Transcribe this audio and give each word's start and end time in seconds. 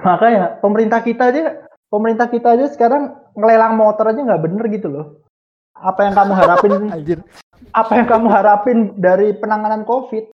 Makanya 0.00 0.60
pemerintah 0.64 1.00
kita 1.04 1.28
aja, 1.28 1.68
pemerintah 1.92 2.26
kita 2.32 2.56
aja 2.56 2.66
sekarang 2.72 3.12
ngelelang 3.36 3.76
motor 3.76 4.10
aja 4.10 4.20
nggak 4.20 4.42
bener 4.42 4.64
gitu 4.72 4.88
loh. 4.88 5.06
Apa 5.76 6.08
yang 6.08 6.14
kamu 6.16 6.32
harapin? 6.36 6.72
apa 7.80 7.92
yang 7.92 8.08
kamu 8.08 8.28
harapin 8.32 8.78
dari 8.96 9.36
penanganan 9.36 9.84
COVID? 9.84 10.32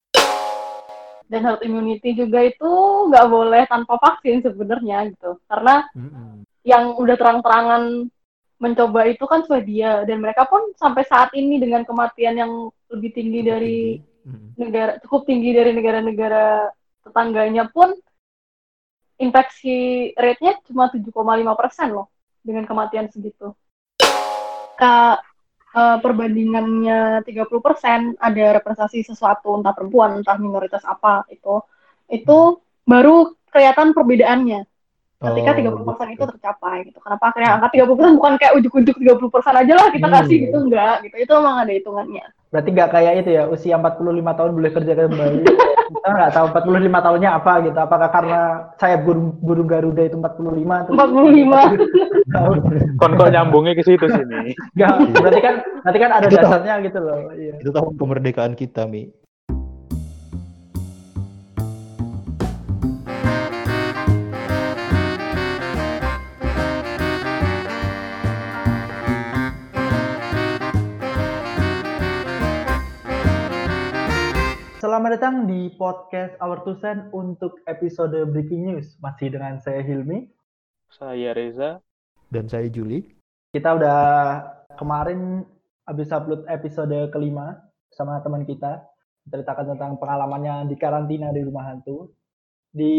Dan 1.25 1.41
herd 1.41 1.65
immunity 1.65 2.13
juga 2.13 2.45
itu 2.45 2.71
nggak 3.09 3.27
boleh 3.33 3.63
tanpa 3.67 3.97
vaksin 3.97 4.45
sebenarnya 4.45 5.09
gitu. 5.09 5.41
Karena 5.49 5.89
mm 5.97 6.09
-hmm. 6.09 6.33
yang 6.69 6.85
udah 7.01 7.17
terang-terangan 7.17 8.13
mencoba 8.61 9.01
itu 9.11 9.25
kan 9.27 9.45
Swedia 9.45 10.07
dan 10.09 10.21
mereka 10.25 10.47
pun 10.47 10.73
sampai 10.79 11.05
saat 11.05 11.33
ini 11.35 11.59
dengan 11.59 11.83
kematian 11.83 12.39
yang 12.39 12.53
lebih 12.89 13.11
tinggi 13.13 13.41
dari 13.45 13.81
negara 14.57 14.97
cukup 15.05 15.29
tinggi 15.29 15.53
dari 15.53 15.77
negara-negara 15.77 16.73
tetangganya 17.05 17.69
pun 17.69 17.93
infeksi 19.19 20.11
rate-nya 20.19 20.59
cuma 20.67 20.91
7,5 20.91 21.13
persen 21.55 21.89
loh 21.95 22.11
dengan 22.43 22.67
kematian 22.67 23.09
segitu. 23.09 23.55
Ka, 24.75 25.23
uh, 25.75 25.99
perbandingannya 26.03 27.23
30 27.27 27.63
persen 27.63 27.99
ada 28.19 28.59
representasi 28.59 29.07
sesuatu 29.07 29.55
entah 29.59 29.75
perempuan 29.75 30.23
entah 30.23 30.39
minoritas 30.39 30.83
apa 30.87 31.27
itu 31.31 31.63
itu 32.11 32.59
baru 32.87 33.35
kelihatan 33.51 33.95
perbedaannya 33.95 34.67
ketika 35.33 35.51
oh, 35.51 35.57
tiga 35.57 35.71
puluh 35.73 35.87
persen 35.89 36.09
itu 36.13 36.25
tercapai 36.29 36.77
gitu. 36.85 36.99
Kenapa 37.01 37.25
akhirnya 37.33 37.51
angka 37.57 37.69
tiga 37.73 37.85
puluh 37.89 37.97
persen 37.97 38.15
bukan 38.21 38.33
kayak 38.37 38.53
ujuk-ujuk 38.61 38.97
tiga 39.01 39.15
puluh 39.17 39.31
persen 39.33 39.55
aja 39.57 39.73
lah 39.73 39.89
kita 39.89 40.07
hmm. 40.07 40.17
kasih 40.21 40.37
gitu 40.49 40.57
enggak 40.61 40.97
gitu. 41.09 41.17
Itu 41.17 41.33
emang 41.35 41.57
ada 41.65 41.73
hitungannya. 41.73 42.25
Berarti 42.55 42.71
nggak 42.71 42.91
kayak 42.95 43.13
itu 43.19 43.31
ya 43.35 43.51
usia 43.51 43.75
45 43.75 44.39
tahun 44.39 44.51
boleh 44.55 44.71
kerja 44.71 44.93
kembali. 44.95 45.43
kita 45.91 46.07
nggak 46.07 46.33
tahu 46.39 46.47
45 46.55 47.07
tahunnya 47.07 47.31
apa 47.35 47.53
gitu. 47.67 47.79
Apakah 47.83 48.09
karena 48.15 48.41
saya 48.79 48.97
burung, 49.03 49.35
burung 49.43 49.67
Garuda 49.67 50.07
itu 50.07 50.15
45 50.15 50.87
atau 50.87 50.93
45. 50.95 52.95
Kon 53.03 53.19
kok 53.19 53.31
nyambungnya 53.35 53.75
ke 53.75 53.83
situ 53.83 54.07
sini. 54.07 54.55
Enggak, 54.79 54.95
berarti 55.19 55.41
kan 55.43 55.55
berarti 55.83 55.99
kan 55.99 56.11
ada 56.15 56.27
dasarnya 56.31 56.75
gitu 56.87 56.99
loh. 57.03 57.35
Iya. 57.35 57.59
Itu 57.59 57.75
tahun 57.75 57.99
kemerdekaan 57.99 58.55
kita, 58.55 58.87
Mi. 58.87 59.11
Selamat 74.95 75.19
datang 75.19 75.51
di 75.51 75.75
podcast 75.75 76.39
Our 76.39 76.63
Tusen 76.63 77.11
untuk 77.11 77.59
episode 77.67 78.15
Breaking 78.31 78.71
News. 78.71 78.95
Masih 79.03 79.27
dengan 79.27 79.59
saya 79.59 79.83
Hilmi. 79.83 80.31
Saya 80.87 81.35
Reza. 81.35 81.83
Dan 82.31 82.47
saya 82.47 82.71
Juli. 82.71 83.03
Kita 83.51 83.75
udah 83.75 83.99
kemarin 84.79 85.43
habis 85.91 86.15
upload 86.15 86.47
episode 86.47 86.95
kelima 87.11 87.59
sama 87.91 88.23
teman 88.23 88.47
kita. 88.47 88.87
Ceritakan 89.27 89.75
tentang 89.75 89.99
pengalamannya 89.99 90.71
di 90.71 90.79
karantina 90.79 91.35
di 91.35 91.43
rumah 91.43 91.75
hantu. 91.75 92.15
Di 92.71 92.95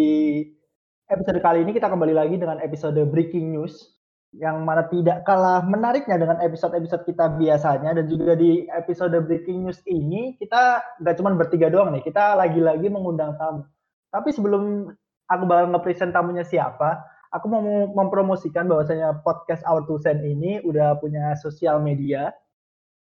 episode 1.07 1.39
kali 1.39 1.63
ini 1.63 1.71
kita 1.71 1.87
kembali 1.87 2.11
lagi 2.11 2.35
dengan 2.35 2.59
episode 2.59 2.99
Breaking 3.07 3.55
News 3.55 3.94
yang 4.35 4.67
mana 4.67 4.83
tidak 4.91 5.23
kalah 5.23 5.63
menariknya 5.63 6.19
dengan 6.19 6.37
episode-episode 6.43 7.07
kita 7.07 7.39
biasanya 7.39 7.95
dan 7.95 8.05
juga 8.11 8.35
di 8.35 8.67
episode 8.67 9.15
breaking 9.23 9.63
news 9.63 9.79
ini 9.87 10.35
kita 10.35 10.83
nggak 10.99 11.15
cuma 11.15 11.31
bertiga 11.39 11.71
doang 11.71 11.95
nih 11.95 12.03
kita 12.03 12.35
lagi-lagi 12.35 12.91
mengundang 12.91 13.39
tamu. 13.39 13.63
Tapi 14.11 14.29
sebelum 14.35 14.91
aku 15.31 15.43
bakal 15.47 15.71
ngepresent 15.71 16.11
tamunya 16.11 16.43
siapa 16.43 16.99
aku 17.31 17.45
mau 17.51 17.63
mempromosikan 17.91 18.67
bahwasanya 18.67 19.23
podcast 19.23 19.63
Our 19.67 19.83
Two 19.87 19.99
Cent 19.99 20.23
ini 20.23 20.63
udah 20.63 20.95
punya 20.99 21.35
sosial 21.39 21.83
media 21.83 22.31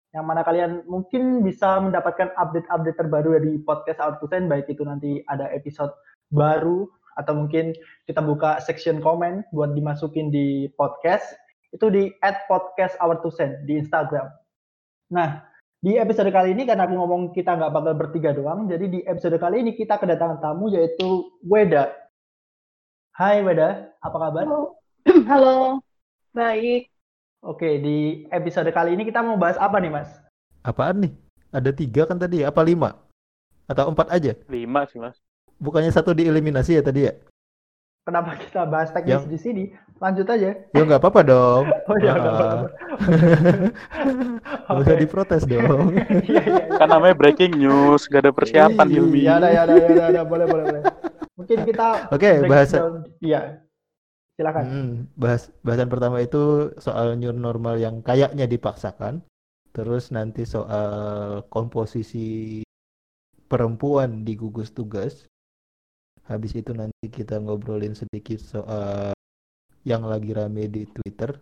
yang 0.09 0.25
mana 0.25 0.41
kalian 0.41 0.85
mungkin 0.89 1.46
bisa 1.46 1.78
mendapatkan 1.78 2.34
update-update 2.34 2.97
terbaru 2.97 3.38
dari 3.38 3.61
podcast 3.61 4.01
Our 4.01 4.17
Two 4.17 4.29
Cent 4.29 4.50
baik 4.50 4.66
itu 4.69 4.81
nanti 4.81 5.22
ada 5.29 5.50
episode 5.53 5.94
baru 6.29 6.90
atau 7.19 7.35
mungkin 7.35 7.75
kita 8.07 8.24
buka 8.24 8.63
section 8.63 9.03
komen 9.03 9.44
buat 9.52 9.75
dimasukin 9.75 10.31
di 10.31 10.72
podcast 10.80 11.35
itu 11.75 11.91
di 11.91 12.07
at 12.24 12.47
podcast 12.47 12.96
our 13.03 13.19
two 13.19 13.30
cent 13.30 13.68
di 13.68 13.78
Instagram. 13.78 14.31
Nah, 15.12 15.44
di 15.84 16.00
episode 16.00 16.31
kali 16.31 16.56
ini 16.56 16.63
karena 16.63 16.88
aku 16.88 16.96
ngomong 16.96 17.35
kita 17.35 17.59
nggak 17.59 17.74
bakal 17.75 17.94
bertiga 17.94 18.31
doang, 18.31 18.66
jadi 18.72 18.85
di 18.88 19.00
episode 19.03 19.35
kali 19.38 19.62
ini 19.62 19.75
kita 19.75 20.00
kedatangan 20.00 20.40
tamu 20.40 20.72
yaitu 20.72 21.28
Weda. 21.44 21.91
Hai 23.13 23.44
Weda, 23.44 23.91
apa 24.00 24.18
kabar? 24.18 24.47
Halo, 24.47 24.79
Halo. 25.29 25.56
baik. 26.31 26.88
Oke, 27.40 27.79
di 27.79 28.28
episode 28.31 28.72
kali 28.72 28.96
ini 28.96 29.03
kita 29.08 29.24
mau 29.24 29.35
bahas 29.40 29.59
apa 29.59 29.79
nih 29.79 29.91
Mas? 29.91 30.09
Apaan 30.63 31.08
nih? 31.08 31.13
Ada 31.52 31.72
tiga 31.72 32.03
kan 32.03 32.19
tadi, 32.19 32.44
apa 32.44 32.59
lima? 32.63 33.00
Atau 33.69 33.91
empat 33.91 34.12
aja? 34.12 34.35
Lima 34.52 34.84
sih 34.91 35.00
Mas 35.00 35.16
bukannya 35.59 35.92
satu 35.92 36.16
dieliminasi 36.16 36.80
ya 36.80 36.84
tadi 36.84 37.06
ya? 37.06 37.14
Kenapa 38.08 38.34
kita 38.42 38.66
bahas 38.66 38.90
teknis 38.90 39.22
yang... 39.22 39.30
di 39.30 39.38
sini? 39.38 39.64
Lanjut 40.00 40.25
aja. 40.25 40.56
Ya 40.74 40.81
nggak 40.81 40.97
apa-apa 41.03 41.22
dong. 41.22 41.64
Oh 41.90 41.97
ya 42.02 42.18
nggak 42.18 42.34
apa-apa. 42.34 42.68
Gak 44.70 44.81
usah 44.86 44.97
diprotes 44.97 45.44
dong. 45.46 45.94
Iya, 45.97 46.06
iya, 46.25 46.42
iya. 46.46 46.78
Kan 46.78 46.90
namanya 46.90 47.16
breaking 47.18 47.58
news, 47.58 48.06
gak 48.06 48.25
ada 48.25 48.31
persiapan 48.34 48.88
Hilmi. 48.90 49.25
Ya 49.25 49.42
ada, 49.42 49.50
ya 49.50 49.66
ada, 49.66 49.74
ya 49.78 50.06
ada, 50.14 50.22
boleh, 50.22 50.46
boleh, 50.46 50.64
boleh. 50.70 50.81
Mungkin 51.38 51.58
kita. 51.66 52.09
Oke, 52.14 52.30
okay, 52.30 52.36
bahasa. 52.46 52.78
Iya. 53.18 53.66
Silakan. 54.38 54.64
Hmm, 54.66 54.91
bahas 55.20 55.52
bahasan 55.66 55.90
pertama 55.90 56.22
itu 56.24 56.72
soal 56.80 57.18
new 57.18 57.34
normal 57.34 57.81
yang 57.81 58.00
kayaknya 58.06 58.46
dipaksakan. 58.46 59.26
Terus 59.74 60.14
nanti 60.14 60.46
soal 60.46 61.44
komposisi 61.50 62.62
perempuan 63.50 64.22
di 64.22 64.38
gugus 64.38 64.70
tugas 64.72 65.26
Habis 66.29 66.62
itu 66.62 66.72
nanti 66.78 67.09
kita 67.09 67.41
ngobrolin 67.41 67.97
sedikit 67.97 68.38
soal 68.38 69.17
yang 69.81 70.06
lagi 70.06 70.29
rame 70.29 70.69
di 70.69 70.85
Twitter. 70.85 71.34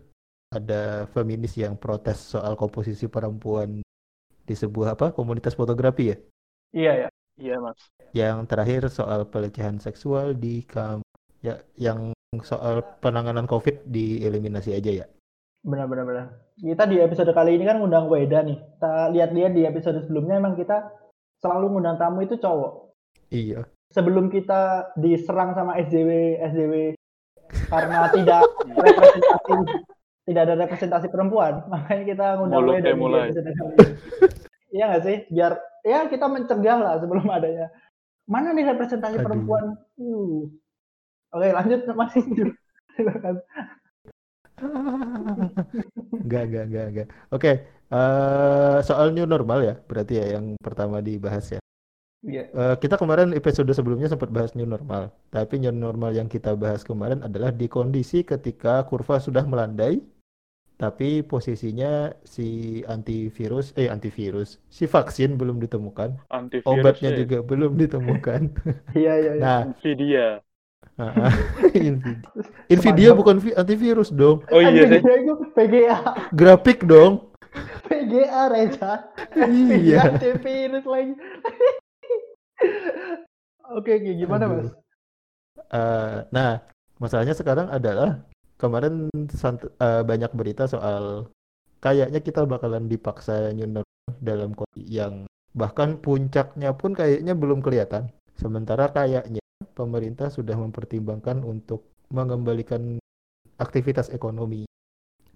Ada 0.48 1.04
feminis 1.12 1.60
yang 1.60 1.76
protes 1.76 2.32
soal 2.32 2.56
komposisi 2.56 3.04
perempuan 3.04 3.84
di 4.48 4.54
sebuah 4.56 4.96
apa 4.96 5.12
komunitas 5.12 5.52
fotografi 5.52 6.08
ya? 6.08 6.16
Iya 6.72 6.92
ya. 7.04 7.08
Iya 7.36 7.56
mas. 7.60 7.76
Yang 8.16 8.36
terakhir 8.48 8.82
soal 8.88 9.28
pelecehan 9.28 9.76
seksual 9.76 10.32
di 10.32 10.64
kamp 10.64 11.04
ya 11.44 11.60
yang 11.76 12.16
soal 12.40 12.80
penanganan 13.04 13.44
COVID 13.44 13.84
di 13.92 14.24
eliminasi 14.24 14.72
aja 14.72 15.04
ya. 15.04 15.06
Benar 15.60 15.84
benar 15.84 16.04
benar. 16.08 16.26
Kita 16.56 16.88
di 16.88 16.96
episode 16.96 17.36
kali 17.36 17.60
ini 17.60 17.68
kan 17.68 17.76
ngundang 17.76 18.08
Weda 18.08 18.40
nih. 18.40 18.56
Kita 18.56 19.12
lihat-lihat 19.12 19.52
di 19.52 19.62
episode 19.68 20.00
sebelumnya 20.00 20.40
emang 20.40 20.56
kita 20.56 20.96
selalu 21.44 21.76
ngundang 21.76 22.00
tamu 22.00 22.24
itu 22.24 22.40
cowok. 22.40 22.96
Iya 23.28 23.68
sebelum 23.92 24.28
kita 24.28 24.92
diserang 25.00 25.56
sama 25.56 25.80
SJW 25.80 26.40
SJW 26.52 26.74
karena 27.72 28.12
tidak 28.12 28.44
representasi 28.68 29.54
tidak 30.28 30.42
ada 30.44 30.54
representasi 30.60 31.06
perempuan 31.08 31.64
makanya 31.72 32.04
kita 32.04 32.26
ngundang 32.36 32.60
mulai. 32.64 32.80
Dari 32.84 32.98
mulai 32.98 33.26
iya 34.68 34.84
nggak 34.92 35.02
sih? 35.04 35.16
Biar 35.32 35.52
ya 35.84 36.04
kita 36.12 36.28
mencegah 36.28 36.78
lah 36.78 36.94
sebelum 37.00 37.24
adanya. 37.32 37.72
Mana 38.28 38.52
nih 38.52 38.68
representasi 38.76 39.16
Aduh. 39.16 39.24
perempuan? 39.24 39.64
Uh. 39.96 40.52
oke 41.32 41.48
lanjut 41.48 41.80
masih 41.92 42.24
silakan 42.96 43.36
enggak 46.24 46.42
enggak 46.50 46.64
enggak 46.66 46.86
enggak 46.90 47.08
oke 47.30 47.52
uh, 47.94 48.78
soal 48.82 49.12
new 49.12 49.28
normal 49.28 49.60
ya 49.62 49.74
berarti 49.86 50.18
ya 50.18 50.40
yang 50.40 50.56
pertama 50.58 50.98
dibahas 51.04 51.56
ya 51.56 51.60
Yeah. 52.26 52.50
Iya. 52.50 52.74
Uh, 52.74 52.76
kita 52.82 52.98
kemarin 52.98 53.30
episode 53.30 53.70
sebelumnya 53.70 54.10
sempat 54.10 54.34
bahas 54.34 54.50
new 54.58 54.66
normal, 54.66 55.14
tapi 55.30 55.62
new 55.62 55.70
normal 55.70 56.10
yang 56.10 56.26
kita 56.26 56.58
bahas 56.58 56.82
kemarin 56.82 57.22
adalah 57.22 57.54
di 57.54 57.70
kondisi 57.70 58.26
ketika 58.26 58.82
kurva 58.90 59.22
sudah 59.22 59.46
melandai, 59.46 60.02
tapi 60.74 61.22
posisinya 61.22 62.10
si 62.26 62.82
antivirus, 62.90 63.70
eh 63.78 63.86
antivirus, 63.86 64.58
si 64.66 64.90
vaksin 64.90 65.38
belum 65.38 65.62
ditemukan, 65.62 66.18
antivirus 66.34 66.66
obatnya 66.66 67.10
ya. 67.14 67.18
juga 67.22 67.38
belum 67.46 67.78
ditemukan. 67.78 68.40
Iya 68.98 69.12
iya. 69.22 69.32
iya. 69.38 69.42
Nah, 69.42 69.60
Nvidia. 69.78 70.28
Nvidia. 71.70 72.18
Nvidia 72.66 73.10
bukan 73.14 73.38
antivirus 73.54 74.10
dong. 74.10 74.42
Oh 74.50 74.58
iya 74.58 74.90
sih. 74.90 74.98
PGA. 75.54 75.98
Grafik 76.34 76.82
dong. 76.82 77.30
PGA 77.86 78.50
Reza. 78.50 79.06
Iya. 79.38 80.18
Antivirus 80.18 80.82
lagi. 80.82 81.14
Oke, 83.78 84.00
okay, 84.00 84.16
gimana 84.16 84.48
Aduh. 84.48 84.56
mas? 84.56 84.70
Uh, 85.68 86.24
nah, 86.32 86.64
masalahnya 86.96 87.36
sekarang 87.36 87.68
adalah 87.68 88.24
kemarin 88.56 89.12
uh, 89.12 90.02
banyak 90.02 90.32
berita 90.32 90.64
soal 90.64 91.28
kayaknya 91.78 92.18
kita 92.24 92.42
bakalan 92.48 92.90
dipaksa 92.90 93.52
new 93.54 93.68
normal 93.68 94.16
dalam 94.18 94.50
kondisi 94.56 94.98
yang 94.98 95.28
bahkan 95.52 96.00
puncaknya 96.00 96.74
pun 96.74 96.96
kayaknya 96.96 97.36
belum 97.36 97.60
kelihatan. 97.60 98.10
Sementara 98.38 98.90
kayaknya 98.90 99.42
pemerintah 99.76 100.32
sudah 100.32 100.56
mempertimbangkan 100.56 101.42
untuk 101.44 101.86
mengembalikan 102.08 102.96
aktivitas 103.60 104.08
ekonomi. 104.14 104.64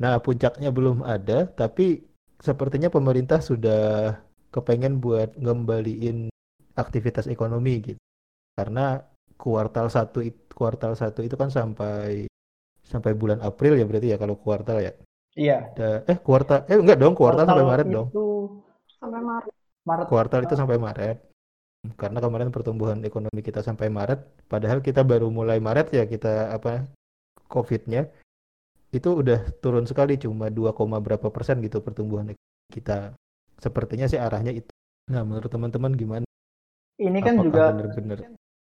Nah, 0.00 0.18
puncaknya 0.24 0.72
belum 0.72 1.04
ada, 1.04 1.46
tapi 1.46 2.02
sepertinya 2.40 2.88
pemerintah 2.88 3.44
sudah 3.44 4.16
kepengen 4.50 4.98
buat 4.98 5.36
ngembaliin 5.36 6.31
aktivitas 6.76 7.26
ekonomi 7.28 7.92
gitu. 7.92 8.00
Karena 8.56 9.00
kuartal 9.36 9.88
satu 9.88 10.22
kuartal 10.52 10.94
satu 10.94 11.24
itu 11.24 11.34
kan 11.34 11.48
sampai 11.48 12.28
sampai 12.84 13.12
bulan 13.16 13.40
April 13.40 13.80
ya 13.80 13.84
berarti 13.88 14.12
ya 14.12 14.18
kalau 14.20 14.36
kuartal 14.36 14.78
ya. 14.84 14.92
Iya. 15.32 15.58
Da, 15.72 16.04
eh 16.04 16.18
kuartal 16.20 16.68
eh 16.68 16.76
enggak 16.76 17.00
dong 17.00 17.16
kuartal, 17.16 17.48
kuartal 17.48 17.50
sampai 17.56 17.66
Maret 17.66 17.86
itu 17.88 17.94
dong. 17.96 18.08
Sampai 19.00 19.20
Maret. 19.24 19.52
Maret. 19.82 20.06
Kuartal 20.06 20.40
itu 20.44 20.54
sampai 20.54 20.76
Maret. 20.78 21.18
Karena 21.98 22.22
kemarin 22.22 22.54
pertumbuhan 22.54 23.02
ekonomi 23.02 23.42
kita 23.42 23.58
sampai 23.58 23.90
Maret, 23.90 24.46
padahal 24.46 24.78
kita 24.78 25.02
baru 25.02 25.34
mulai 25.34 25.58
Maret 25.58 25.90
ya 25.90 26.06
kita 26.06 26.54
apa 26.54 26.86
COVID-nya 27.50 28.06
itu 28.94 29.08
udah 29.10 29.50
turun 29.58 29.82
sekali 29.82 30.14
cuma 30.14 30.46
2, 30.46 30.70
berapa 31.02 31.26
persen 31.34 31.58
gitu 31.58 31.82
pertumbuhan 31.82 32.30
kita. 32.70 33.16
Sepertinya 33.58 34.06
sih 34.06 34.20
arahnya 34.20 34.54
itu. 34.54 34.70
Nah, 35.10 35.26
menurut 35.26 35.50
teman-teman 35.50 35.96
gimana? 35.98 36.26
Ini 37.00 37.18
kan 37.24 37.40
Apakah 37.40 37.46
juga 37.46 37.64
bener-bener 37.72 38.18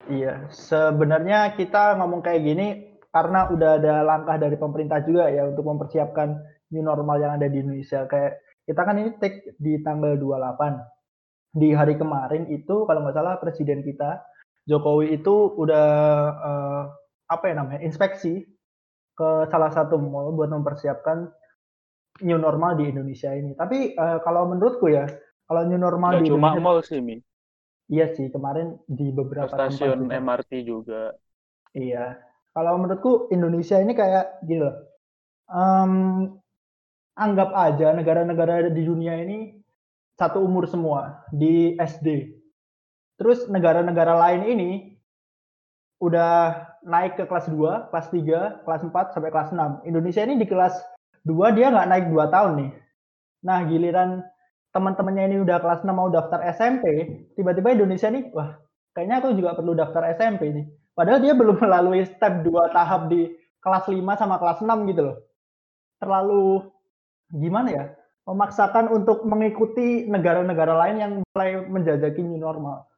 Iya, 0.05 0.53
sebenarnya 0.53 1.57
kita 1.57 1.97
ngomong 1.97 2.21
kayak 2.21 2.45
gini 2.45 2.69
karena 3.09 3.49
udah 3.49 3.81
ada 3.81 4.05
langkah 4.05 4.37
dari 4.37 4.61
pemerintah 4.61 5.01
juga 5.01 5.33
ya 5.33 5.49
untuk 5.49 5.65
mempersiapkan 5.65 6.45
new 6.77 6.85
normal 6.85 7.17
yang 7.25 7.33
ada 7.41 7.49
di 7.49 7.65
Indonesia. 7.65 8.05
Kayak 8.05 8.45
kita 8.69 8.81
kan 8.85 9.01
ini 9.01 9.17
take 9.17 9.57
di 9.57 9.81
tanggal 9.81 10.21
28. 10.21 11.57
Di 11.57 11.73
hari 11.73 11.97
kemarin 11.97 12.53
itu 12.53 12.85
kalau 12.85 13.01
nggak 13.07 13.17
salah 13.17 13.41
presiden 13.41 13.81
kita 13.81 14.21
Jokowi 14.65 15.21
itu 15.21 15.55
udah 15.57 15.89
uh, 16.41 16.83
apa 17.29 17.45
ya 17.49 17.55
namanya 17.61 17.81
inspeksi 17.85 18.45
ke 19.15 19.29
salah 19.49 19.71
satu 19.71 19.97
mall 20.01 20.35
buat 20.35 20.51
mempersiapkan 20.51 21.31
new 22.25 22.37
normal 22.41 22.77
di 22.77 22.91
Indonesia 22.91 23.31
ini. 23.33 23.55
Tapi 23.55 23.95
uh, 23.95 24.19
kalau 24.25 24.51
menurutku 24.51 24.91
ya, 24.91 25.07
kalau 25.47 25.63
new 25.69 25.79
normal 25.79 26.19
Gak 26.19 26.21
di 26.25 26.29
cuma 26.33 26.57
Indonesia, 26.57 26.63
mall 26.65 26.79
sih, 26.83 26.99
Mi. 26.99 27.17
Iya 27.93 28.17
sih, 28.17 28.33
kemarin 28.33 28.81
di 28.89 29.13
beberapa 29.13 29.53
stasiun 29.53 30.09
tempat 30.09 30.21
MRT 30.25 30.53
juga. 30.65 31.13
Iya. 31.77 32.17
Kalau 32.55 32.81
menurutku 32.81 33.29
Indonesia 33.35 33.77
ini 33.83 33.93
kayak 33.93 34.41
gini 34.47 34.63
loh. 34.65 34.77
Um, 35.51 35.93
anggap 37.19 37.53
aja 37.53 37.93
negara-negara 37.93 38.73
di 38.73 38.83
dunia 38.83 39.21
ini 39.21 39.61
satu 40.17 40.41
umur 40.41 40.65
semua 40.65 41.27
di 41.35 41.77
SD. 41.77 42.33
Terus 43.21 43.47
negara-negara 43.51 44.17
lain 44.17 44.43
ini 44.49 44.71
udah 46.01 46.65
naik 46.87 47.21
ke 47.21 47.25
kelas 47.29 47.53
2, 47.53 47.91
kelas 47.93 48.09
3, 48.11 48.65
kelas 48.65 48.83
4 48.87 49.15
sampai 49.15 49.31
kelas 49.31 49.51
6. 49.53 49.85
Indonesia 49.85 50.23
ini 50.25 50.41
di 50.41 50.47
kelas 50.49 50.75
2 51.27 51.57
dia 51.57 51.69
nggak 51.69 51.89
naik 51.91 52.07
2 52.09 52.33
tahun 52.33 52.53
nih. 52.61 52.71
Nah, 53.45 53.59
giliran 53.69 54.11
teman-temannya 54.75 55.25
ini 55.31 55.37
udah 55.47 55.63
kelas 55.63 55.87
6 55.87 55.95
mau 55.95 56.11
daftar 56.11 56.43
SMP, 56.51 56.85
tiba-tiba 57.39 57.79
Indonesia 57.79 58.11
nih, 58.11 58.35
wah, 58.35 58.59
kayaknya 58.91 59.23
aku 59.23 59.39
juga 59.39 59.55
perlu 59.55 59.73
daftar 59.79 60.11
SMP 60.19 60.51
nih. 60.51 60.67
Padahal 60.99 61.23
dia 61.23 61.33
belum 61.41 61.57
melalui 61.63 62.03
step 62.03 62.43
2 62.43 62.75
tahap 62.75 63.07
di 63.07 63.31
kelas 63.63 63.87
5 63.87 64.03
sama 64.19 64.37
kelas 64.43 64.59
6 64.61 64.91
gitu 64.91 65.03
loh. 65.07 65.17
Terlalu 66.03 66.45
gimana 67.31 67.69
ya? 67.71 67.85
Memaksakan 68.25 68.89
untuk 68.91 69.23
mengikuti 69.29 70.09
negara-negara 70.11 70.75
lain 70.75 70.97
yang 70.99 71.13
mulai 71.23 71.61
menjajaki 71.71 72.25
new 72.25 72.41
normal. 72.41 72.89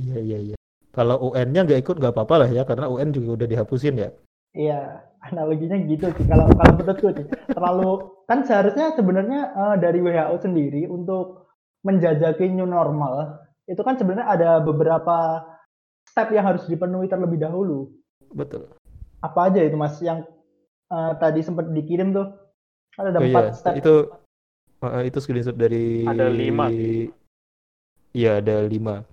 Iya, 0.00 0.18
iya, 0.24 0.38
iya. 0.50 0.56
Kalau 0.90 1.30
UN-nya 1.30 1.66
nggak 1.66 1.80
ikut 1.84 1.96
nggak 1.98 2.14
apa-apa 2.16 2.46
lah 2.46 2.50
ya, 2.50 2.62
karena 2.64 2.86
UN 2.86 3.10
juga 3.12 3.42
udah 3.42 3.46
dihapusin 3.50 3.98
ya. 3.98 4.10
Iya, 4.54 5.09
analoginya 5.24 5.76
gitu 5.84 6.08
sih. 6.16 6.24
Kalau 6.26 6.48
kalau 6.56 6.72
menurutku 6.76 7.08
sih, 7.12 7.26
terlalu 7.52 7.90
kan 8.24 8.44
seharusnya 8.44 8.96
sebenarnya 8.96 9.52
uh, 9.52 9.76
dari 9.76 10.00
WHO 10.00 10.36
sendiri 10.40 10.88
untuk 10.88 11.50
menjajaki 11.84 12.48
new 12.52 12.68
normal 12.68 13.40
itu 13.70 13.80
kan 13.86 13.96
sebenarnya 13.96 14.26
ada 14.26 14.50
beberapa 14.60 15.46
step 16.10 16.34
yang 16.34 16.44
harus 16.44 16.66
dipenuhi 16.66 17.06
terlebih 17.06 17.38
dahulu. 17.38 17.88
Betul. 18.34 18.66
Apa 19.22 19.52
aja 19.52 19.62
itu 19.62 19.78
mas 19.78 19.96
yang 20.02 20.26
uh, 20.90 21.14
tadi 21.22 21.40
sempat 21.40 21.70
dikirim 21.70 22.10
tuh? 22.10 22.26
Ada 22.98 23.14
oh, 23.14 23.22
empat 23.22 23.44
iya. 23.46 23.54
step. 23.54 23.74
Itu 23.78 23.94
uh, 24.82 25.02
itu 25.06 25.18
screenshot 25.22 25.54
dari. 25.54 26.02
Ada 26.02 26.26
lima. 26.26 26.66
Iya 28.10 28.42
ada 28.42 28.66
lima. 28.66 29.06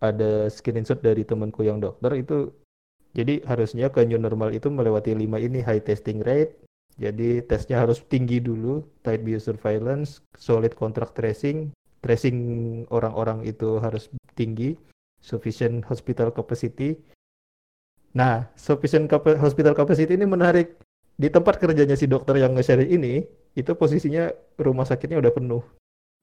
Ada 0.00 0.48
screenshot 0.48 0.98
dari 1.04 1.28
temanku 1.28 1.60
yang 1.60 1.78
dokter 1.78 2.16
itu 2.16 2.48
jadi 3.14 3.46
harusnya 3.46 3.94
ke 3.94 4.02
new 4.02 4.18
normal 4.18 4.50
itu 4.50 4.66
melewati 4.66 5.14
lima 5.14 5.38
ini 5.38 5.62
high 5.62 5.80
testing 5.80 6.18
rate. 6.26 6.58
Jadi 6.98 7.42
tesnya 7.46 7.82
harus 7.82 8.02
tinggi 8.06 8.38
dulu, 8.38 8.82
tight 9.02 9.22
biosurveillance, 9.22 10.22
solid 10.38 10.74
contract 10.78 11.18
tracing, 11.18 11.74
tracing 12.02 12.38
orang-orang 12.90 13.42
itu 13.46 13.82
harus 13.82 14.10
tinggi, 14.38 14.78
sufficient 15.18 15.82
hospital 15.86 16.30
capacity. 16.30 16.94
Nah, 18.14 18.46
sufficient 18.54 19.10
hospital 19.10 19.74
capacity 19.74 20.14
ini 20.14 20.26
menarik. 20.26 20.78
Di 21.14 21.30
tempat 21.30 21.58
kerjanya 21.62 21.94
si 21.98 22.10
dokter 22.10 22.38
yang 22.38 22.54
nge-share 22.54 22.86
ini, 22.86 23.22
itu 23.54 23.70
posisinya 23.74 24.30
rumah 24.58 24.86
sakitnya 24.86 25.18
udah 25.18 25.34
penuh. 25.34 25.62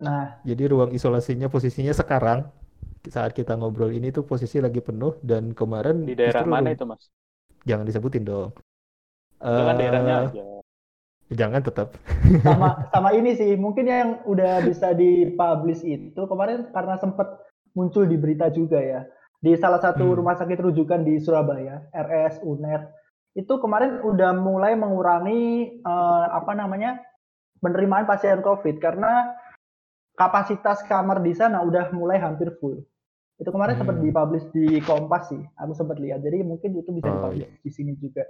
Nah, 0.03 0.39
jadi 0.47 0.71
ruang 0.71 0.95
isolasinya 0.95 1.51
posisinya 1.51 1.91
sekarang 1.91 2.47
saat 3.09 3.33
kita 3.33 3.57
ngobrol 3.57 3.89
ini 3.89 4.13
tuh 4.13 4.21
posisi 4.27 4.61
lagi 4.61 4.83
penuh 4.83 5.17
dan 5.25 5.57
kemarin 5.57 6.05
di 6.05 6.13
daerah 6.13 6.45
mana 6.45 6.75
itu 6.75 6.85
mas? 6.85 7.09
Jangan 7.65 7.85
disebutin 7.87 8.25
dong. 8.27 8.53
Jangan 9.41 9.73
uh, 9.73 9.79
daerahnya 9.79 10.15
aja. 10.29 10.43
Jangan 11.31 11.61
tetap. 11.63 11.87
Sama 12.45 12.67
sama 12.93 13.09
ini 13.17 13.33
sih 13.33 13.57
mungkin 13.57 13.89
yang 13.89 14.09
udah 14.27 14.61
bisa 14.67 14.93
dipublish 14.93 15.81
itu 15.81 16.21
kemarin 16.27 16.69
karena 16.69 16.99
sempat 17.01 17.41
muncul 17.73 18.03
di 18.05 18.19
berita 18.19 18.51
juga 18.51 18.77
ya 18.77 19.07
di 19.41 19.57
salah 19.57 19.81
satu 19.81 20.05
hmm. 20.05 20.17
rumah 20.21 20.37
sakit 20.37 20.59
rujukan 20.61 21.01
di 21.01 21.17
Surabaya 21.17 21.81
RS 21.95 22.45
UNER 22.45 22.93
itu 23.33 23.53
kemarin 23.57 24.03
udah 24.05 24.35
mulai 24.37 24.77
mengurangi 24.77 25.81
uh, 25.81 26.29
apa 26.35 26.53
namanya 26.53 27.01
penerimaan 27.63 28.05
pasien 28.05 28.43
COVID 28.45 28.77
karena 28.77 29.33
kapasitas 30.21 30.85
kamar 30.85 31.17
di 31.25 31.33
sana 31.33 31.65
udah 31.65 31.89
mulai 31.97 32.21
hampir 32.21 32.53
full. 32.61 32.77
Itu 33.41 33.49
kemarin 33.49 33.73
hmm. 33.73 33.81
sempat 33.81 33.97
dipublish 34.05 34.45
di 34.53 34.77
Kompas 34.85 35.33
sih. 35.33 35.41
Aku 35.57 35.73
sempat 35.73 35.97
lihat. 35.97 36.21
Jadi 36.21 36.45
mungkin 36.45 36.77
itu 36.77 36.93
bisa 36.93 37.09
oh, 37.09 37.33
dipublish 37.33 37.49
iya. 37.49 37.65
di 37.65 37.71
sini 37.73 37.97
juga. 37.97 38.21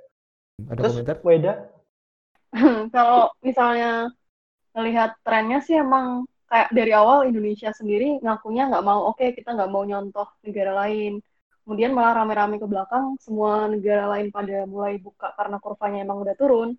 Ada 0.71 0.79
Terus, 0.79 0.93
komentar? 0.95 1.17
Weda? 1.27 1.53
Kalau 2.95 3.35
misalnya 3.43 4.07
melihat 4.71 5.19
trennya 5.27 5.59
sih 5.59 5.75
emang 5.75 6.23
kayak 6.47 6.71
dari 6.71 6.91
awal 6.95 7.27
Indonesia 7.27 7.75
sendiri 7.75 8.23
ngakunya 8.23 8.71
nggak 8.71 8.83
mau 8.83 9.11
oke 9.11 9.19
okay, 9.19 9.35
kita 9.35 9.55
nggak 9.55 9.71
mau 9.71 9.83
nyontoh 9.87 10.27
negara 10.43 10.83
lain 10.83 11.19
kemudian 11.63 11.95
malah 11.95 12.23
rame-rame 12.23 12.59
ke 12.59 12.67
belakang 12.67 13.15
semua 13.23 13.71
negara 13.71 14.07
lain 14.11 14.31
pada 14.31 14.67
mulai 14.67 14.99
buka 14.99 15.31
karena 15.35 15.59
kurvanya 15.63 16.03
emang 16.03 16.23
udah 16.23 16.35
turun 16.35 16.75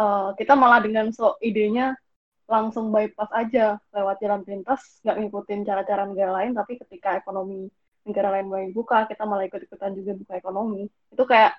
uh, 0.00 0.32
kita 0.36 0.56
malah 0.56 0.80
dengan 0.80 1.12
so 1.12 1.36
idenya 1.44 1.92
langsung 2.46 2.94
bypass 2.94 3.30
aja 3.34 3.76
lewat 3.90 4.22
jalan 4.22 4.42
pintas, 4.46 5.02
nggak 5.02 5.18
ngikutin 5.18 5.66
cara-cara 5.66 6.06
negara 6.06 6.32
lain, 6.42 6.54
tapi 6.54 6.78
ketika 6.78 7.18
ekonomi 7.18 7.66
negara 8.06 8.30
lain 8.38 8.46
mulai 8.46 8.70
buka, 8.70 9.04
kita 9.10 9.26
malah 9.26 9.50
ikut-ikutan 9.50 9.98
juga 9.98 10.14
buka 10.14 10.38
ekonomi. 10.38 10.86
Itu 11.10 11.26
kayak 11.26 11.58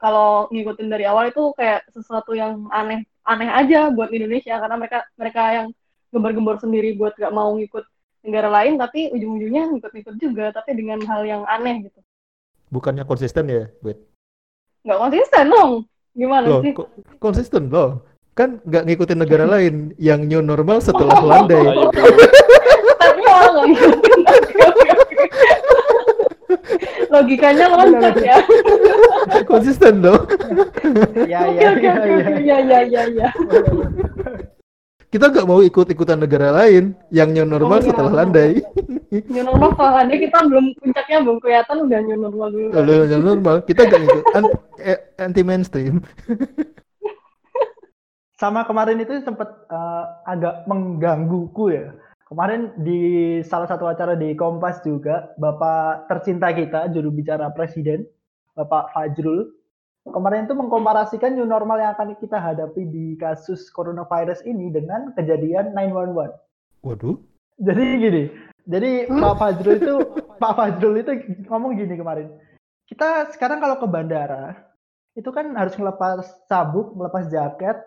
kalau 0.00 0.48
ngikutin 0.48 0.88
dari 0.88 1.04
awal 1.04 1.28
itu 1.28 1.52
kayak 1.54 1.84
sesuatu 1.92 2.32
yang 2.32 2.66
aneh 2.72 3.04
aneh 3.24 3.48
aja 3.48 3.88
buat 3.92 4.12
Indonesia 4.12 4.56
karena 4.60 4.76
mereka 4.76 4.98
mereka 5.16 5.42
yang 5.52 5.66
gembar-gembor 6.12 6.60
sendiri 6.60 6.92
buat 6.96 7.16
nggak 7.16 7.32
mau 7.32 7.56
ngikut 7.56 7.84
negara 8.24 8.48
lain 8.48 8.80
tapi 8.80 9.12
ujung-ujungnya 9.12 9.70
ngikut-ngikut 9.76 10.16
juga 10.20 10.52
tapi 10.52 10.76
dengan 10.76 11.00
hal 11.04 11.24
yang 11.24 11.42
aneh 11.48 11.88
gitu. 11.88 12.00
Bukannya 12.72 13.04
konsisten 13.04 13.48
ya, 13.48 13.64
buat? 13.84 13.96
Nggak 14.84 14.98
konsisten 14.98 15.44
dong. 15.52 15.72
Gimana 16.14 16.46
loh, 16.46 16.62
sih? 16.62 16.72
Konsisten 17.20 17.68
loh 17.68 18.13
kan 18.34 18.58
nggak 18.66 18.82
ngikutin 18.90 19.18
negara 19.22 19.46
lain 19.46 19.94
yang 19.94 20.26
new 20.26 20.42
normal 20.42 20.82
setelah 20.82 21.22
landai. 21.30 21.62
Tapi 22.98 23.22
orang 23.22 23.70
Logikanya 27.14 27.70
loncat 27.70 28.14
ya. 28.18 28.42
Konsisten 29.50 30.02
dong. 30.02 30.26
Ya 31.30 31.46
ya 31.46 31.70
ya 31.78 31.94
ya 32.42 32.58
ya 32.58 32.78
ya 32.90 33.02
ya. 33.06 33.28
Kita 35.14 35.30
nggak 35.30 35.46
mau 35.46 35.62
ikut-ikutan 35.62 36.18
negara 36.18 36.50
lain 36.50 36.98
yang 37.14 37.30
new 37.30 37.46
normal 37.46 37.78
oh, 37.78 37.86
setelah 37.86 38.10
ya. 38.10 38.18
landai. 38.18 38.52
New 39.30 39.46
normal 39.46 39.78
setelah 39.78 40.02
landai 40.02 40.18
kita 40.26 40.38
belum 40.42 40.74
puncaknya 40.82 41.18
belum 41.22 41.38
kelihatan 41.38 41.76
udah 41.86 41.98
new 42.02 42.18
normal 42.18 42.48
dulu. 42.50 42.68
Udah 42.74 42.82
new 43.06 43.22
normal. 43.22 43.56
Kita 43.62 43.86
nggak 43.86 44.00
ikut 44.02 44.22
eh, 44.82 44.98
anti 45.22 45.46
mainstream 45.46 46.02
sama 48.44 48.68
kemarin 48.68 49.00
itu 49.00 49.24
sempat 49.24 49.48
uh, 49.72 50.20
agak 50.28 50.68
menggangguku 50.68 51.72
ya. 51.72 51.96
Kemarin 52.28 52.76
di 52.84 53.40
salah 53.40 53.64
satu 53.64 53.88
acara 53.88 54.12
di 54.12 54.36
Kompas 54.36 54.84
juga, 54.84 55.32
Bapak 55.40 56.12
tercinta 56.12 56.52
kita, 56.52 56.92
juru 56.92 57.08
bicara 57.08 57.48
Presiden, 57.56 58.04
Bapak 58.52 58.92
Fajrul, 58.92 59.48
kemarin 60.08 60.44
itu 60.44 60.52
mengkomparasikan 60.52 61.32
new 61.36 61.48
normal 61.48 61.80
yang 61.80 61.96
akan 61.96 62.16
kita 62.20 62.36
hadapi 62.36 62.84
di 62.84 63.16
kasus 63.16 63.72
coronavirus 63.72 64.44
ini 64.44 64.68
dengan 64.68 65.16
kejadian 65.16 65.72
911. 65.72 66.36
Waduh. 66.84 67.16
Jadi 67.64 67.84
gini, 68.02 68.22
jadi? 68.68 69.08
Pak 69.08 69.36
Fajrul 69.40 69.76
itu 69.80 69.94
Pak 70.42 70.52
Fajrul 70.58 71.00
itu 71.00 71.12
ngomong 71.48 71.80
gini 71.80 71.94
kemarin. 71.96 72.28
Kita 72.84 73.32
sekarang 73.32 73.64
kalau 73.64 73.80
ke 73.80 73.86
bandara 73.88 74.52
itu 75.14 75.30
kan 75.30 75.48
harus 75.54 75.72
ngelepas 75.78 76.24
sabuk, 76.50 76.92
ngelepas 76.98 77.30
jaket, 77.30 77.78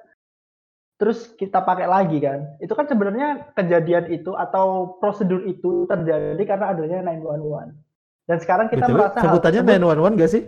terus 0.98 1.32
kita 1.38 1.62
pakai 1.62 1.86
lagi 1.86 2.18
kan. 2.18 2.58
Itu 2.58 2.74
kan 2.74 2.90
sebenarnya 2.90 3.54
kejadian 3.54 4.10
itu 4.10 4.34
atau 4.34 4.98
prosedur 4.98 5.46
itu 5.46 5.86
terjadi 5.86 6.42
karena 6.44 6.74
adanya 6.74 7.06
911. 7.06 7.78
Dan 8.28 8.38
sekarang 8.44 8.68
kita 8.68 8.90
Betul. 8.90 8.96
merasa 8.98 9.18
sebutannya 9.24 9.62
911 9.64 10.20
gak 10.20 10.32
sih? 10.34 10.44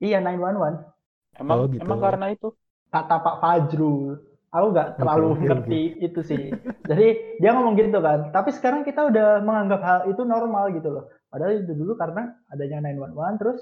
Iya 0.00 0.18
911. 0.22 1.42
Emang 1.42 1.56
oh, 1.58 1.66
gitu. 1.68 1.82
emang 1.82 2.00
karena 2.00 2.26
itu 2.32 2.48
kata 2.88 3.16
Pak 3.20 3.36
Fajrul. 3.42 4.20
Aku 4.52 4.66
nggak 4.68 5.00
terlalu 5.00 5.28
okay, 5.32 5.44
ngerti 5.48 5.82
okay. 5.96 6.06
itu 6.12 6.20
sih. 6.28 6.42
Jadi 6.84 7.06
dia 7.40 7.50
ngomong 7.56 7.72
gitu 7.72 8.04
kan. 8.04 8.28
Tapi 8.36 8.52
sekarang 8.52 8.84
kita 8.84 9.08
udah 9.08 9.40
menganggap 9.40 9.80
hal 9.80 10.00
itu 10.12 10.28
normal 10.28 10.68
gitu 10.76 10.92
loh. 10.92 11.04
Padahal 11.32 11.64
itu 11.64 11.72
dulu 11.72 11.96
karena 11.96 12.36
adanya 12.52 12.84
911 12.84 13.40
terus 13.40 13.60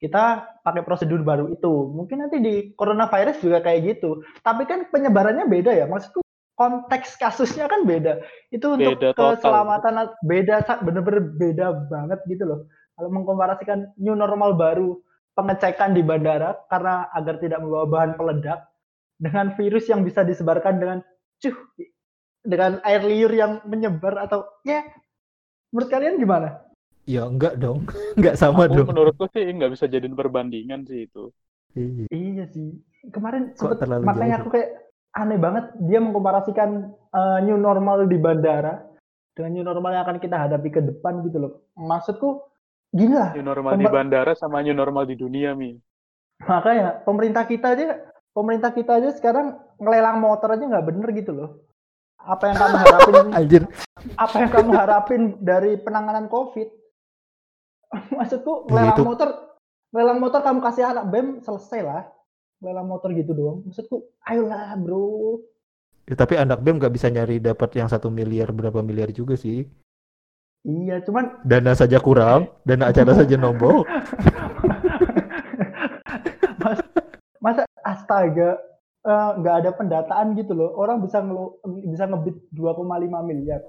kita 0.00 0.48
pakai 0.64 0.82
prosedur 0.82 1.20
baru 1.20 1.52
itu. 1.52 1.92
Mungkin 1.92 2.24
nanti 2.24 2.40
di 2.40 2.54
coronavirus 2.72 3.36
juga 3.44 3.60
kayak 3.60 3.80
gitu. 3.84 4.24
Tapi 4.40 4.64
kan 4.64 4.88
penyebarannya 4.88 5.44
beda 5.44 5.76
ya. 5.76 5.84
Maksudku 5.84 6.24
konteks 6.56 7.20
kasusnya 7.20 7.68
kan 7.68 7.84
beda. 7.84 8.24
Itu 8.48 8.80
untuk 8.80 8.96
beda 8.96 9.12
keselamatan 9.12 10.12
beda 10.24 10.64
bener-bener 10.80 11.24
beda 11.36 11.66
banget 11.92 12.20
gitu 12.28 12.44
loh. 12.48 12.60
Kalau 12.96 13.08
mengkomparasikan 13.12 13.92
new 14.00 14.16
normal 14.16 14.56
baru 14.56 14.96
pengecekan 15.36 15.96
di 15.96 16.04
bandara 16.04 16.56
karena 16.68 17.08
agar 17.16 17.40
tidak 17.40 17.64
membawa 17.64 17.88
bahan 17.88 18.12
peledak 18.16 18.68
dengan 19.16 19.52
virus 19.56 19.88
yang 19.88 20.04
bisa 20.04 20.20
disebarkan 20.20 20.80
dengan 20.80 20.98
cuh 21.40 21.56
dengan 22.40 22.80
air 22.88 23.04
liur 23.04 23.32
yang 23.32 23.60
menyebar 23.68 24.16
atau 24.20 24.44
ya 24.64 24.84
menurut 25.72 25.88
kalian 25.92 26.20
gimana? 26.20 26.60
Ya 27.10 27.26
enggak 27.26 27.58
dong, 27.58 27.90
enggak 28.18 28.38
sama 28.38 28.70
Aku, 28.70 28.78
dong. 28.78 28.94
Menurutku 28.94 29.26
sih 29.34 29.42
enggak 29.42 29.74
bisa 29.74 29.90
jadiin 29.90 30.14
perbandingan 30.14 30.86
sih 30.86 31.10
itu. 31.10 31.34
Iya, 31.74 32.06
iya 32.14 32.44
sih. 32.46 32.78
Kemarin 33.10 33.50
sempet, 33.58 33.82
makanya 34.06 34.38
aku 34.38 34.54
kayak 34.54 34.94
aneh 35.16 35.38
banget 35.40 35.74
dia 35.82 35.98
mengkomparasikan 35.98 36.94
uh, 37.10 37.38
new 37.42 37.58
normal 37.58 38.06
di 38.06 38.14
bandara 38.14 38.86
dengan 39.34 39.50
new 39.58 39.64
normal 39.66 39.90
yang 39.90 40.04
akan 40.06 40.18
kita 40.22 40.36
hadapi 40.38 40.68
ke 40.70 40.80
depan 40.86 41.26
gitu 41.26 41.38
loh. 41.42 41.52
Maksudku 41.74 42.46
gila. 42.94 43.34
New 43.34 43.42
normal 43.42 43.74
di 43.74 43.86
bandara 43.90 44.32
sama 44.38 44.62
new 44.62 44.76
normal 44.76 45.08
di 45.08 45.18
dunia, 45.18 45.56
Mi. 45.58 45.74
Makanya 46.46 47.02
pemerintah 47.02 47.42
kita 47.48 47.74
aja 47.74 48.06
pemerintah 48.30 48.70
kita 48.70 49.02
aja 49.02 49.10
sekarang 49.16 49.58
ngelelang 49.82 50.22
motor 50.22 50.54
aja 50.54 50.62
nggak 50.62 50.86
bener 50.86 51.08
gitu 51.18 51.32
loh. 51.34 51.50
Apa 52.20 52.52
yang 52.52 52.56
kamu 52.60 52.76
harapin? 52.76 53.14
Anjir. 53.38 53.62
Apa 54.14 54.36
yang 54.44 54.50
kamu 54.52 54.70
harapin 54.76 55.22
dari 55.40 55.80
penanganan 55.80 56.28
COVID? 56.28 56.79
Maksudku 58.18 58.70
ngelelang 58.70 58.96
gitu. 58.98 59.04
motor, 59.06 59.28
ngelelang 59.90 60.18
motor 60.22 60.40
kamu 60.42 60.60
kasih 60.62 60.84
anak 60.86 61.04
BEM 61.10 61.26
selesai 61.42 61.80
lah. 61.82 62.02
Ngelelang 62.62 62.86
motor 62.86 63.08
gitu 63.16 63.32
doang. 63.34 63.58
Maksudku, 63.66 64.10
ayolah 64.26 64.76
bro. 64.78 65.40
Ya, 66.06 66.14
tapi 66.18 66.38
anak 66.38 66.62
BEM 66.62 66.78
nggak 66.78 66.94
bisa 66.94 67.10
nyari 67.10 67.38
dapat 67.38 67.70
yang 67.78 67.88
satu 67.90 68.10
miliar 68.10 68.50
berapa 68.50 68.82
miliar 68.82 69.10
juga 69.14 69.34
sih. 69.38 69.66
Iya, 70.60 71.00
cuman 71.08 71.40
dana 71.40 71.72
saja 71.72 71.96
kurang, 71.98 72.52
dana 72.68 72.92
acara 72.92 73.16
saja 73.16 73.34
nombok. 73.40 73.88
masa 77.40 77.64
astaga 77.80 78.60
eh, 79.02 79.30
nggak 79.40 79.54
uh, 79.56 79.60
ada 79.64 79.70
pendataan 79.72 80.36
gitu 80.36 80.52
loh 80.52 80.76
orang 80.76 81.00
bisa 81.00 81.24
ngelu, 81.24 81.56
bisa 81.88 82.04
ngebit 82.04 82.36
2,5 82.52 82.84
miliar 83.24 83.60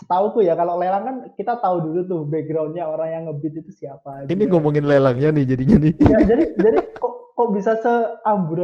setahu 0.00 0.32
tuh 0.32 0.42
ya 0.42 0.56
kalau 0.56 0.80
lelang 0.80 1.04
kan 1.04 1.16
kita 1.36 1.60
tahu 1.60 1.76
dulu 1.84 2.00
tuh 2.08 2.20
backgroundnya 2.24 2.88
orang 2.88 3.08
yang 3.12 3.22
ngebit 3.28 3.60
itu 3.60 3.70
siapa 3.84 4.24
ini 4.24 4.48
gitu. 4.48 4.56
ngomongin 4.56 4.88
lelangnya 4.88 5.28
nih 5.36 5.44
jadinya 5.44 5.76
nih 5.84 5.92
ya 6.00 6.18
jadi 6.24 6.44
jadi 6.56 6.78
kok 6.96 7.14
kok 7.36 7.48
bisa 7.52 7.76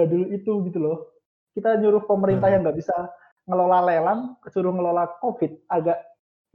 dulu 0.08 0.24
itu 0.32 0.52
gitu 0.72 0.78
loh 0.80 1.12
kita 1.52 1.76
nyuruh 1.76 2.08
pemerintah 2.08 2.48
hmm. 2.48 2.54
yang 2.56 2.62
nggak 2.64 2.78
bisa 2.80 2.96
ngelola 3.44 3.78
lelang 3.84 4.20
suruh 4.48 4.72
ngelola 4.72 5.04
covid 5.20 5.52
agak 5.68 6.00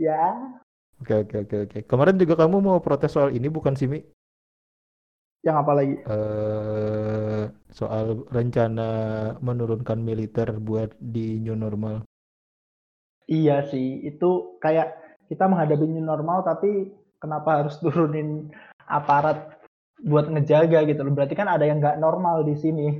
ya 0.01 0.33
oke 0.97 1.13
oke 1.29 1.35
oke 1.45 1.55
oke 1.69 1.77
kemarin 1.85 2.17
juga 2.17 2.33
kamu 2.41 2.57
mau 2.57 2.81
protes 2.81 3.13
soal 3.13 3.29
ini 3.29 3.47
bukan 3.47 3.77
sih 3.77 3.85
yang 5.41 5.57
apa 5.65 5.73
lagi? 5.73 5.97
Uh, 6.05 7.49
soal 7.73 8.29
rencana 8.29 8.89
menurunkan 9.41 9.97
militer 9.97 10.53
buat 10.61 10.93
di 11.01 11.41
new 11.41 11.57
normal. 11.57 12.05
Iya 13.31 13.63
sih, 13.71 14.03
itu 14.03 14.59
kayak 14.59 14.91
kita 15.31 15.47
menghadapi 15.47 15.87
new 15.87 16.03
normal 16.03 16.43
tapi 16.43 16.91
kenapa 17.23 17.63
harus 17.63 17.79
turunin 17.83 18.51
aparat 18.91 19.55
buat 20.03 20.27
ngejaga 20.27 20.83
gitu 20.83 20.99
loh. 21.07 21.15
Berarti 21.15 21.39
kan 21.39 21.47
ada 21.47 21.63
yang 21.63 21.79
nggak 21.79 22.03
normal 22.03 22.43
di 22.43 22.59
sini. 22.59 22.99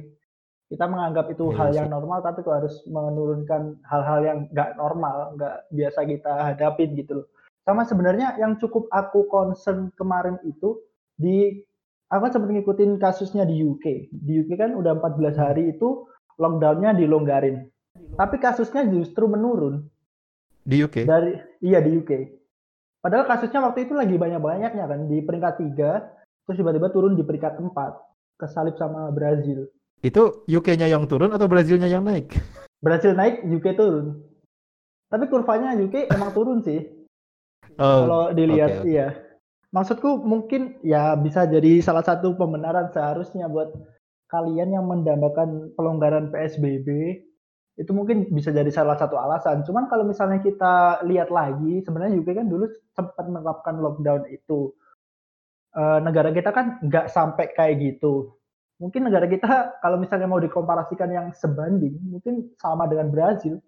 Kita 0.72 0.88
menganggap 0.88 1.28
itu 1.36 1.52
iya 1.52 1.58
hal 1.60 1.70
yang 1.76 1.90
normal 1.92 2.24
tapi 2.24 2.48
kok 2.48 2.64
harus 2.64 2.80
menurunkan 2.88 3.84
hal-hal 3.84 4.20
yang 4.24 4.40
nggak 4.56 4.80
normal, 4.80 5.36
nggak 5.36 5.68
biasa 5.76 6.00
kita 6.08 6.32
hadapin 6.56 6.96
gitu 6.96 7.12
loh. 7.20 7.28
Sama 7.68 7.84
sebenarnya 7.84 8.40
yang 8.40 8.56
cukup 8.56 8.88
aku 8.88 9.28
concern 9.28 9.92
kemarin 10.00 10.40
itu 10.48 10.80
di 11.20 11.60
aku 12.08 12.22
kan 12.24 12.32
sempat 12.32 12.50
ngikutin 12.56 13.04
kasusnya 13.04 13.44
di 13.44 13.60
UK. 13.68 14.16
Di 14.16 14.48
UK 14.48 14.56
kan 14.56 14.72
udah 14.80 14.96
14 14.96 15.36
hari 15.36 15.76
itu 15.76 16.08
lockdownnya 16.40 16.96
dilonggarin. 16.96 17.68
Tapi 18.16 18.36
kasusnya 18.40 18.88
justru 18.88 19.28
menurun. 19.28 19.92
Di 20.62 20.82
UK? 20.86 21.06
Dari 21.06 21.34
iya 21.66 21.82
di 21.82 21.98
UK. 21.98 22.12
Padahal 23.02 23.26
kasusnya 23.26 23.66
waktu 23.66 23.90
itu 23.90 23.94
lagi 23.98 24.14
banyak-banyaknya 24.18 24.86
kan 24.86 25.00
di 25.10 25.26
peringkat 25.26 25.56
3 25.74 26.46
terus 26.46 26.58
tiba-tiba 26.58 26.90
turun 26.94 27.18
di 27.18 27.26
peringkat 27.26 27.58
4 27.58 27.74
kesalip 28.38 28.78
sama 28.78 29.10
Brazil. 29.10 29.70
Itu 30.02 30.46
UK-nya 30.50 30.90
yang 30.90 31.06
turun 31.06 31.34
atau 31.34 31.46
Brazilnya 31.46 31.90
yang 31.90 32.06
naik? 32.06 32.34
Brazil 32.82 33.14
naik, 33.14 33.46
UK 33.46 33.78
turun. 33.78 34.22
Tapi 35.10 35.30
kurvanya 35.30 35.78
UK 35.78 36.10
emang 36.10 36.34
turun 36.34 36.66
sih. 36.66 36.82
Oh, 37.78 38.06
Kalau 38.06 38.24
dilihat 38.34 38.82
okay, 38.82 38.86
okay. 38.86 38.94
iya 38.94 39.08
maksudku 39.72 40.20
mungkin 40.22 40.78
ya 40.84 41.16
bisa 41.16 41.48
jadi 41.48 41.80
salah 41.80 42.04
satu 42.04 42.36
pembenaran 42.36 42.92
seharusnya 42.92 43.48
buat 43.48 43.72
kalian 44.28 44.76
yang 44.76 44.86
mendambakan 44.88 45.72
pelonggaran 45.76 46.32
PSBB 46.32 47.20
itu 47.80 47.92
mungkin 47.96 48.28
bisa 48.32 48.52
jadi 48.52 48.68
salah 48.70 49.00
satu 49.00 49.16
alasan. 49.16 49.64
Cuman 49.64 49.88
kalau 49.88 50.04
misalnya 50.04 50.44
kita 50.44 51.04
lihat 51.08 51.32
lagi, 51.32 51.82
sebenarnya 51.82 52.20
juga 52.20 52.42
kan 52.44 52.48
dulu 52.52 52.66
sempat 52.92 53.26
menerapkan 53.26 53.76
lockdown 53.80 54.28
itu. 54.28 54.76
E, 55.72 55.82
negara 56.04 56.36
kita 56.36 56.52
kan 56.52 56.80
nggak 56.84 57.08
sampai 57.08 57.56
kayak 57.56 57.80
gitu. 57.80 58.36
Mungkin 58.82 59.08
negara 59.08 59.30
kita 59.30 59.80
kalau 59.80 59.96
misalnya 60.02 60.28
mau 60.28 60.42
dikomparasikan 60.42 61.10
yang 61.14 61.28
sebanding, 61.32 61.96
mungkin 62.02 62.52
sama 62.60 62.90
dengan 62.90 63.14
Brazil. 63.14 63.62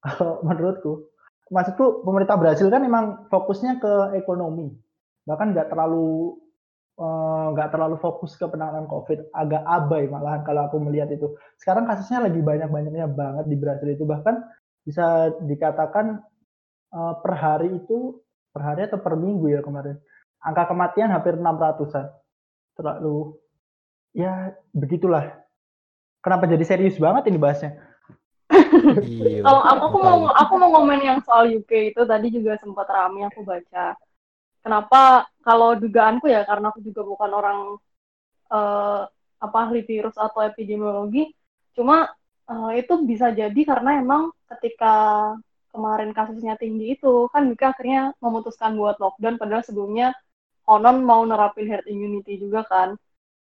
Kalau 0.00 0.40
menurutku, 0.40 1.12
maksudku 1.52 2.08
pemerintah 2.08 2.40
Brazil 2.40 2.72
kan 2.72 2.80
memang 2.80 3.28
fokusnya 3.28 3.84
ke 3.84 4.16
ekonomi 4.16 4.72
bahkan 5.28 5.52
nggak 5.52 5.70
terlalu 5.70 6.34
nggak 7.00 7.68
uh, 7.68 7.72
terlalu 7.72 7.96
fokus 7.96 8.36
ke 8.36 8.44
penanganan 8.44 8.84
COVID, 8.84 9.32
agak 9.32 9.64
abai 9.64 10.04
malahan 10.04 10.44
kalau 10.44 10.68
aku 10.68 10.76
melihat 10.76 11.08
itu. 11.08 11.32
Sekarang 11.56 11.88
kasusnya 11.88 12.28
lagi 12.28 12.44
banyak-banyaknya 12.44 13.08
banget 13.08 13.48
di 13.48 13.56
Brasil 13.56 13.88
itu 13.88 14.04
bahkan 14.04 14.44
bisa 14.84 15.32
dikatakan 15.40 16.20
uh, 16.92 17.14
per 17.24 17.32
hari 17.40 17.72
itu 17.72 18.20
per 18.52 18.60
hari 18.60 18.84
atau 18.84 19.00
per 19.00 19.16
minggu 19.16 19.48
ya 19.48 19.64
kemarin 19.64 19.96
angka 20.44 20.68
kematian 20.68 21.08
hampir 21.08 21.40
600-an. 21.40 22.12
Terlalu 22.76 23.36
ya 24.12 24.52
begitulah. 24.76 25.40
Kenapa 26.20 26.44
jadi 26.44 26.64
serius 26.68 27.00
banget 27.00 27.32
ini 27.32 27.40
bahasnya? 27.40 27.80
Kalau 29.40 29.62
aku, 29.64 29.84
aku 29.88 29.98
mau 30.04 30.18
aku 30.36 30.52
mau 30.60 30.68
ngomong 30.76 31.00
yang 31.00 31.18
soal 31.24 31.48
UK 31.48 31.96
itu 31.96 32.02
tadi 32.04 32.28
juga 32.28 32.60
sempat 32.60 32.84
ramai 32.92 33.24
aku 33.24 33.40
baca 33.40 33.96
kenapa 34.60 35.28
kalau 35.40 35.76
dugaanku 35.76 36.28
ya 36.28 36.44
karena 36.44 36.68
aku 36.72 36.80
juga 36.84 37.02
bukan 37.04 37.30
orang 37.32 37.58
uh, 38.52 39.08
apa 39.40 39.58
ahli 39.64 39.80
virus 39.88 40.16
atau 40.20 40.44
epidemiologi 40.44 41.32
cuma 41.72 42.12
uh, 42.50 42.70
itu 42.76 42.92
bisa 43.08 43.32
jadi 43.32 43.60
karena 43.64 44.04
emang 44.04 44.28
ketika 44.52 44.94
kemarin 45.70 46.10
kasusnya 46.10 46.58
tinggi 46.58 46.98
itu 46.98 47.30
kan 47.30 47.46
mereka 47.48 47.72
akhirnya 47.72 48.12
memutuskan 48.18 48.74
buat 48.74 48.98
lockdown 48.98 49.38
padahal 49.38 49.62
sebelumnya 49.64 50.12
konon 50.66 51.06
mau 51.06 51.22
nerapin 51.22 51.70
herd 51.70 51.86
immunity 51.86 52.36
juga 52.36 52.66
kan 52.66 52.98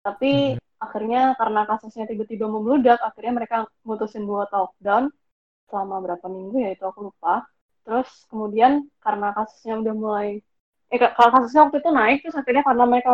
tapi 0.05 0.55
hmm. 0.55 0.61
akhirnya 0.81 1.33
karena 1.35 1.61
kasusnya 1.65 2.05
tiba-tiba 2.07 2.45
membludak 2.45 3.01
akhirnya 3.01 3.33
mereka 3.43 3.57
mutusin 3.85 4.23
buat 4.29 4.49
lockdown 4.53 5.09
selama 5.67 5.95
berapa 6.03 6.25
minggu 6.29 6.57
ya 6.61 6.69
itu 6.77 6.83
aku 6.85 7.09
lupa 7.09 7.45
terus 7.81 8.09
kemudian 8.29 8.85
karena 9.01 9.33
kasusnya 9.33 9.81
udah 9.81 9.93
mulai 9.97 10.29
eh 10.91 10.99
kalau 10.99 11.31
kasusnya 11.35 11.61
waktu 11.67 11.77
itu 11.79 11.89
naik 11.89 12.17
terus 12.23 12.35
akhirnya 12.35 12.63
karena 12.67 12.83
mereka 12.83 13.11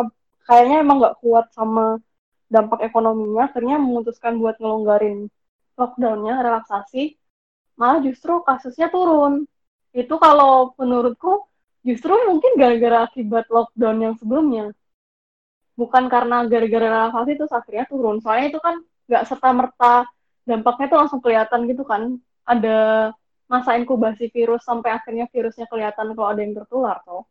kayaknya 0.48 0.76
emang 0.84 0.96
nggak 1.02 1.16
kuat 1.22 1.46
sama 1.54 2.02
dampak 2.50 2.80
ekonominya 2.88 3.48
akhirnya 3.48 3.76
memutuskan 3.78 4.40
buat 4.42 4.56
ngelonggarin 4.58 5.30
lockdownnya 5.78 6.34
relaksasi 6.42 7.18
malah 7.78 8.02
justru 8.02 8.42
kasusnya 8.42 8.90
turun. 8.90 9.46
Itu 9.94 10.18
kalau 10.18 10.74
menurutku 10.76 11.46
justru 11.86 12.12
mungkin 12.26 12.58
gara-gara 12.58 13.06
akibat 13.06 13.46
lockdown 13.48 13.96
yang 14.02 14.14
sebelumnya. 14.18 14.74
Bukan 15.78 16.10
karena 16.10 16.42
gara-gara 16.50 16.86
relaksasi 16.90 17.38
itu 17.38 17.46
akhirnya 17.46 17.86
turun. 17.86 18.18
Soalnya 18.18 18.46
itu 18.50 18.58
kan 18.58 18.82
nggak 19.08 19.24
serta 19.30 19.48
merta 19.54 19.94
dampaknya 20.42 20.86
tuh 20.90 20.98
langsung 21.06 21.20
kelihatan 21.22 21.70
gitu 21.70 21.86
kan. 21.86 22.18
Ada 22.42 22.78
masa 23.48 23.78
inkubasi 23.80 24.28
virus 24.34 24.66
sampai 24.66 24.92
akhirnya 24.92 25.24
virusnya 25.30 25.64
kelihatan 25.70 26.12
kalau 26.12 26.28
ada 26.28 26.40
yang 26.44 26.52
tertular 26.52 27.00
toh 27.06 27.24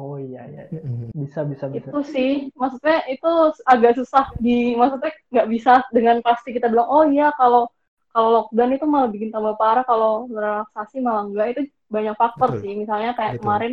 Oh 0.00 0.16
iya 0.16 0.48
iya, 0.48 0.64
bisa 1.12 1.44
bisa 1.44 1.68
bisa. 1.68 1.92
Itu 1.92 2.00
sih, 2.08 2.48
maksudnya 2.56 3.04
itu 3.12 3.30
agak 3.68 4.00
susah 4.00 4.32
di, 4.40 4.72
maksudnya 4.72 5.12
nggak 5.28 5.48
bisa 5.52 5.84
dengan 5.92 6.24
pasti 6.24 6.56
kita 6.56 6.72
bilang 6.72 6.88
oh 6.88 7.04
iya 7.04 7.36
kalau 7.36 7.68
kalau 8.10 8.28
lockdown 8.42 8.74
itu 8.74 8.86
malah 8.88 9.08
bikin 9.12 9.28
tambah 9.28 9.60
parah, 9.60 9.84
kalau 9.84 10.24
relaksasi 10.32 11.04
malah 11.04 11.28
enggak 11.28 11.46
itu 11.52 11.60
banyak 11.92 12.16
faktor 12.16 12.48
Betul. 12.56 12.60
sih. 12.64 12.72
Misalnya 12.80 13.12
kayak 13.12 13.38
Betul. 13.38 13.42
kemarin 13.44 13.72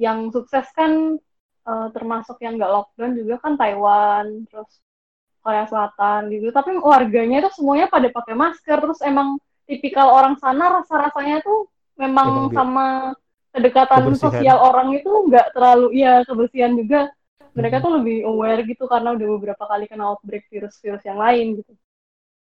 yang 0.00 0.18
sukses 0.32 0.64
kan 0.72 1.18
uh, 1.66 1.86
termasuk 1.92 2.38
yang 2.40 2.56
nggak 2.56 2.70
lockdown 2.70 3.12
juga 3.18 3.34
kan 3.42 3.58
Taiwan, 3.58 4.46
terus 4.48 4.70
Korea 5.42 5.66
Selatan 5.66 6.30
gitu. 6.30 6.48
Tapi 6.54 6.78
warganya 6.78 7.42
itu 7.42 7.50
semuanya 7.58 7.90
pada 7.90 8.08
pakai 8.08 8.32
masker, 8.38 8.78
terus 8.80 9.00
emang 9.02 9.36
tipikal 9.66 10.14
orang 10.14 10.38
sana 10.40 10.80
rasa-rasanya 10.80 11.42
tuh 11.44 11.68
memang, 12.00 12.48
memang 12.48 12.54
sama 12.54 12.86
kedekatan 13.50 14.06
kebersihan. 14.06 14.22
sosial 14.30 14.58
orang 14.62 14.88
itu 14.94 15.10
nggak 15.10 15.46
terlalu 15.54 15.86
iya 15.94 16.22
kebersihan 16.22 16.72
juga 16.78 17.10
mereka 17.50 17.76
hmm. 17.78 17.84
tuh 17.84 17.92
lebih 17.98 18.16
aware 18.26 18.60
gitu 18.62 18.84
karena 18.86 19.08
udah 19.18 19.26
beberapa 19.38 19.64
kali 19.66 19.84
kena 19.90 20.04
outbreak 20.14 20.46
virus-virus 20.46 21.02
yang 21.02 21.18
lain 21.18 21.58
gitu 21.62 21.72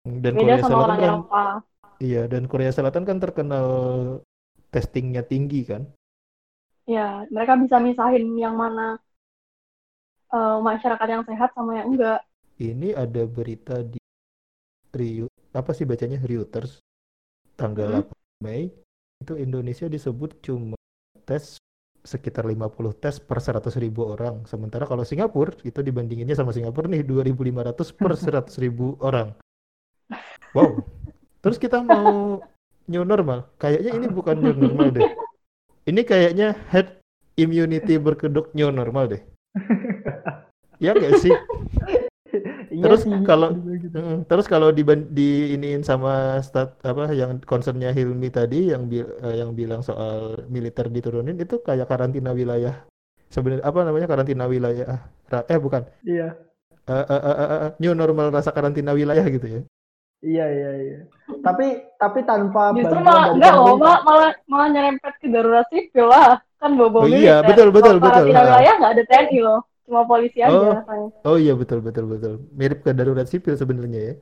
dan 0.03 0.31
beda 0.35 0.39
Korea 0.39 0.55
sama 0.59 0.67
Selatan 0.67 0.83
orang 0.83 0.97
kan, 0.97 1.07
Eropa 1.07 1.45
iya 1.99 2.21
dan 2.27 2.43
Korea 2.47 2.71
Selatan 2.71 3.03
kan 3.03 3.17
terkenal 3.19 3.67
testingnya 4.71 5.23
tinggi 5.23 5.61
kan 5.67 5.83
ya 6.87 7.27
mereka 7.31 7.59
bisa 7.59 7.79
misahin 7.79 8.35
yang 8.35 8.55
mana 8.55 8.99
uh, 10.31 10.59
masyarakat 10.59 11.07
yang 11.07 11.23
sehat 11.27 11.51
sama 11.55 11.79
yang 11.79 11.95
enggak 11.95 12.19
ini 12.59 12.95
ada 12.95 13.23
berita 13.27 13.83
di 13.83 13.99
Rio 14.93 15.27
apa 15.51 15.71
sih 15.75 15.83
bacanya 15.83 16.19
Reuters 16.23 16.79
tanggal 17.55 18.03
hmm? 18.03 18.43
8 18.43 18.43
Mei 18.43 18.71
itu 19.23 19.33
Indonesia 19.39 19.87
disebut 19.87 20.43
cuma 20.43 20.75
tes 21.23 21.57
sekitar 22.03 22.43
50 22.43 22.99
tes 22.99 23.15
per 23.23 23.39
100 23.39 23.79
ribu 23.79 24.11
orang. 24.11 24.43
Sementara 24.43 24.83
kalau 24.83 25.07
Singapura 25.07 25.55
itu 25.63 25.79
dibandinginnya 25.79 26.35
sama 26.35 26.51
Singapura 26.51 26.91
nih 26.91 27.07
2.500 27.07 27.95
per 27.95 28.11
100 28.51 28.63
ribu 28.63 28.99
orang. 28.99 29.31
Wow. 30.51 30.83
Terus 31.39 31.57
kita 31.59 31.79
mau 31.79 32.43
new 32.87 33.03
normal. 33.07 33.47
Kayaknya 33.55 33.91
ini 33.95 34.07
bukan 34.11 34.35
new 34.39 34.53
normal 34.55 34.91
deh. 34.91 35.07
Ini 35.87 36.01
kayaknya 36.03 36.55
head 36.71 36.99
immunity 37.39 37.99
berkedok 37.99 38.51
new 38.55 38.71
normal 38.71 39.07
deh. 39.11 39.21
Ya 40.79 40.91
nggak 40.91 41.23
sih? 41.23 41.33
Iya 42.73 42.83
terus 42.89 43.01
kalau 43.21 43.53
gitu. 43.53 44.25
terus 44.25 44.45
kalau 44.49 44.73
di 44.73 44.81
di 45.13 45.53
iniin 45.53 45.85
sama 45.85 46.41
stat 46.41 46.73
apa 46.81 47.13
yang 47.13 47.37
concernnya 47.45 47.93
Hilmi 47.93 48.33
tadi 48.33 48.73
yang 48.73 48.89
bi 48.89 49.05
uh, 49.05 49.35
yang 49.37 49.53
bilang 49.53 49.85
soal 49.85 50.41
militer 50.49 50.89
diturunin 50.89 51.37
itu 51.37 51.61
kayak 51.61 51.85
karantina 51.85 52.33
wilayah. 52.33 52.81
Sebenarnya 53.29 53.61
apa 53.61 53.79
namanya 53.85 54.07
karantina 54.09 54.49
wilayah 54.49 55.05
eh 55.29 55.59
bukan. 55.61 55.85
Iya. 56.01 56.33
Uh, 56.83 56.99
uh, 56.99 57.13
uh, 57.13 57.29
uh, 57.29 57.49
uh, 57.69 57.71
new 57.77 57.93
normal 57.93 58.33
rasa 58.33 58.49
karantina 58.49 58.97
wilayah 58.97 59.23
gitu 59.29 59.45
ya. 59.45 59.61
Iya 60.25 60.45
iya 60.49 60.71
iya. 60.81 60.99
Tapi 61.45 61.93
tapi 62.01 62.25
tanpa 62.25 62.73
justru 62.73 62.97
malah 63.05 63.37
enggak 63.37 63.53
loh 63.53 63.77
malah, 63.77 63.99
malah 64.01 64.31
malah 64.49 64.67
nyerempet 64.73 65.13
ke 65.21 65.29
darurat 65.29 65.67
sipil 65.69 66.09
lah. 66.09 66.41
Kan 66.57 66.73
bobo 66.79 67.05
oh, 67.05 67.07
iya 67.11 67.45
betul 67.45 67.69
betul 67.69 68.01
betul 68.01 68.33
karantina 68.33 68.41
wilayah 68.49 68.73
nggak 68.81 68.93
ada 68.97 69.03
TNI 69.05 69.39
loh 69.45 69.61
cuma 69.83 70.07
polisi 70.07 70.39
aja 70.39 70.83
oh, 70.87 71.11
oh 71.27 71.37
iya 71.37 71.53
betul 71.53 71.83
betul 71.83 72.07
betul. 72.07 72.33
Mirip 72.55 72.83
ke 72.83 72.95
darurat 72.95 73.27
sipil 73.27 73.59
sebenarnya 73.59 73.99
ya. 73.99 74.13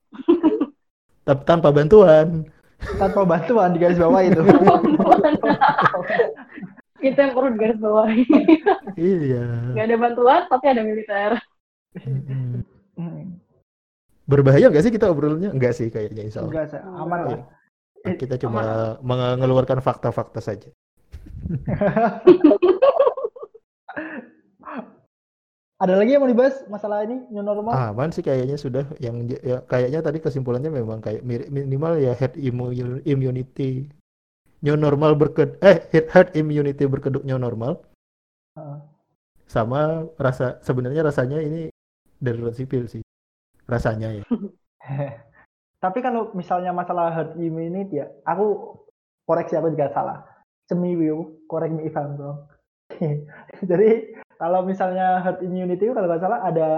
Tapi 1.28 1.42
tanpa 1.46 1.70
bantuan. 1.70 2.50
Tanpa 2.98 3.22
bantuan 3.24 3.78
di 3.78 3.80
garis 3.80 4.02
bawah 4.02 4.22
itu. 4.26 4.42
Itu 7.02 7.18
yang 7.18 7.34
perlu 7.38 7.50
di 7.54 7.60
garis 7.62 7.78
bawah. 7.78 8.10
Iya. 8.98 9.46
Nggak 9.78 9.86
ada 9.86 9.98
bantuan 10.02 10.42
tapi 10.50 10.66
ada 10.66 10.82
militer. 10.82 11.32
Berbahaya 14.26 14.74
nggak 14.74 14.84
sih 14.86 14.94
kita 14.94 15.14
obrolnya? 15.14 15.54
Enggak 15.54 15.78
sih 15.78 15.94
kayaknya 15.94 16.26
insya 16.26 16.42
Allah. 16.42 16.66
Enggak 16.66 16.82
aman 16.82 17.20
lah. 17.22 17.42
Iya. 18.02 18.18
kita 18.18 18.34
cuma 18.42 18.98
mengeluarkan 19.06 19.78
fakta-fakta 19.78 20.42
saja 20.42 20.74
Ada 25.82 25.98
lagi 25.98 26.14
yang 26.14 26.22
mau 26.22 26.30
dibahas 26.30 26.62
masalah 26.70 27.02
ini 27.10 27.26
new 27.34 27.42
normal? 27.42 27.74
Aman 27.74 28.14
sih 28.14 28.22
kayaknya 28.22 28.54
sudah 28.54 28.86
yang 29.02 29.26
ya, 29.26 29.66
kayaknya 29.66 30.06
tadi 30.06 30.22
kesimpulannya 30.22 30.70
memang 30.70 31.02
kayak 31.02 31.26
minimal 31.26 31.98
ya 31.98 32.14
head 32.14 32.38
immunity 32.38 33.90
new 34.62 34.78
normal 34.78 35.18
berked 35.18 35.58
eh 35.66 35.82
head 35.90 36.30
immunity 36.38 36.86
berkeduk 36.86 37.26
new 37.26 37.42
normal. 37.42 37.82
Uh. 38.54 38.78
Sama 39.50 40.06
rasa 40.22 40.62
sebenarnya 40.62 41.02
rasanya 41.02 41.42
ini 41.42 41.74
darurat 42.22 42.54
sipil 42.54 42.86
sih. 42.86 43.02
Rasanya 43.66 44.22
ya. 44.22 44.24
Tapi 45.84 46.00
kalau 46.06 46.30
misalnya 46.38 46.70
masalah 46.78 47.10
herd 47.10 47.34
immunity 47.42 48.06
ya, 48.06 48.08
aku 48.22 48.78
koreksi 49.26 49.58
aku 49.58 49.74
juga 49.74 49.90
salah. 49.90 50.22
Semiwiu, 50.70 51.50
correct 51.50 51.74
me 51.74 51.90
if 51.90 51.98
I'm 51.98 52.16
wrong. 52.22 52.46
Jadi 53.70 54.14
kalau 54.42 54.66
misalnya 54.66 55.22
herd 55.22 55.46
immunity 55.46 55.86
itu 55.86 55.94
kalau 55.94 56.10
nggak 56.10 56.24
salah 56.26 56.42
ada 56.42 56.70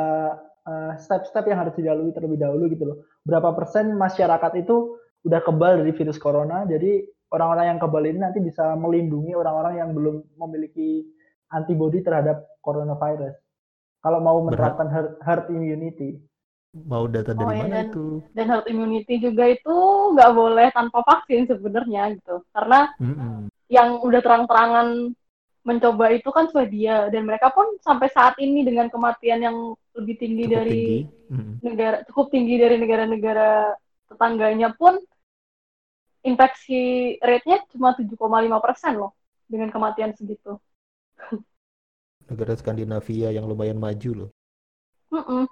eh, 0.67 0.93
step-step 0.99 1.47
uh, 1.47 1.49
yang 1.56 1.60
harus 1.63 1.73
dilalui 1.80 2.12
terlebih 2.12 2.43
dahulu 2.43 2.67
gitu 2.67 2.84
loh. 2.84 2.97
Berapa 3.23 3.56
persen 3.56 3.95
masyarakat 3.95 4.52
itu 4.60 4.99
udah 5.23 5.39
kebal 5.39 5.80
dari 5.80 5.95
virus 5.95 6.19
corona, 6.19 6.67
jadi 6.67 7.08
orang-orang 7.32 7.65
yang 7.71 7.80
kebal 7.80 8.04
ini 8.04 8.19
nanti 8.19 8.43
bisa 8.43 8.76
melindungi 8.76 9.32
orang-orang 9.32 9.80
yang 9.80 9.89
belum 9.95 10.28
memiliki 10.36 11.08
antibodi 11.56 12.04
terhadap 12.04 12.43
coronavirus. 12.60 13.32
Kalau 14.04 14.19
mau 14.19 14.43
menerapkan 14.43 14.91
herd, 14.91 15.15
herd 15.23 15.47
immunity. 15.47 16.19
Mau 16.76 17.08
data 17.08 17.32
dari 17.32 17.47
oh, 17.47 17.54
iya, 17.56 17.63
mana 17.63 17.76
dan, 17.80 17.88
itu? 17.88 18.06
Dan 18.36 18.45
herd 18.52 18.67
immunity 18.67 19.15
juga 19.23 19.47
itu 19.47 19.78
nggak 20.19 20.32
boleh 20.36 20.67
tanpa 20.76 20.99
vaksin 21.08 21.47
sebenarnya 21.47 22.12
gitu. 22.19 22.43
Karena 22.52 22.91
mm 22.99 23.13
-hmm. 23.15 23.39
yang 23.71 24.04
udah 24.04 24.19
terang-terangan 24.19 25.15
mencoba 25.63 26.12
itu 26.12 26.28
kan 26.28 26.52
Swedia 26.52 27.08
dan 27.08 27.23
mereka 27.23 27.47
pun 27.56 27.80
sampai 27.80 28.12
saat 28.12 28.36
ini 28.39 28.67
dengan 28.67 28.91
kematian 28.91 29.39
yang 29.39 29.58
lebih 29.95 30.19
tinggi 30.19 30.43
cukup 30.47 30.56
dari 30.60 30.84
tinggi. 30.84 30.99
Hmm. 31.32 31.54
negara 31.63 31.97
cukup 32.12 32.26
tinggi 32.36 32.56
dari 32.60 32.76
negara-negara 32.76 33.73
tetangganya 34.12 34.76
pun 34.76 34.99
infeksi 36.23 37.15
rate-nya 37.19 37.63
cuma 37.71 37.95
7,5 37.95 38.19
persen 38.60 38.93
loh 38.99 39.15
dengan 39.47 39.71
kematian 39.71 40.12
segitu. 40.15 40.60
Negara 42.32 42.56
Skandinavia 42.56 43.36
yang 43.36 43.47
lumayan 43.47 43.80
maju 43.80 44.12
loh. 44.28 44.32
Mm 45.12 45.23
-mm. 45.23 45.43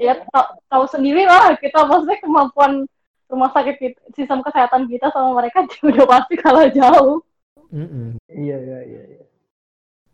Ya 0.00 0.24
tahu 0.72 0.84
sendiri 0.88 1.28
lah 1.28 1.52
kita 1.60 1.84
maksudnya 1.84 2.18
kemampuan 2.24 2.88
rumah 3.28 3.52
sakit 3.52 3.76
sistem 4.16 4.40
kesehatan 4.40 4.88
kita 4.88 5.12
sama 5.12 5.36
mereka 5.36 5.68
udah 5.88 6.06
pasti 6.08 6.34
kalah 6.40 6.68
jauh. 6.72 7.20
Mm-mm. 7.72 8.18
Iya 8.28 8.56
iya 8.58 8.78
iya. 8.84 9.02
iya. 9.16 9.24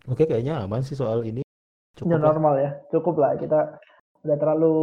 Oke 0.08 0.28
kayaknya 0.28 0.64
aman 0.64 0.84
sih 0.84 0.96
soal 0.96 1.24
ini. 1.24 1.42
Cukup 1.94 2.18
normal 2.18 2.54
ya, 2.58 2.70
cukup 2.90 3.14
lah 3.22 3.38
kita 3.38 3.78
udah 4.26 4.36
terlalu 4.36 4.74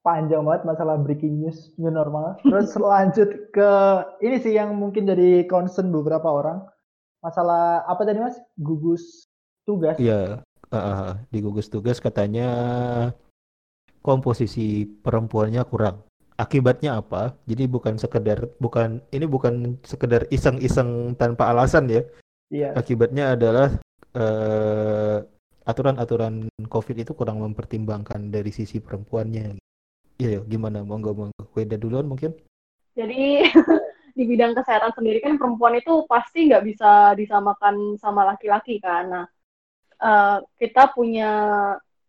panjang 0.00 0.46
banget 0.46 0.62
masalah 0.64 0.96
breaking 0.96 1.44
news 1.44 1.74
new 1.76 1.92
normal. 1.92 2.38
Terus 2.46 2.72
lanjut 2.78 3.30
ke 3.52 3.70
ini 4.24 4.36
sih 4.40 4.56
yang 4.56 4.76
mungkin 4.76 5.08
jadi 5.08 5.44
concern 5.48 5.92
beberapa 5.92 6.28
orang. 6.30 6.64
Masalah 7.20 7.84
apa 7.84 8.00
tadi 8.08 8.16
mas? 8.16 8.40
Gugus 8.56 9.28
tugas. 9.68 10.00
Iya, 10.00 10.40
uh, 10.72 11.12
di 11.28 11.38
gugus 11.44 11.68
tugas 11.68 12.00
katanya 12.00 12.48
komposisi 14.00 14.88
perempuannya 14.88 15.60
kurang 15.68 16.09
akibatnya 16.40 16.96
apa? 17.04 17.36
Jadi 17.44 17.68
bukan 17.68 18.00
sekedar 18.00 18.48
bukan 18.56 19.04
ini 19.12 19.28
bukan 19.28 19.76
sekedar 19.84 20.24
iseng-iseng 20.32 21.12
tanpa 21.20 21.52
alasan 21.52 21.92
ya. 21.92 22.02
Iya. 22.50 22.74
akibatnya 22.74 23.38
adalah 23.38 23.78
uh, 24.18 25.22
aturan-aturan 25.62 26.50
covid 26.66 26.98
itu 26.98 27.14
kurang 27.14 27.38
mempertimbangkan 27.46 28.26
dari 28.26 28.50
sisi 28.50 28.82
perempuannya. 28.82 29.54
Iya 30.18 30.42
gimana? 30.50 30.82
Monggo 30.82 31.14
monggo. 31.14 31.42
Weda 31.54 31.78
duluan 31.78 32.10
mungkin. 32.10 32.34
Jadi 32.98 33.46
di 34.18 34.24
bidang 34.26 34.58
kesehatan 34.58 34.90
sendiri 34.98 35.22
kan 35.22 35.38
perempuan 35.38 35.78
itu 35.78 36.02
pasti 36.10 36.50
nggak 36.50 36.64
bisa 36.66 37.14
disamakan 37.14 37.94
sama 38.02 38.26
laki-laki 38.26 38.82
kan. 38.82 39.06
Nah 39.06 39.26
uh, 40.02 40.42
kita 40.58 40.90
punya 40.90 41.30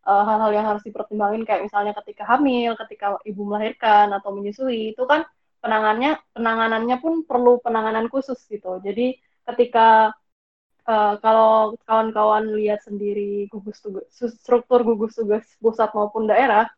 uh, 0.07 0.23
hal-hal 0.27 0.51
yang 0.53 0.65
harus 0.69 0.83
dipertimbangkan 0.85 1.43
kayak 1.47 1.61
misalnya 1.67 1.93
ketika 2.03 2.23
hamil, 2.25 2.73
ketika 2.85 3.17
ibu 3.27 3.41
melahirkan 3.45 4.11
atau 4.15 4.29
menyusui 4.33 4.93
itu 4.95 5.03
kan 5.05 5.25
penanganannya 5.61 6.17
penanganannya 6.33 6.97
pun 7.03 7.13
perlu 7.25 7.61
penanganan 7.61 8.09
khusus 8.09 8.39
gitu. 8.49 8.81
Jadi 8.81 9.17
ketika 9.45 10.13
uh, 10.87 11.15
kalau 11.21 11.77
kawan-kawan 11.85 12.53
lihat 12.57 12.81
sendiri 12.85 13.45
gugus 13.51 13.81
tugas 13.83 14.07
struktur 14.13 14.81
gugus 14.85 15.17
tugas 15.17 15.45
pusat 15.61 15.89
maupun 15.93 16.25
daerah 16.29 16.69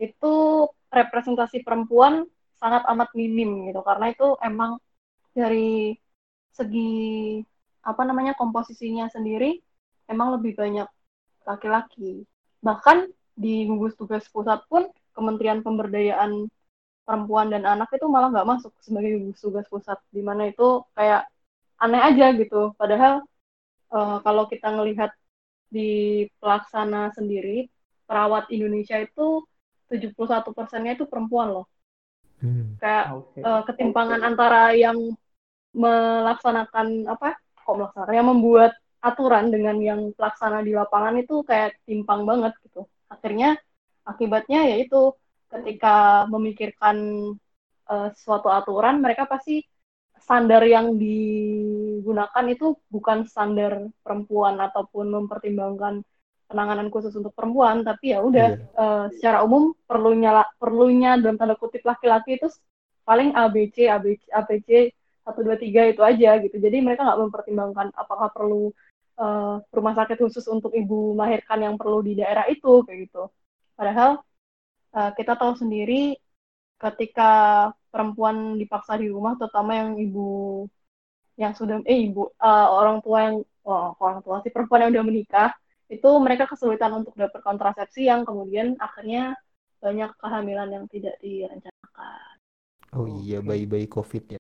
itu 0.00 0.66
representasi 0.90 1.62
perempuan 1.62 2.26
sangat 2.60 2.82
amat 2.92 3.10
minim 3.16 3.68
gitu 3.68 3.80
karena 3.84 4.12
itu 4.12 4.36
emang 4.42 4.76
dari 5.32 5.96
segi 6.52 7.40
apa 7.80 8.02
namanya 8.04 8.36
komposisinya 8.36 9.08
sendiri 9.08 9.60
emang 10.10 10.36
lebih 10.36 10.52
banyak 10.58 10.88
laki-laki 11.46 12.26
bahkan 12.60 13.08
di 13.36 13.64
gugus 13.64 13.96
tugas 13.96 14.28
pusat 14.28 14.60
pun 14.68 14.88
Kementerian 15.16 15.64
Pemberdayaan 15.64 16.48
Perempuan 17.04 17.50
dan 17.50 17.66
Anak 17.66 17.90
itu 17.90 18.06
malah 18.06 18.30
nggak 18.30 18.46
masuk 18.46 18.72
sebagai 18.84 19.18
gugus 19.18 19.40
tugas 19.42 19.66
pusat, 19.66 19.98
di 20.14 20.22
mana 20.22 20.46
itu 20.52 20.84
kayak 20.94 21.26
aneh 21.80 21.98
aja 21.98 22.30
gitu. 22.36 22.76
Padahal 22.76 23.24
uh, 23.90 24.22
kalau 24.22 24.46
kita 24.46 24.70
ngelihat 24.70 25.10
di 25.72 26.26
pelaksana 26.38 27.10
sendiri, 27.16 27.66
perawat 28.06 28.46
Indonesia 28.54 29.00
itu 29.00 29.42
71 29.90 30.54
persennya 30.54 30.94
itu 30.94 31.08
perempuan 31.08 31.50
loh. 31.50 31.66
Hmm. 32.38 32.78
Kayak 32.78 33.04
okay. 33.20 33.42
uh, 33.42 33.50
eh, 33.58 33.62
ketimpangan 33.68 34.20
antara 34.22 34.72
yang 34.72 34.96
melaksanakan 35.74 37.06
apa 37.06 37.38
kok 37.38 37.74
melaksanakan 37.78 38.14
yang 38.16 38.28
membuat 38.30 38.72
aturan 39.00 39.48
dengan 39.48 39.76
yang 39.80 40.00
pelaksana 40.12 40.60
di 40.60 40.76
lapangan 40.76 41.16
itu 41.20 41.40
kayak 41.44 41.80
timpang 41.88 42.28
banget 42.28 42.52
gitu. 42.64 42.84
Akhirnya 43.08 43.56
akibatnya 44.04 44.68
yaitu 44.68 45.16
ketika 45.50 46.24
memikirkan 46.30 46.96
uh, 47.90 48.08
suatu 48.14 48.48
aturan 48.52 49.02
mereka 49.02 49.26
pasti 49.26 49.64
standar 50.20 50.62
yang 50.62 50.94
digunakan 51.00 52.44
itu 52.46 52.76
bukan 52.92 53.26
standar 53.26 53.88
perempuan 54.04 54.60
ataupun 54.60 55.10
mempertimbangkan 55.10 56.04
penanganan 56.46 56.92
khusus 56.92 57.14
untuk 57.16 57.32
perempuan 57.32 57.82
tapi 57.86 58.12
ya 58.14 58.20
udah 58.20 58.48
yeah. 58.58 58.78
Uh, 58.78 59.06
secara 59.16 59.42
umum 59.46 59.72
perlunya 59.86 60.44
perlunya 60.58 61.16
dalam 61.18 61.38
tanda 61.40 61.56
kutip 61.56 61.82
laki-laki 61.86 62.36
itu 62.36 62.50
paling 63.06 63.32
ABC 63.32 63.86
ABC 63.86 64.22
ABC 64.34 64.70
satu 65.22 65.46
dua 65.46 65.56
tiga 65.56 65.86
itu 65.86 66.02
aja 66.02 66.42
gitu 66.42 66.58
jadi 66.58 66.82
mereka 66.82 67.06
nggak 67.06 67.20
mempertimbangkan 67.22 67.86
apakah 67.94 68.34
perlu 68.34 68.74
uh, 69.20 69.60
rumah 69.70 69.94
sakit 69.94 70.16
khusus 70.16 70.48
untuk 70.48 70.72
ibu 70.72 71.12
melahirkan 71.12 71.60
yang 71.60 71.74
perlu 71.76 72.00
di 72.00 72.16
daerah 72.16 72.48
itu 72.48 72.80
kayak 72.88 73.06
gitu. 73.06 73.28
Padahal 73.76 74.24
uh, 74.96 75.10
kita 75.14 75.36
tahu 75.36 75.52
sendiri 75.60 76.16
ketika 76.80 77.30
perempuan 77.92 78.56
dipaksa 78.56 78.96
di 78.96 79.12
rumah, 79.12 79.36
terutama 79.36 79.76
yang 79.76 80.00
ibu 80.00 80.64
yang 81.36 81.52
sudah 81.52 81.80
eh 81.84 82.08
ibu 82.08 82.32
uh, 82.40 82.68
orang 82.72 83.00
tua 83.00 83.18
yang 83.28 83.36
oh, 83.64 83.96
orang 84.00 84.20
tua 84.20 84.44
si 84.44 84.52
perempuan 84.52 84.88
yang 84.88 84.92
udah 84.92 85.04
menikah 85.08 85.50
itu 85.90 86.08
mereka 86.20 86.46
kesulitan 86.46 86.92
untuk 87.00 87.16
dapat 87.16 87.40
kontrasepsi 87.42 88.06
yang 88.06 88.22
kemudian 88.22 88.76
akhirnya 88.78 89.34
banyak 89.80 90.12
kehamilan 90.20 90.68
yang 90.68 90.84
tidak 90.86 91.16
direncanakan. 91.18 92.34
Oh 92.94 93.08
iya 93.08 93.40
bayi-bayi 93.40 93.88
COVID 93.88 94.24
ya. 94.36 94.39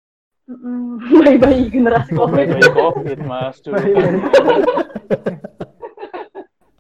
Bayi-bayi 1.23 1.71
generasi 1.71 2.11
COVID. 2.15 2.37
Bayi-bayi 2.37 2.71
COVID, 2.73 3.19
Mas. 3.27 3.57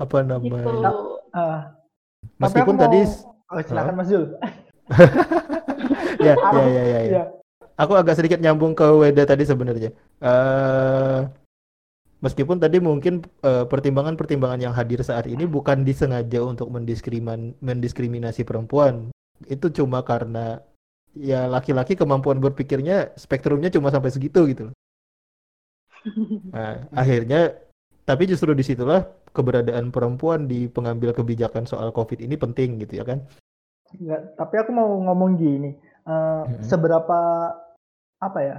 Apa 0.02 0.16
namanya? 0.26 0.66
Gitu. 0.66 0.90
Uh, 1.32 1.60
Meskipun 2.42 2.74
tadi 2.74 3.00
Oh, 3.52 3.60
silakan 3.60 3.94
Mas 4.00 4.08
Zul. 4.08 4.32
ya, 6.26 6.32
ya, 6.32 6.64
ya, 6.64 6.82
ya, 6.88 7.00
ya. 7.04 7.22
Aku 7.76 7.92
agak 7.92 8.16
sedikit 8.16 8.40
nyambung 8.40 8.72
ke 8.72 8.84
Weda 8.96 9.28
tadi 9.28 9.44
sebenarnya. 9.44 9.92
Uh, 10.24 11.28
meskipun 12.24 12.56
tadi 12.56 12.80
mungkin 12.80 13.20
uh, 13.44 13.68
pertimbangan-pertimbangan 13.68 14.60
yang 14.64 14.72
hadir 14.72 15.04
saat 15.04 15.28
ini 15.28 15.44
bukan 15.44 15.84
disengaja 15.84 16.40
untuk 16.40 16.72
mendiskriminasi 16.72 18.48
perempuan. 18.48 19.12
Itu 19.44 19.68
cuma 19.68 20.00
karena 20.00 20.64
ya 21.16 21.44
laki-laki 21.48 21.96
kemampuan 21.96 22.40
berpikirnya 22.40 23.12
spektrumnya 23.16 23.68
cuma 23.68 23.92
sampai 23.92 24.10
segitu 24.12 24.44
gitu 24.48 24.62
loh. 24.70 24.76
Nah, 26.50 26.82
akhirnya 26.90 27.54
tapi 28.02 28.26
justru 28.26 28.50
di 28.58 28.66
situlah 28.66 29.06
keberadaan 29.30 29.94
perempuan 29.94 30.50
di 30.50 30.66
pengambil 30.66 31.14
kebijakan 31.14 31.64
soal 31.64 31.94
COVID 31.94 32.18
ini 32.18 32.34
penting 32.34 32.82
gitu 32.82 32.98
ya 32.98 33.04
kan? 33.06 33.22
Enggak, 33.94 34.34
tapi 34.34 34.54
aku 34.58 34.70
mau 34.74 34.88
ngomong 34.88 35.38
gini, 35.38 35.78
uh, 36.08 36.42
hmm. 36.42 36.64
seberapa 36.64 37.20
apa 38.18 38.40
ya? 38.42 38.56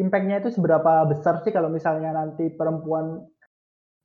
Impactnya 0.00 0.40
itu 0.40 0.50
seberapa 0.50 1.04
besar 1.06 1.44
sih 1.44 1.52
kalau 1.52 1.68
misalnya 1.68 2.16
nanti 2.16 2.48
perempuan 2.50 3.22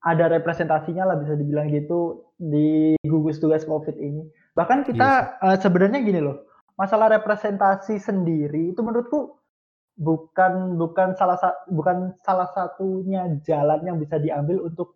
ada 0.04 0.30
representasinya 0.30 1.08
lah 1.10 1.18
bisa 1.18 1.34
dibilang 1.34 1.72
gitu 1.74 2.32
di 2.38 2.94
gugus 3.02 3.42
tugas 3.42 3.66
COVID 3.66 3.98
ini. 3.98 4.28
Bahkan 4.54 4.86
kita 4.86 5.10
yes. 5.42 5.44
uh, 5.44 5.58
sebenarnya 5.58 6.06
gini 6.06 6.22
loh, 6.22 6.46
masalah 6.78 7.10
representasi 7.18 7.98
sendiri 7.98 8.72
itu 8.72 8.82
menurutku 8.86 9.38
bukan 9.98 10.78
bukan 10.78 11.18
salah 11.18 11.42
bukan 11.74 12.14
salah 12.22 12.46
satunya 12.54 13.26
jalan 13.42 13.82
yang 13.82 13.98
bisa 13.98 14.22
diambil 14.22 14.62
untuk 14.62 14.94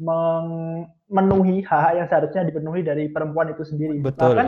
memenuhi 0.00 1.62
hak 1.62 1.90
yang 1.94 2.06
seharusnya 2.10 2.48
dipenuhi 2.50 2.82
dari 2.82 3.06
perempuan 3.12 3.52
itu 3.52 3.62
sendiri. 3.62 4.00
Betul. 4.02 4.34
Bahkan 4.34 4.46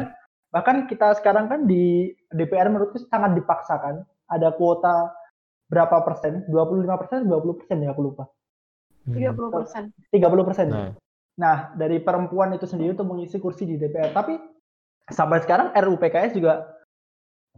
bahkan 0.52 0.76
kita 0.90 1.14
sekarang 1.20 1.46
kan 1.48 1.64
di 1.68 2.10
DPR 2.32 2.72
menurutku 2.72 2.98
sangat 3.06 3.36
dipaksakan 3.36 4.02
ada 4.32 4.48
kuota 4.56 5.12
berapa 5.68 6.02
persen? 6.02 6.48
25 6.48 7.00
persen, 7.00 7.18
20 7.28 7.58
persen 7.62 7.76
ya 7.84 7.92
aku 7.92 8.02
lupa. 8.10 8.24
30 9.06 9.36
persen. 9.52 9.82
30 10.08 10.48
persen. 10.48 10.66
Nah. 10.72 10.90
nah, 11.36 11.56
dari 11.76 12.00
perempuan 12.00 12.56
itu 12.56 12.64
sendiri 12.64 12.96
untuk 12.96 13.12
mengisi 13.12 13.36
kursi 13.36 13.68
di 13.68 13.76
DPR. 13.76 14.14
Tapi 14.14 14.40
sampai 15.10 15.42
sekarang 15.42 15.74
RUU 15.74 15.98
PKS 15.98 16.36
juga 16.38 16.68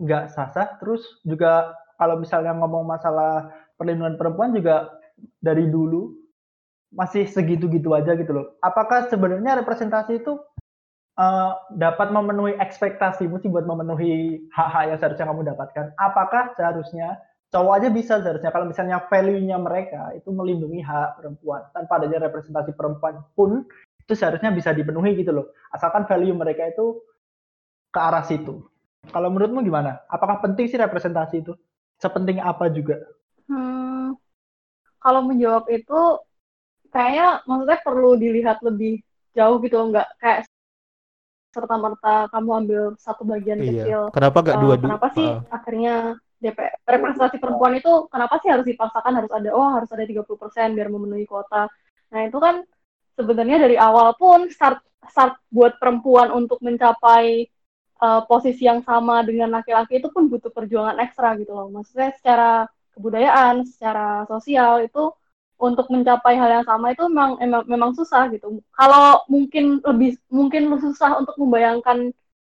nggak 0.00 0.32
sah-sah. 0.32 0.80
Terus 0.80 1.02
juga 1.26 1.74
kalau 2.00 2.18
misalnya 2.18 2.56
ngomong 2.56 2.88
masalah 2.88 3.52
perlindungan 3.76 4.16
perempuan 4.16 4.54
juga 4.54 4.90
dari 5.42 5.66
dulu 5.68 6.14
masih 6.94 7.26
segitu-gitu 7.26 7.90
aja 7.92 8.14
gitu 8.14 8.30
loh. 8.30 8.46
Apakah 8.62 9.10
sebenarnya 9.10 9.58
representasi 9.58 10.22
itu 10.22 10.38
uh, 11.18 11.52
dapat 11.74 12.14
memenuhi 12.14 12.54
ekspektasimu 12.58 13.42
sih 13.42 13.50
buat 13.50 13.66
memenuhi 13.66 14.46
hak-hak 14.54 14.94
yang 14.94 14.98
seharusnya 15.02 15.26
kamu 15.26 15.42
dapatkan? 15.54 15.84
Apakah 15.98 16.54
seharusnya 16.54 17.18
cowok 17.50 17.72
aja 17.82 17.88
bisa 17.90 18.14
seharusnya 18.22 18.50
kalau 18.50 18.66
misalnya 18.66 19.02
value-nya 19.10 19.58
mereka 19.62 20.10
itu 20.14 20.30
melindungi 20.34 20.82
hak 20.82 21.22
perempuan 21.22 21.62
tanpa 21.70 22.02
adanya 22.02 22.26
representasi 22.26 22.74
perempuan 22.74 23.22
pun 23.38 23.62
itu 24.02 24.14
seharusnya 24.14 24.50
bisa 24.50 24.74
dipenuhi 24.74 25.18
gitu 25.18 25.30
loh. 25.34 25.46
Asalkan 25.70 26.06
value 26.06 26.34
mereka 26.34 26.66
itu 26.70 26.98
ke 27.94 28.00
arah 28.02 28.26
situ. 28.26 28.66
Kalau 29.14 29.30
menurutmu 29.30 29.62
gimana? 29.62 30.02
Apakah 30.10 30.42
penting 30.42 30.66
sih 30.66 30.80
representasi 30.80 31.46
itu? 31.46 31.54
Sepenting 32.02 32.42
apa 32.42 32.66
juga? 32.66 32.98
Hmm, 33.46 34.18
kalau 34.98 35.22
menjawab 35.22 35.70
itu, 35.70 36.00
kayaknya 36.90 37.46
maksudnya 37.46 37.78
perlu 37.86 38.18
dilihat 38.18 38.58
lebih 38.66 38.98
jauh 39.36 39.62
gitu 39.62 39.78
loh, 39.78 39.86
nggak 39.94 40.08
kayak 40.18 40.38
serta 41.54 41.78
merta 41.78 42.26
kamu 42.34 42.50
ambil 42.66 42.82
satu 42.98 43.22
bagian 43.22 43.62
iya. 43.62 43.70
kecil. 43.70 44.00
Kenapa 44.10 44.42
nggak 44.42 44.58
uh, 44.58 44.62
dua? 44.66 44.74
Kenapa 44.74 45.06
sih 45.14 45.28
uh. 45.30 45.38
akhirnya 45.54 46.18
DPR 46.42 46.74
representasi 46.82 47.36
perempuan 47.38 47.78
itu 47.78 48.10
kenapa 48.10 48.42
sih 48.42 48.50
harus 48.50 48.66
dipaksakan 48.66 49.16
harus 49.16 49.32
ada 49.32 49.54
oh 49.54 49.70
harus 49.70 49.88
ada 49.94 50.02
30% 50.02 50.76
biar 50.76 50.88
memenuhi 50.90 51.24
kuota. 51.30 51.70
Nah, 52.10 52.20
itu 52.26 52.36
kan 52.42 52.66
sebenarnya 53.14 53.62
dari 53.62 53.78
awal 53.78 54.12
pun 54.18 54.50
start 54.50 54.82
start 55.06 55.38
buat 55.48 55.78
perempuan 55.78 56.34
untuk 56.34 56.58
mencapai 56.58 57.48
uh, 58.04 58.20
posisi 58.28 58.68
yang 58.68 58.84
sama 58.84 59.24
dengan 59.24 59.56
laki-laki 59.56 59.98
itu 60.00 60.08
pun 60.12 60.28
butuh 60.28 60.52
perjuangan 60.52 61.00
ekstra 61.00 61.32
gitu 61.40 61.56
loh. 61.56 61.68
Maksudnya 61.72 62.12
secara 62.20 62.50
kebudayaan, 62.94 63.64
secara 63.64 64.28
sosial 64.28 64.84
itu 64.84 65.10
untuk 65.56 65.86
mencapai 65.88 66.34
hal 66.36 66.60
yang 66.60 66.66
sama 66.66 66.92
itu 66.92 67.08
memang 67.08 67.40
memang, 67.40 67.62
memang 67.64 67.90
susah 67.96 68.28
gitu. 68.34 68.60
Kalau 68.76 69.24
mungkin 69.32 69.80
lebih 69.80 70.20
mungkin 70.28 70.68
susah 70.76 71.16
untuk 71.16 71.34
membayangkan 71.40 72.12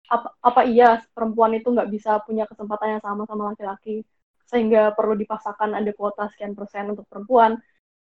apa, 0.10 0.28
apa 0.42 0.62
iya 0.66 1.02
perempuan 1.14 1.54
itu 1.58 1.70
nggak 1.70 1.90
bisa 1.90 2.22
punya 2.26 2.46
kesempatan 2.50 2.98
yang 2.98 3.04
sama 3.04 3.26
sama 3.30 3.54
laki-laki 3.54 4.06
sehingga 4.46 4.94
perlu 4.94 5.18
dipaksakan 5.18 5.74
ada 5.74 5.92
kuota 5.98 6.30
sekian 6.34 6.54
persen 6.58 6.94
untuk 6.94 7.06
perempuan. 7.10 7.58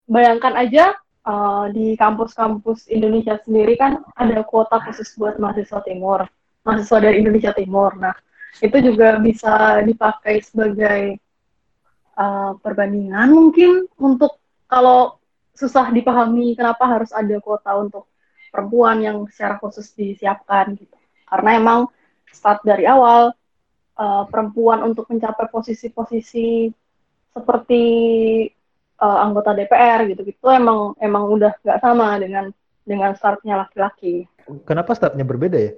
Bayangkan 0.10 0.54
aja 0.58 0.98
uh, 1.24 1.70
di 1.72 1.96
kampus-kampus 1.96 2.92
Indonesia 2.92 3.40
sendiri 3.46 3.80
kan 3.80 4.04
ada 4.18 4.44
kuota 4.44 4.82
khusus 4.84 5.16
buat 5.16 5.40
mahasiswa 5.40 5.80
timur 5.86 6.28
mahasiswa 6.64 7.00
dari 7.00 7.20
Indonesia 7.20 7.52
Timur. 7.52 7.96
Nah, 8.00 8.16
itu 8.64 8.78
juga 8.80 9.20
bisa 9.20 9.84
dipakai 9.84 10.42
sebagai 10.44 11.20
uh, 12.18 12.56
perbandingan 12.60 13.30
mungkin 13.32 13.88
untuk 14.00 14.40
kalau 14.68 15.20
susah 15.54 15.94
dipahami 15.94 16.58
kenapa 16.58 16.90
harus 16.90 17.14
ada 17.14 17.38
kuota 17.38 17.78
untuk 17.78 18.10
perempuan 18.50 19.02
yang 19.02 19.18
secara 19.30 19.62
khusus 19.62 19.94
disiapkan 19.94 20.74
gitu. 20.78 20.98
Karena 21.30 21.58
emang 21.58 21.80
start 22.30 22.66
dari 22.66 22.90
awal 22.90 23.34
uh, 23.98 24.24
perempuan 24.30 24.82
untuk 24.82 25.06
mencapai 25.10 25.50
posisi-posisi 25.50 26.70
seperti 27.34 27.84
uh, 29.02 29.18
anggota 29.26 29.58
DPR 29.58 30.06
gitu-gitu 30.10 30.46
emang 30.54 30.94
emang 31.02 31.26
udah 31.34 31.54
nggak 31.66 31.82
sama 31.82 32.18
dengan 32.22 32.54
dengan 32.86 33.18
startnya 33.18 33.66
laki-laki. 33.66 34.30
Kenapa 34.68 34.94
startnya 34.94 35.26
berbeda 35.26 35.58
ya? 35.58 35.74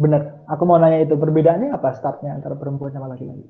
Bener, 0.00 0.40
aku 0.48 0.64
mau 0.64 0.80
nanya 0.80 1.04
itu 1.04 1.12
perbedaannya 1.12 1.76
apa 1.76 1.92
startnya 1.92 2.32
antara 2.32 2.56
perempuan 2.56 2.88
sama 2.88 3.12
laki-laki? 3.12 3.44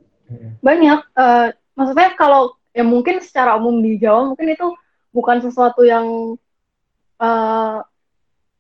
Banyak, 0.59 1.15
uh, 1.15 1.55
maksudnya 1.79 2.11
kalau 2.19 2.59
ya 2.75 2.83
mungkin 2.83 3.23
secara 3.23 3.55
umum 3.55 3.79
di 3.79 4.03
Jawa 4.03 4.35
mungkin 4.35 4.51
itu 4.51 4.67
bukan 5.15 5.39
sesuatu 5.47 5.87
yang 5.87 6.35
uh, 7.23 7.79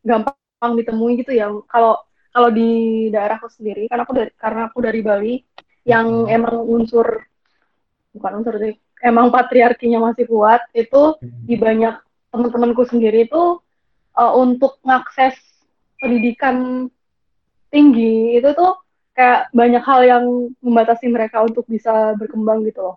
gampang 0.07 0.72
ditemui 0.79 1.18
gitu 1.18 1.35
ya. 1.35 1.50
Kalau 1.66 1.98
kalau 2.31 2.50
di 2.55 3.11
daerahku 3.11 3.50
sendiri, 3.50 3.90
karena 3.90 4.07
aku 4.07 4.14
dari 4.14 4.31
karena 4.38 4.61
aku 4.70 4.79
dari 4.79 5.00
Bali, 5.03 5.35
yang 5.83 6.31
hmm. 6.31 6.35
emang 6.35 6.57
unsur 6.62 7.26
bukan 8.14 8.42
unsur 8.42 8.55
sih, 8.62 8.79
emang 9.03 9.35
patriarkinya 9.35 9.98
masih 9.98 10.31
kuat 10.31 10.62
itu 10.79 11.18
hmm. 11.18 11.42
di 11.42 11.59
banyak 11.59 11.98
teman-temanku 12.31 12.87
sendiri 12.87 13.26
itu 13.26 13.59
uh, 14.14 14.33
untuk 14.38 14.79
mengakses 14.87 15.35
pendidikan 15.98 16.87
tinggi 17.70 18.37
itu 18.37 18.50
tuh 18.52 18.76
kayak 19.14 19.50
banyak 19.54 19.83
hal 19.83 20.00
yang 20.06 20.24
membatasi 20.62 21.06
mereka 21.11 21.42
untuk 21.42 21.66
bisa 21.66 22.14
berkembang 22.18 22.66
gitu 22.66 22.92
loh. 22.92 22.96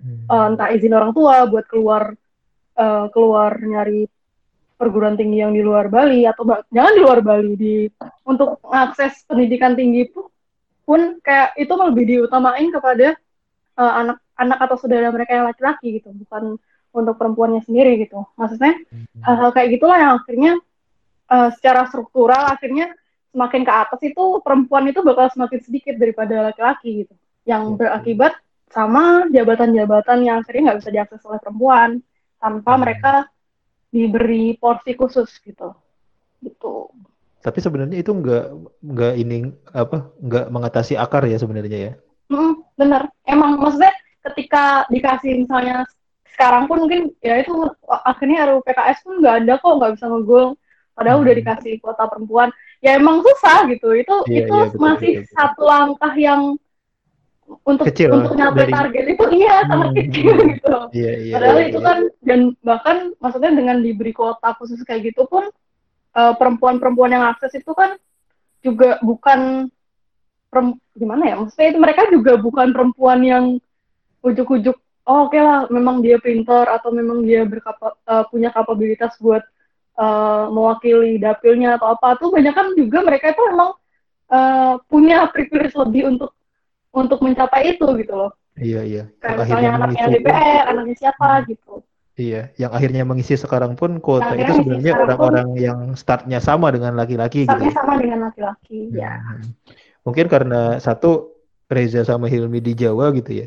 Hmm. 0.00 0.24
Uh, 0.26 0.46
entah 0.54 0.72
izin 0.72 0.96
orang 0.96 1.12
tua 1.12 1.44
buat 1.44 1.68
keluar 1.68 2.16
uh, 2.80 3.06
keluar 3.12 3.60
nyari 3.60 4.08
perguruan 4.80 5.12
tinggi 5.12 5.44
yang 5.44 5.52
di 5.52 5.60
luar 5.60 5.92
Bali 5.92 6.24
atau 6.24 6.48
jangan 6.72 6.92
di 6.96 7.02
luar 7.04 7.20
Bali 7.20 7.52
di 7.52 7.84
untuk 8.24 8.64
akses 8.64 9.28
pendidikan 9.28 9.76
tinggi 9.76 10.08
pun, 10.08 10.32
pun 10.88 11.00
kayak 11.20 11.52
itu 11.60 11.68
lebih 11.76 12.04
diutamain 12.08 12.72
kepada 12.72 13.12
uh, 13.76 13.92
anak 14.00 14.16
anak 14.40 14.58
atau 14.64 14.80
saudara 14.80 15.12
mereka 15.12 15.36
yang 15.36 15.46
laki-laki 15.52 16.00
gitu 16.00 16.16
bukan 16.24 16.56
untuk 16.96 17.14
perempuannya 17.20 17.60
sendiri 17.60 18.00
gitu 18.00 18.24
maksudnya 18.40 18.72
hmm. 18.88 19.20
hal-hal 19.20 19.50
kayak 19.52 19.68
gitulah 19.76 20.00
yang 20.00 20.12
akhirnya 20.16 20.52
uh, 21.28 21.52
secara 21.52 21.84
struktural 21.92 22.48
akhirnya 22.48 22.96
semakin 23.30 23.62
ke 23.62 23.72
atas 23.72 24.00
itu 24.02 24.24
perempuan 24.42 24.90
itu 24.90 25.00
bakal 25.06 25.30
semakin 25.30 25.60
sedikit 25.62 25.94
daripada 25.96 26.50
laki-laki 26.50 27.06
gitu. 27.06 27.14
Yang 27.46 27.62
berakibat 27.78 28.32
sama 28.70 29.26
jabatan-jabatan 29.30 30.18
yang 30.22 30.36
akhirnya 30.42 30.70
nggak 30.70 30.78
bisa 30.82 30.90
diakses 30.94 31.22
oleh 31.26 31.40
perempuan 31.42 31.90
tanpa 32.38 32.72
hmm. 32.74 32.80
mereka 32.82 33.12
diberi 33.90 34.54
porsi 34.58 34.94
khusus 34.94 35.30
gitu. 35.42 35.74
Gitu. 36.42 36.74
Tapi 37.40 37.58
sebenarnya 37.58 38.04
itu 38.04 38.12
nggak 38.12 38.46
nggak 38.84 39.14
ini 39.16 39.48
apa 39.72 40.12
nggak 40.20 40.46
mengatasi 40.52 40.94
akar 40.94 41.24
ya 41.26 41.40
sebenarnya 41.40 41.78
ya? 41.90 41.92
Mm, 42.30 42.54
benar. 42.76 43.08
Emang 43.24 43.58
maksudnya 43.58 43.90
ketika 44.30 44.84
dikasih 44.92 45.48
misalnya 45.48 45.88
sekarang 46.40 46.64
pun 46.68 46.84
mungkin 46.84 47.12
ya 47.20 47.36
itu 47.40 47.52
akhirnya 47.84 48.48
RUU 48.48 48.64
PKS 48.64 48.98
pun 49.04 49.14
nggak 49.20 49.36
ada 49.44 49.54
kok 49.60 49.76
nggak 49.76 49.92
bisa 49.98 50.06
ngegul 50.08 50.46
padahal 50.96 51.16
hmm. 51.20 51.24
udah 51.28 51.34
dikasih 51.36 51.72
kuota 51.84 52.04
perempuan 52.08 52.48
ya 52.80 52.96
emang 52.96 53.20
susah 53.20 53.68
gitu 53.68 53.92
itu 53.92 54.16
yeah, 54.28 54.44
itu 54.44 54.54
yeah, 54.56 54.68
betul, 54.72 54.80
masih 54.80 55.12
betul, 55.20 55.24
betul. 55.24 55.36
satu 55.36 55.62
langkah 55.68 56.14
yang 56.16 56.42
untuk 57.66 57.84
kecil, 57.90 58.14
untuk 58.14 58.38
nyampe 58.38 58.62
dari... 58.62 58.72
target 58.72 59.04
itu 59.10 59.24
iya 59.34 59.66
sangat 59.66 59.90
hmm, 59.90 59.98
kecil 59.98 60.34
hmm. 60.38 60.48
gitu. 60.54 60.76
Iya, 60.94 61.12
iya, 61.18 61.32
Padahal 61.34 61.58
iya, 61.58 61.66
itu 61.66 61.78
iya. 61.78 61.86
kan 61.86 61.98
dan 62.22 62.40
bahkan 62.62 62.96
maksudnya 63.18 63.50
dengan 63.58 63.76
diberi 63.82 64.12
kuota 64.14 64.54
khusus 64.54 64.78
kayak 64.86 65.10
gitu 65.10 65.26
pun 65.26 65.50
perempuan 66.10 66.38
perempuan-perempuan 66.38 67.10
yang 67.14 67.24
akses 67.26 67.54
itu 67.54 67.70
kan 67.74 67.98
juga 68.62 68.98
bukan 69.02 69.70
perem, 70.50 70.78
gimana 70.98 71.22
ya 71.26 71.34
maksudnya 71.38 71.68
itu 71.70 71.78
mereka 71.78 72.02
juga 72.10 72.32
bukan 72.38 72.74
perempuan 72.74 73.22
yang 73.22 73.44
ujuk-ujuk 74.26 74.74
oh 75.06 75.26
oke 75.26 75.32
okay 75.32 75.40
lah 75.40 75.70
memang 75.70 76.02
dia 76.02 76.18
pintar 76.18 76.66
atau 76.66 76.90
memang 76.90 77.22
dia 77.22 77.46
berkapa, 77.46 77.94
uh, 78.06 78.24
punya 78.28 78.50
kapabilitas 78.50 79.14
buat 79.22 79.46
uh, 80.00 80.48
mewakili 80.48 81.20
dapilnya 81.20 81.76
atau 81.76 81.92
apa 81.92 82.16
tuh 82.16 82.32
banyak 82.32 82.54
kan 82.56 82.72
juga 82.72 83.04
mereka 83.04 83.36
itu 83.36 83.42
memang 83.52 83.70
uh, 84.32 84.74
punya 84.88 85.28
privilege 85.28 85.76
lebih 85.76 86.16
untuk 86.16 86.32
untuk 86.90 87.20
mencapai 87.20 87.76
itu 87.76 87.86
gitu 88.00 88.14
loh. 88.16 88.32
Iya 88.58 88.80
iya. 88.82 89.04
Kayak 89.22 89.36
misalnya 89.46 89.70
anaknya 89.78 90.04
DPR, 90.10 90.64
anaknya 90.74 90.96
siapa 90.98 91.28
hmm. 91.28 91.46
gitu. 91.54 91.74
Iya, 92.20 92.52
yang 92.60 92.76
akhirnya 92.76 93.02
mengisi 93.08 93.32
sekarang 93.32 93.80
pun 93.80 93.96
kuota 93.96 94.36
itu 94.36 94.52
sebenarnya 94.60 94.92
orang-orang 94.92 95.48
yang 95.56 95.80
startnya 95.96 96.36
sama 96.36 96.68
dengan 96.68 96.92
laki-laki 96.92 97.48
gitu. 97.48 97.48
Startnya 97.48 97.72
sama 97.72 97.94
dengan 97.96 98.18
laki-laki, 98.28 98.92
hmm. 98.92 98.98
ya. 98.98 99.12
Mungkin 100.04 100.26
karena 100.28 100.76
satu 100.82 101.32
Reza 101.70 102.04
sama 102.04 102.28
Hilmi 102.28 102.60
di 102.60 102.76
Jawa 102.76 103.14
gitu 103.16 103.30
ya, 103.40 103.46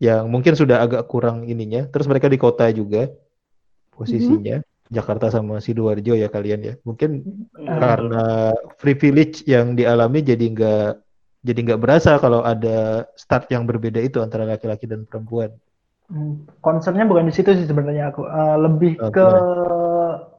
yang 0.00 0.32
mungkin 0.32 0.56
sudah 0.56 0.80
agak 0.80 1.10
kurang 1.12 1.44
ininya. 1.44 1.84
Terus 1.92 2.08
mereka 2.08 2.30
di 2.30 2.40
kota 2.40 2.70
juga 2.72 3.12
posisinya. 3.92 4.64
Jakarta 4.88 5.28
sama 5.28 5.60
sidoarjo 5.60 6.16
ya 6.16 6.28
kalian 6.32 6.60
ya. 6.64 6.74
Mungkin 6.84 7.10
-hmm. 7.24 7.78
karena 7.78 8.24
privilege 8.80 9.44
yang 9.44 9.76
dialami 9.76 10.24
jadi 10.24 10.44
nggak 10.48 10.90
jadi 11.44 11.60
nggak 11.64 11.80
berasa 11.80 12.18
kalau 12.18 12.42
ada 12.42 13.06
start 13.14 13.48
yang 13.52 13.64
berbeda 13.64 14.02
itu 14.02 14.18
antara 14.18 14.44
laki-laki 14.48 14.90
dan 14.90 15.06
perempuan. 15.06 15.54
Hmm, 16.08 16.48
concernnya 16.64 17.04
bukan 17.04 17.28
di 17.28 17.34
situ 17.36 17.52
sih 17.52 17.68
sebenarnya 17.68 18.08
aku 18.08 18.24
uh, 18.24 18.56
lebih 18.56 18.96
okay. 18.96 19.20
ke 19.20 19.26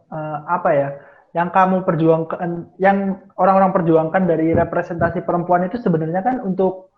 uh, 0.09 0.37
apa 0.49 0.69
ya 0.73 0.89
yang 1.37 1.53
kamu 1.53 1.85
perjuangkan 1.85 2.73
yang 2.81 3.21
orang-orang 3.37 3.69
perjuangkan 3.69 4.25
dari 4.25 4.49
representasi 4.57 5.21
perempuan 5.21 5.69
itu 5.69 5.77
sebenarnya 5.77 6.25
kan 6.25 6.41
untuk 6.41 6.89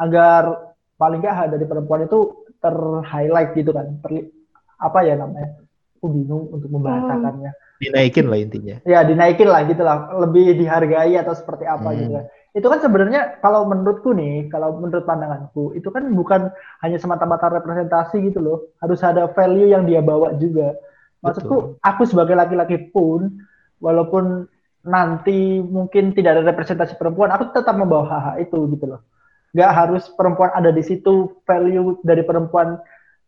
agar 0.00 0.72
paling 0.96 1.20
nggak 1.20 1.36
hak 1.36 1.48
dari 1.52 1.68
perempuan 1.68 2.08
itu 2.08 2.48
ter-highlight 2.64 3.52
gitu 3.52 3.76
kan 3.76 4.00
ter, 4.00 4.32
apa 4.80 4.98
ya 5.04 5.20
namanya 5.20 5.63
aku 6.04 6.12
bingung 6.12 6.52
untuk 6.52 6.68
membahasakannya 6.68 7.56
hmm. 7.56 7.80
dinaikin 7.80 8.28
lah 8.28 8.36
intinya 8.36 8.76
ya 8.84 9.00
dinaikin 9.08 9.48
lah 9.48 9.64
gitu 9.64 9.80
lah 9.80 10.12
lebih 10.20 10.52
dihargai 10.60 11.16
atau 11.16 11.32
seperti 11.32 11.64
apa 11.64 11.88
hmm. 11.88 11.98
gitu 12.04 12.20
itu 12.54 12.70
kan 12.70 12.78
sebenarnya 12.78 13.42
kalau 13.42 13.66
menurutku 13.66 14.14
nih, 14.14 14.46
kalau 14.46 14.78
menurut 14.78 15.02
pandanganku, 15.02 15.74
itu 15.74 15.90
kan 15.90 16.06
bukan 16.14 16.54
hanya 16.86 17.02
semata-mata 17.02 17.50
representasi 17.50 18.30
gitu 18.30 18.38
loh. 18.38 18.58
Harus 18.78 19.02
ada 19.02 19.26
value 19.34 19.74
yang 19.74 19.82
dia 19.82 19.98
bawa 19.98 20.38
juga. 20.38 20.78
Maksudku, 21.18 21.50
Betul. 21.74 21.82
aku 21.82 22.02
sebagai 22.06 22.38
laki-laki 22.38 22.78
pun, 22.94 23.42
walaupun 23.82 24.46
nanti 24.86 25.58
mungkin 25.66 26.14
tidak 26.14 26.38
ada 26.38 26.54
representasi 26.54 26.94
perempuan, 26.94 27.34
aku 27.34 27.50
tetap 27.50 27.74
membawa 27.74 28.06
hak-hak 28.06 28.46
itu 28.46 28.58
gitu 28.70 28.86
loh. 28.86 29.02
Gak 29.50 29.74
harus 29.74 30.06
perempuan 30.14 30.54
ada 30.54 30.70
di 30.70 30.82
situ, 30.86 31.42
value 31.42 31.98
dari 32.06 32.22
perempuan 32.22 32.78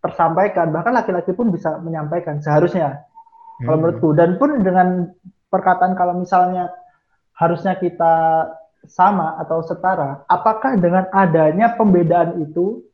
tersampaikan, 0.06 0.70
bahkan 0.70 0.94
laki-laki 0.94 1.34
pun 1.34 1.50
bisa 1.50 1.82
menyampaikan 1.82 2.38
seharusnya. 2.38 3.02
Hmm. 3.58 3.66
Kalau 3.66 3.78
menurutku, 3.82 4.08
dan 4.14 4.38
pun 4.38 4.62
dengan 4.62 5.10
perkataan 5.50 5.98
kalau 5.98 6.14
misalnya 6.14 6.70
harusnya 7.34 7.74
kita 7.74 8.14
sama 8.86 9.36
atau 9.42 9.60
setara, 9.66 10.22
apakah 10.30 10.78
dengan 10.78 11.10
adanya 11.10 11.74
pembedaan 11.74 12.38
itu 12.46 12.86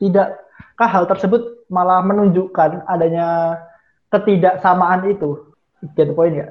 tidakkah 0.00 0.88
hal 0.88 1.04
tersebut 1.04 1.68
malah 1.68 2.00
menunjukkan 2.00 2.88
adanya 2.88 3.60
ketidaksamaan 4.08 5.12
itu? 5.12 5.52
Get 5.94 6.10
poin 6.16 6.34
ya? 6.34 6.48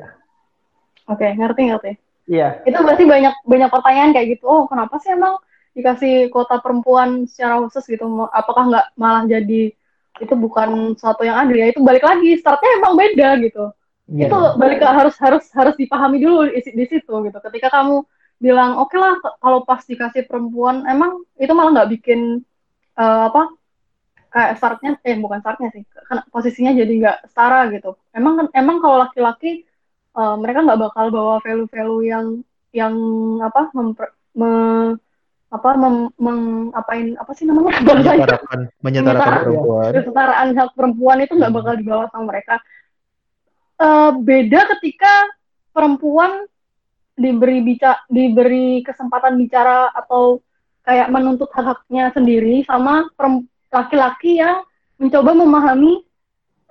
Oke, 1.08 1.24
okay, 1.26 1.30
ngerti 1.36 1.62
ngerti. 1.68 1.92
Iya. 2.28 2.62
Yeah. 2.64 2.68
Itu 2.68 2.80
berarti 2.84 3.04
banyak 3.08 3.34
banyak 3.44 3.70
pertanyaan 3.72 4.12
kayak 4.14 4.28
gitu. 4.38 4.44
Oh, 4.48 4.64
kenapa 4.68 5.00
sih 5.00 5.12
emang 5.16 5.40
dikasih 5.76 6.28
kota 6.32 6.60
perempuan 6.60 7.28
secara 7.28 7.64
khusus 7.64 7.88
gitu? 7.88 8.08
Apakah 8.32 8.72
nggak 8.72 8.86
malah 9.00 9.24
jadi 9.28 9.72
itu 10.22 10.34
bukan 10.34 10.96
suatu 10.98 11.26
yang 11.26 11.38
adil 11.46 11.58
ya? 11.58 11.68
Itu 11.72 11.82
balik 11.86 12.04
lagi 12.04 12.38
startnya 12.40 12.82
emang 12.82 12.94
beda 12.98 13.30
gitu. 13.44 13.72
Yeah. 14.08 14.32
Itu 14.32 14.38
balik 14.60 14.80
ke 14.80 14.88
harus 14.88 15.16
harus 15.20 15.46
harus 15.52 15.76
dipahami 15.76 16.24
dulu 16.24 16.48
di, 16.48 16.62
di 16.64 16.86
situ 16.88 17.14
gitu. 17.28 17.38
Ketika 17.44 17.68
kamu 17.72 18.04
bilang 18.38 18.78
oke 18.78 18.94
okay 18.94 18.98
lah 19.02 19.14
kalau 19.42 19.66
pas 19.66 19.82
dikasih 19.82 20.30
perempuan 20.30 20.86
emang 20.86 21.26
itu 21.42 21.50
malah 21.58 21.74
nggak 21.74 21.90
bikin 21.98 22.46
uh, 22.94 23.34
apa 23.34 23.50
kayak 24.30 24.54
startnya 24.62 24.92
eh 25.02 25.18
bukan 25.18 25.42
startnya 25.42 25.74
sih 25.74 25.82
karena 25.90 26.22
posisinya 26.30 26.72
jadi 26.78 26.94
nggak 27.02 27.18
setara 27.34 27.66
gitu 27.74 27.98
emang 28.14 28.46
emang 28.54 28.78
kalau 28.78 29.02
laki-laki 29.02 29.66
uh, 30.14 30.38
mereka 30.38 30.62
nggak 30.62 30.82
bakal 30.86 31.06
bawa 31.10 31.42
value-value 31.42 32.04
yang 32.06 32.26
yang 32.76 32.94
apa 33.42 33.74
memper, 33.74 34.14
me, 34.38 34.50
apa 35.48 35.70
mem, 35.80 36.12
meng, 36.20 36.42
apain 36.76 37.16
apa 37.16 37.32
sih 37.32 37.48
namanya? 37.48 37.80
Menyetarakan 37.88 38.60
menyetarakan 38.84 39.32
perempuan. 39.48 39.92
Kesetaraan 39.96 40.48
hak 40.60 40.70
perempuan 40.76 41.18
itu 41.24 41.34
nggak 41.40 41.52
hmm. 41.52 41.60
bakal 41.64 41.74
dibawa 41.80 42.04
sama 42.12 42.24
mereka. 42.36 42.56
Uh, 43.78 44.12
beda 44.20 44.66
ketika 44.78 45.14
perempuan 45.72 46.50
diberi 47.18 47.62
bicara 47.62 48.02
diberi 48.10 48.82
kesempatan 48.82 49.38
bicara 49.38 49.94
atau 49.94 50.42
kayak 50.82 51.10
menuntut 51.14 51.50
hak-haknya 51.54 52.10
sendiri 52.14 52.66
sama 52.66 53.06
laki-laki 53.70 54.42
yang 54.42 54.66
mencoba 54.98 55.32
memahami 55.34 56.02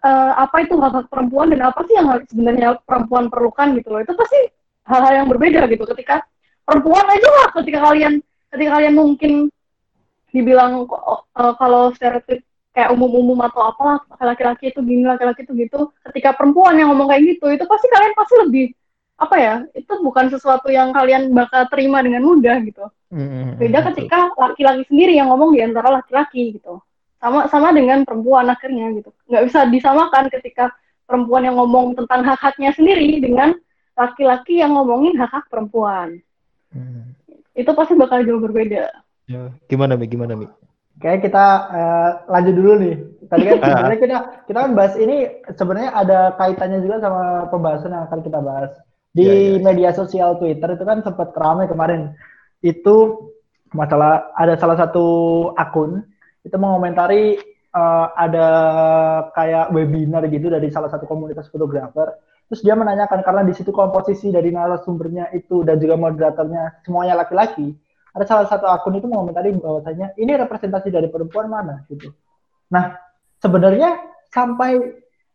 uh, 0.03 0.33
apa 0.37 0.67
itu 0.67 0.75
hak 0.77 0.93
hak 0.93 1.07
perempuan 1.09 1.55
dan 1.55 1.67
apa 1.67 1.81
sih 1.87 1.95
yang 1.95 2.09
sebenarnya 2.27 2.69
perempuan 2.83 3.31
perlukan 3.31 3.73
gitu 3.79 3.89
loh. 3.95 4.01
Itu 4.03 4.13
pasti 4.19 4.41
hal-hal 4.87 5.25
yang 5.25 5.29
berbeda 5.31 5.65
gitu. 5.71 5.85
Ketika 5.87 6.27
perempuan 6.67 7.07
aja 7.07 7.29
lah 7.31 7.47
ketika 7.63 7.79
kalian 7.91 8.21
ketika 8.53 8.71
kalian 8.79 8.95
mungkin 8.95 9.33
dibilang 10.35 10.85
uh, 10.87 11.55
kalau 11.57 11.95
stereotip 11.97 12.45
kayak 12.77 12.93
umum-umum 12.93 13.41
atau 13.49 13.73
apa 13.73 14.05
laki-laki 14.21 14.69
itu 14.69 14.85
gini 14.85 15.09
laki-laki 15.09 15.49
itu 15.49 15.57
gitu 15.57 15.81
ketika 16.13 16.37
perempuan 16.37 16.77
yang 16.77 16.93
ngomong 16.93 17.09
kayak 17.09 17.25
gitu 17.25 17.49
itu 17.49 17.65
pasti 17.65 17.89
kalian 17.89 18.13
pasti 18.13 18.35
lebih 18.45 18.67
apa 19.17 19.37
ya 19.41 19.55
itu 19.73 19.93
bukan 20.05 20.29
sesuatu 20.29 20.69
yang 20.69 20.93
kalian 20.93 21.33
bakal 21.33 21.65
terima 21.73 22.05
dengan 22.05 22.21
mudah 22.21 22.61
gitu 22.61 22.85
mm-hmm. 23.17 23.57
beda 23.57 23.81
ketika 23.93 24.29
laki-laki 24.37 24.85
sendiri 24.93 25.17
yang 25.17 25.33
ngomong 25.33 25.57
di 25.57 25.65
antara 25.65 25.89
laki-laki 25.89 26.61
gitu 26.61 26.85
sama 27.17 27.49
sama 27.49 27.73
dengan 27.73 28.05
perempuan 28.05 28.45
akhirnya 28.53 28.93
gitu 28.93 29.09
nggak 29.33 29.45
bisa 29.49 29.65
disamakan 29.73 30.29
ketika 30.29 30.69
perempuan 31.09 31.49
yang 31.49 31.57
ngomong 31.57 31.97
tentang 31.97 32.29
hak-haknya 32.29 32.77
sendiri 32.77 33.25
dengan 33.25 33.57
laki-laki 33.97 34.61
yang 34.61 34.77
ngomongin 34.77 35.17
hak-hak 35.17 35.49
perempuan 35.49 36.21
mm. 36.77 37.17
Itu 37.57 37.71
pasti 37.73 37.97
bakal 37.97 38.23
jauh 38.23 38.39
berbeda 38.39 38.93
ya 39.27 39.51
gimana 39.67 39.97
mi 39.99 40.07
gimana 40.07 40.37
mi 40.37 40.47
Kayak 40.97 41.29
kita 41.29 41.45
uh, 41.69 42.11
lanjut 42.33 42.55
dulu 42.57 42.73
nih. 42.81 42.97
Tadi 43.29 43.43
kan 43.45 43.57
sebenarnya 43.69 44.01
kita 44.01 44.19
kita 44.49 44.59
kan 44.65 44.73
bahas 44.73 44.95
ini 44.97 45.17
sebenarnya 45.53 45.91
ada 45.93 46.19
kaitannya 46.41 46.81
juga 46.81 46.97
sama 47.05 47.23
pembahasan 47.53 47.93
yang 47.93 48.05
akan 48.09 48.21
kita 48.25 48.41
bahas 48.41 48.73
di 49.13 49.25
yeah, 49.25 49.37
yeah, 49.37 49.53
yeah. 49.57 49.65
media 49.65 49.91
sosial 49.93 50.41
Twitter 50.41 50.73
itu 50.73 50.85
kan 50.89 51.05
sempat 51.05 51.37
ramai 51.37 51.69
kemarin. 51.69 52.17
Itu 52.65 53.29
masalah 53.77 54.33
ada 54.41 54.57
salah 54.57 54.81
satu 54.81 55.07
akun 55.61 56.01
itu 56.47 56.57
mengomentari 56.57 57.37
uh, 57.77 58.07
ada 58.17 58.49
kayak 59.37 59.75
webinar 59.77 60.25
gitu 60.33 60.49
dari 60.49 60.73
salah 60.73 60.89
satu 60.89 61.05
komunitas 61.05 61.53
fotografer. 61.53 62.17
Terus 62.47 62.63
dia 62.63 62.79
menanyakan 62.79 63.27
karena 63.27 63.43
di 63.43 63.55
situ 63.59 63.75
komposisi 63.75 64.31
dari 64.31 64.55
narasumbernya 64.55 65.35
itu 65.35 65.67
dan 65.67 65.83
juga 65.83 65.99
moderatornya 65.99 66.87
semuanya 66.87 67.19
laki-laki 67.19 67.75
ada 68.17 68.25
salah 68.25 68.49
satu 68.49 68.65
akun 68.65 68.97
itu 68.97 69.05
mengomentari 69.05 69.53
bahwasanya 69.53 70.17
ini 70.17 70.33
representasi 70.41 70.89
dari 70.89 71.13
perempuan 71.13 71.53
mana 71.53 71.85
gitu. 71.93 72.17
Nah, 72.73 72.97
sebenarnya 73.45 74.01
sampai 74.33 74.81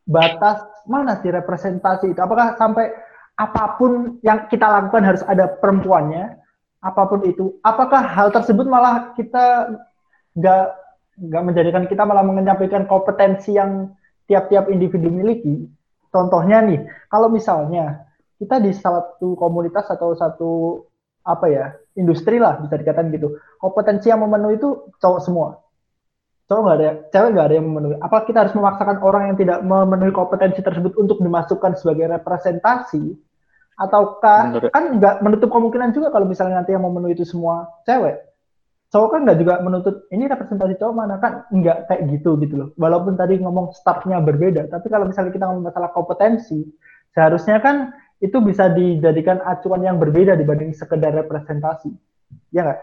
batas 0.01 0.65
mana 0.89 1.21
sih 1.21 1.29
representasi 1.29 2.17
itu? 2.17 2.17
Apakah 2.17 2.57
sampai 2.57 2.89
apa 3.37 3.77
pun 3.77 4.17
yang 4.25 4.49
kita 4.49 4.65
lakukan 4.65 5.05
harus 5.05 5.21
ada 5.29 5.45
perempuannya? 5.45 6.41
Apa 6.81 7.05
pun 7.05 7.21
itu, 7.29 7.61
apakah 7.61 8.01
hal 8.01 8.33
tersebut 8.33 8.65
malah 8.65 9.13
kita 9.13 9.77
nggak 10.33 10.65
nggak 11.21 11.43
menjadikan 11.45 11.85
kita 11.85 12.01
malah 12.01 12.25
menyampaikan 12.25 12.89
kompetensi 12.89 13.53
yang 13.53 13.93
tiap-tiap 14.25 14.73
individu 14.73 15.13
miliki? 15.13 15.69
Contohnya 16.11 16.59
nih, 16.59 16.79
kalau 17.07 17.31
misalnya 17.31 18.05
kita 18.35 18.59
di 18.59 18.75
satu 18.75 19.33
komunitas 19.39 19.87
atau 19.87 20.11
satu 20.17 20.51
apa 21.21 21.45
ya 21.47 21.65
industri 21.93 22.41
lah 22.41 22.57
bisa 22.57 22.81
dikatakan 22.81 23.13
gitu 23.13 23.37
kompetensi 23.61 24.09
yang 24.09 24.25
memenuhi 24.25 24.57
itu 24.57 24.89
cowok 24.97 25.21
semua. 25.21 25.61
Cowok 26.49 26.61
nggak 26.65 26.77
ada 26.81 26.89
cewek 27.13 27.29
nggak 27.31 27.45
ada 27.47 27.55
yang 27.55 27.67
memenuhi. 27.69 27.95
Apa 28.01 28.25
kita 28.25 28.43
harus 28.43 28.53
memaksakan 28.57 28.97
orang 29.05 29.23
yang 29.31 29.37
tidak 29.37 29.61
memenuhi 29.61 30.11
kompetensi 30.11 30.59
tersebut 30.59 30.97
untuk 30.97 31.21
dimasukkan 31.21 31.77
sebagai 31.77 32.09
representasi? 32.17 33.13
Ataukah 33.77 34.51
Menurut. 34.51 34.69
kan 34.73 34.83
nggak 34.99 35.15
menutup 35.23 35.49
kemungkinan 35.53 35.93
juga 35.95 36.11
kalau 36.11 36.27
misalnya 36.27 36.59
nanti 36.59 36.75
yang 36.75 36.83
memenuhi 36.83 37.15
itu 37.15 37.23
semua 37.23 37.69
cewek 37.87 38.30
cowok 38.91 39.09
kan 39.15 39.19
nggak 39.23 39.39
juga 39.39 39.53
menuntut 39.63 39.95
ini 40.11 40.27
representasi 40.27 40.75
cowok 40.75 40.93
mana 40.93 41.15
kan 41.17 41.47
nggak 41.49 41.87
kayak 41.87 42.01
gitu 42.11 42.35
gitu 42.43 42.53
loh 42.59 42.69
walaupun 42.75 43.15
tadi 43.15 43.39
ngomong 43.39 43.71
startnya 43.71 44.19
berbeda 44.19 44.67
tapi 44.67 44.91
kalau 44.91 45.07
misalnya 45.07 45.31
kita 45.31 45.47
ngomong 45.47 45.71
masalah 45.71 45.95
kompetensi 45.95 46.67
seharusnya 47.15 47.63
kan 47.63 47.95
itu 48.21 48.37
bisa 48.39 48.69
dijadikan 48.69 49.41
acuan 49.41 49.81
yang 49.81 49.97
berbeda 49.97 50.37
dibanding 50.37 50.71
sekedar 50.77 51.11
representasi. 51.17 51.89
Ya 52.53 52.69
nggak? 52.69 52.81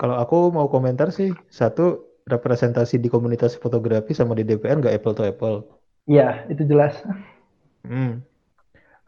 Kalau 0.00 0.16
aku 0.16 0.48
mau 0.48 0.66
komentar 0.72 1.12
sih, 1.12 1.36
satu 1.52 2.08
representasi 2.24 2.96
di 2.96 3.12
komunitas 3.12 3.54
fotografi 3.60 4.16
sama 4.16 4.32
di 4.32 4.48
DPR 4.48 4.80
nggak 4.80 4.96
apple 4.96 5.14
to 5.14 5.22
apple. 5.28 5.56
Iya, 6.08 6.48
itu 6.48 6.64
jelas. 6.64 6.96
Hmm. 7.84 8.24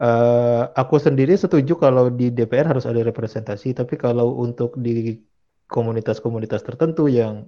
Uh, 0.01 0.69
aku 0.77 0.97
sendiri 0.97 1.33
setuju 1.37 1.77
kalau 1.77 2.09
di 2.13 2.29
DPR 2.29 2.69
harus 2.69 2.85
ada 2.85 3.01
representasi, 3.01 3.73
tapi 3.73 3.97
kalau 3.97 4.37
untuk 4.37 4.77
di 4.77 5.17
komunitas-komunitas 5.71 6.67
tertentu 6.67 7.07
yang 7.07 7.47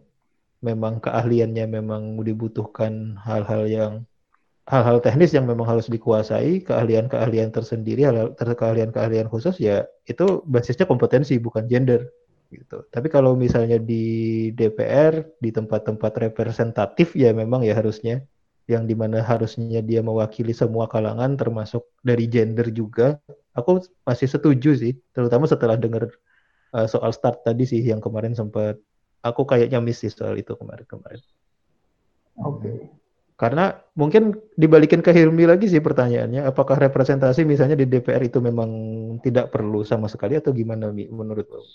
memang 0.63 1.03
keahliannya 1.03 1.67
memang 1.67 2.23
dibutuhkan 2.23 3.19
hal-hal 3.19 3.67
yang 3.67 3.93
hal-hal 4.63 5.03
teknis 5.03 5.35
yang 5.35 5.43
memang 5.43 5.67
harus 5.67 5.91
dikuasai, 5.91 6.63
keahlian-keahlian 6.63 7.51
tersendiri, 7.51 8.07
keahlian-keahlian 8.39 9.27
khusus 9.27 9.59
ya 9.59 9.83
itu 10.07 10.39
basisnya 10.47 10.87
kompetensi 10.87 11.35
bukan 11.35 11.67
gender 11.67 12.07
gitu. 12.47 12.87
Tapi 12.87 13.11
kalau 13.11 13.35
misalnya 13.35 13.75
di 13.75 14.47
DPR 14.55 15.19
di 15.43 15.51
tempat-tempat 15.51 16.31
representatif 16.31 17.11
ya 17.17 17.35
memang 17.35 17.67
ya 17.67 17.75
harusnya 17.75 18.23
yang 18.71 18.87
di 18.87 18.95
mana 18.95 19.19
harusnya 19.19 19.83
dia 19.83 19.99
mewakili 19.99 20.55
semua 20.55 20.87
kalangan 20.87 21.35
termasuk 21.35 21.83
dari 21.99 22.31
gender 22.31 22.71
juga. 22.71 23.19
Aku 23.51 23.83
masih 24.07 24.31
setuju 24.31 24.79
sih, 24.79 24.93
terutama 25.11 25.43
setelah 25.45 25.75
dengar 25.75 26.07
uh, 26.73 26.87
soal 26.89 27.13
start 27.13 27.45
tadi 27.45 27.63
sih 27.63 27.81
yang 27.81 28.01
kemarin 28.01 28.33
sempat 28.33 28.81
aku 29.23 29.47
kayaknya 29.47 29.79
miss 29.79 30.03
sih 30.03 30.11
soal 30.11 30.35
itu 30.35 30.57
kemarin-kemarin. 30.57 31.21
Oke. 32.43 32.59
Okay. 32.59 32.77
Karena 33.33 33.73
mungkin 33.97 34.37
dibalikin 34.53 35.01
ke 35.01 35.09
Hilmi 35.09 35.49
lagi 35.49 35.65
sih 35.65 35.81
pertanyaannya, 35.81 36.45
apakah 36.45 36.77
representasi 36.77 37.43
misalnya 37.43 37.73
di 37.73 37.89
DPR 37.89 38.21
itu 38.21 38.37
memang 38.37 38.69
tidak 39.25 39.49
perlu 39.49 39.81
sama 39.81 40.05
sekali 40.05 40.37
atau 40.37 40.53
gimana 40.53 40.93
menurut 40.93 41.47
lo? 41.49 41.65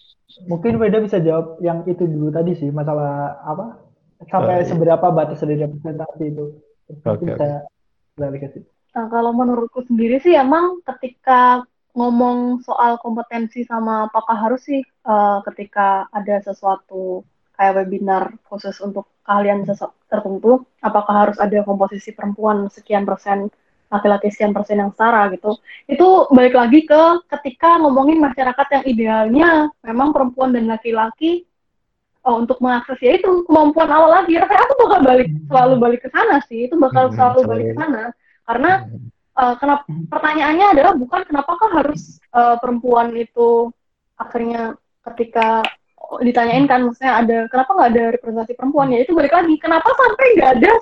Mungkin 0.47 0.79
Weda 0.79 1.03
bisa 1.03 1.19
jawab 1.19 1.59
yang 1.59 1.83
itu 1.91 2.07
dulu 2.07 2.31
tadi 2.31 2.55
sih, 2.55 2.71
masalah 2.71 3.43
apa? 3.43 3.85
Sampai 4.31 4.63
uh, 4.63 4.67
seberapa 4.71 5.11
batas 5.11 5.43
dari 5.43 5.59
representasi 5.59 6.25
itu. 6.31 6.47
Oke. 7.05 7.37
Okay, 7.37 7.61
okay. 8.17 8.63
Nah, 8.95 9.07
kalau 9.11 9.31
menurutku 9.35 9.83
sendiri 9.85 10.23
sih 10.23 10.39
emang 10.39 10.81
ketika 10.83 11.67
ngomong 11.99 12.63
soal 12.63 12.95
kompetensi 13.03 13.67
sama 13.67 14.07
apakah 14.07 14.39
harus 14.39 14.63
sih 14.63 14.87
uh, 15.03 15.43
ketika 15.51 16.07
ada 16.15 16.39
sesuatu 16.47 17.27
kayak 17.59 17.75
webinar 17.83 18.39
khusus 18.47 18.79
untuk 18.79 19.11
keahlian 19.27 19.67
tertentu, 20.07 20.63
apakah 20.79 21.27
harus 21.27 21.37
ada 21.43 21.61
komposisi 21.67 22.15
perempuan 22.15 22.71
sekian 22.71 23.03
persen, 23.03 23.51
laki-laki 23.91 24.31
sekian 24.31 24.55
persen 24.55 24.79
yang 24.79 24.95
setara 24.95 25.27
gitu. 25.35 25.59
Itu 25.91 26.31
balik 26.31 26.55
lagi 26.55 26.87
ke 26.87 27.27
ketika 27.37 27.83
ngomongin 27.83 28.23
masyarakat 28.23 28.67
yang 28.79 28.85
idealnya 28.87 29.51
memang 29.83 30.15
perempuan 30.15 30.55
dan 30.55 30.71
laki-laki 30.71 31.45
oh, 32.23 32.39
untuk 32.39 32.63
mengakses 32.63 32.97
ya 33.03 33.19
itu 33.19 33.43
kemampuan 33.51 33.91
awal 33.91 34.23
lagi. 34.23 34.39
Rasanya 34.39 34.63
aku 34.65 34.75
bakal 34.87 35.01
balik 35.03 35.29
selalu 35.51 35.75
balik 35.83 36.01
ke 36.07 36.09
sana 36.15 36.39
sih, 36.47 36.71
itu 36.71 36.79
bakal 36.79 37.11
hmm, 37.11 37.15
selalu 37.19 37.41
balik 37.43 37.67
ke 37.75 37.77
sana 37.77 38.03
karena 38.49 38.71
uh, 39.39 39.55
kenapa 39.57 39.87
pertanyaannya 39.87 40.67
adalah 40.75 40.93
bukan 40.99 41.23
kenapakah 41.23 41.71
harus 41.71 42.19
uh, 42.35 42.59
perempuan 42.59 43.15
itu 43.15 43.71
akhirnya 44.19 44.75
ketika 45.07 45.63
ditanyain 46.25 46.67
kan 46.67 46.89
maksudnya 46.89 47.23
ada 47.23 47.39
kenapa 47.53 47.71
nggak 47.77 47.91
ada 47.95 48.05
representasi 48.19 48.53
perempuan? 48.59 48.91
Ya 48.91 49.05
itu 49.07 49.15
balik 49.15 49.33
lagi 49.33 49.55
kenapa 49.63 49.89
sampai 49.95 50.27
nggak 50.37 50.53
ada 50.61 50.73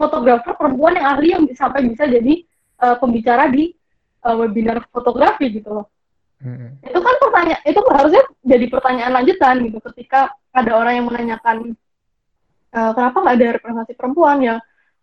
fotografer 0.00 0.52
perempuan 0.56 0.96
yang 0.96 1.06
ahli 1.06 1.28
yang 1.36 1.44
sampai 1.52 1.84
bisa 1.84 2.08
jadi 2.08 2.46
uh, 2.80 2.96
pembicara 2.96 3.52
di 3.52 3.76
uh, 4.24 4.34
webinar 4.40 4.80
fotografi 4.88 5.52
gitu 5.52 5.70
loh. 5.70 5.86
Hmm. 6.40 6.72
itu 6.80 6.96
kan 6.96 7.14
pertanyaan 7.20 7.62
itu 7.68 7.80
harusnya 7.84 8.24
jadi 8.40 8.64
pertanyaan 8.72 9.12
lanjutan 9.12 9.60
gitu 9.60 9.76
ketika 9.92 10.32
ada 10.56 10.72
orang 10.72 10.96
yang 10.96 11.06
menanyakan 11.12 11.76
uh, 12.72 12.96
kenapa 12.96 13.16
nggak 13.20 13.36
ada 13.36 13.46
representasi 13.60 13.92
perempuan? 13.92 14.40
Ya 14.40 14.56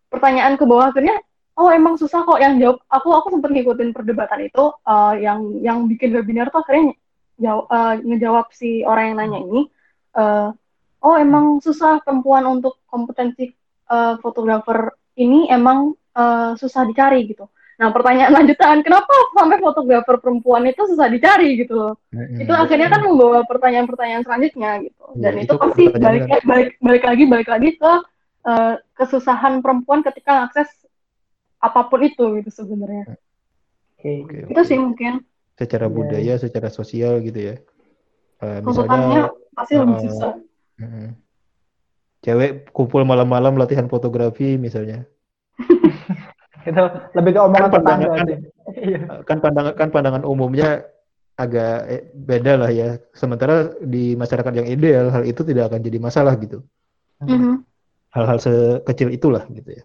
pertanyaan 0.10 0.58
ke 0.58 0.66
bawah 0.66 0.90
akhirnya 0.90 1.22
oh 1.58 1.70
emang 1.74 1.98
susah 1.98 2.22
kok 2.22 2.38
yang 2.38 2.62
jawab 2.62 2.80
aku 2.88 3.10
aku 3.18 3.28
sempat 3.34 3.50
ngikutin 3.50 3.90
perdebatan 3.92 4.46
itu 4.46 4.70
uh, 4.86 5.14
yang 5.18 5.58
yang 5.60 5.90
bikin 5.90 6.14
webinar 6.14 6.54
tuh 6.54 6.62
akhirnya 6.62 6.94
jawab, 7.38 7.66
uh, 7.70 7.96
ngejawab 8.02 8.46
si 8.54 8.82
orang 8.82 9.14
yang 9.14 9.18
nanya 9.22 9.40
ini, 9.46 9.62
uh, 10.18 10.50
oh 11.06 11.16
emang 11.18 11.62
susah 11.62 12.02
perempuan 12.02 12.46
untuk 12.50 12.82
kompetensi 12.90 13.54
uh, 13.90 14.18
fotografer 14.20 14.94
ini 15.18 15.50
emang 15.50 15.94
uh, 16.18 16.58
susah 16.58 16.86
dicari 16.86 17.30
gitu. 17.30 17.46
Nah 17.78 17.94
pertanyaan 17.94 18.34
lanjutan, 18.34 18.82
kenapa 18.82 19.14
sampai 19.38 19.62
fotografer 19.62 20.18
perempuan 20.18 20.66
itu 20.66 20.82
susah 20.90 21.14
dicari 21.14 21.62
gitu 21.62 21.78
loh? 21.78 21.94
Hmm, 22.10 22.42
itu 22.42 22.50
akhirnya 22.50 22.90
kan 22.90 23.06
membawa 23.06 23.46
pertanyaan-pertanyaan 23.46 24.26
selanjutnya 24.26 24.82
gitu. 24.82 25.04
Dan 25.14 25.38
ya, 25.38 25.42
itu, 25.46 25.54
itu 25.54 25.62
pasti 25.62 25.84
balik, 25.94 26.26
balik 26.42 26.70
balik 26.82 27.04
lagi 27.06 27.24
balik 27.30 27.50
lagi 27.54 27.70
ke 27.78 27.94
uh, 28.50 28.74
kesusahan 28.98 29.62
perempuan 29.62 30.02
ketika 30.02 30.42
mengakses 30.42 30.74
apa 31.58 31.90
pun 31.90 32.00
itu 32.06 32.26
gitu 32.42 32.50
sebenarnya. 32.54 33.18
Oke, 33.98 34.24
okay. 34.24 34.46
itu 34.46 34.62
sih 34.66 34.78
mungkin 34.78 35.26
secara 35.58 35.90
yeah. 35.90 35.96
budaya, 35.96 36.34
secara 36.38 36.70
sosial 36.70 37.20
gitu 37.26 37.54
ya. 37.54 37.56
Uh, 38.38 38.62
misalnya 38.62 39.34
pasti 39.58 39.74
uh, 39.74 39.82
lebih 39.82 39.98
susah. 40.06 40.34
Uh, 40.78 41.10
cewek 42.22 42.70
kumpul 42.70 43.02
malam-malam 43.02 43.58
latihan 43.58 43.90
fotografi 43.90 44.56
misalnya. 44.62 45.10
itu 46.70 46.84
lebih 47.18 47.32
ke 47.34 47.40
omongan 47.42 47.70
kan 47.70 47.72
pandangan 47.74 48.10
kan, 48.14 48.28
kan 49.26 49.38
pandangan 49.42 49.74
kan 49.74 49.90
pandangan 49.90 50.24
umumnya 50.28 50.86
agak 51.38 51.78
eh, 51.90 52.04
beda 52.14 52.54
lah 52.62 52.70
ya. 52.70 53.02
Sementara 53.14 53.74
di 53.82 54.14
masyarakat 54.14 54.54
yang 54.54 54.68
ideal 54.70 55.10
hal 55.10 55.24
itu 55.26 55.42
tidak 55.42 55.74
akan 55.74 55.82
jadi 55.82 55.98
masalah 55.98 56.38
gitu. 56.38 56.62
Mm-hmm. 57.26 57.66
Hal-hal 58.14 58.38
sekecil 58.38 59.10
itulah 59.14 59.46
gitu 59.50 59.82
ya. 59.82 59.84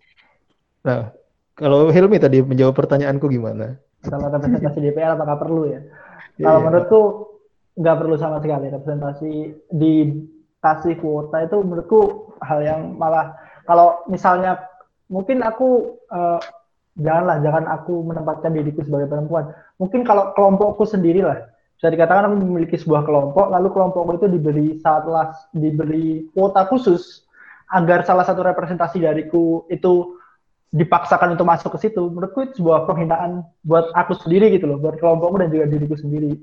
Nah, 0.85 1.15
kalau 1.63 1.89
Helmi 1.95 2.19
tadi 2.19 2.43
menjawab 2.43 2.75
pertanyaanku 2.75 3.31
gimana? 3.31 3.79
Kalau 4.03 4.27
representasi 4.27 4.83
DPR 4.83 5.15
apakah 5.15 5.39
perlu 5.39 5.71
ya? 5.71 5.81
Yeah, 6.37 6.51
kalau 6.51 6.61
menurutku 6.67 7.01
nggak 7.79 7.97
perlu 8.03 8.17
sama 8.19 8.43
sekali 8.43 8.67
representasi 8.69 9.33
di 9.71 9.95
kasih 10.61 10.99
kuota 11.01 11.47
itu 11.47 11.63
menurutku 11.63 12.35
hal 12.45 12.61
yang 12.61 12.81
malah 12.99 13.33
kalau 13.65 14.03
misalnya 14.11 14.59
mungkin 15.09 15.41
aku 15.41 15.97
uh, 16.11 16.43
janganlah 16.99 17.41
jangan 17.41 17.65
aku 17.71 18.05
menempatkan 18.05 18.53
diriku 18.53 18.83
sebagai 18.85 19.09
perempuan. 19.09 19.55
Mungkin 19.79 20.03
kalau 20.03 20.35
kelompokku 20.35 20.85
sendiri 20.85 21.23
lah 21.23 21.47
bisa 21.79 21.91
dikatakan 21.91 22.31
aku 22.31 22.37
memiliki 22.43 22.79
sebuah 22.79 23.03
kelompok 23.03 23.51
lalu 23.51 23.69
kelompokku 23.75 24.13
itu 24.23 24.27
diberi 24.31 24.69
saatlah 24.79 25.35
diberi 25.51 26.31
kuota 26.31 26.67
khusus 26.71 27.27
agar 27.73 28.05
salah 28.05 28.23
satu 28.23 28.45
representasi 28.45 29.03
dariku 29.03 29.67
itu 29.73 30.21
dipaksakan 30.73 31.37
untuk 31.37 31.45
masuk 31.45 31.77
ke 31.77 31.89
situ 31.89 32.01
menurutku 32.09 32.49
itu 32.49 32.65
sebuah 32.65 32.89
penghinaan 32.89 33.45
buat 33.69 33.93
aku 33.93 34.17
sendiri 34.25 34.49
gitu 34.57 34.65
loh 34.65 34.81
buat 34.81 34.97
kelompokku 34.97 35.37
dan 35.45 35.53
juga 35.53 35.69
diriku 35.69 35.97
sendiri. 36.01 36.41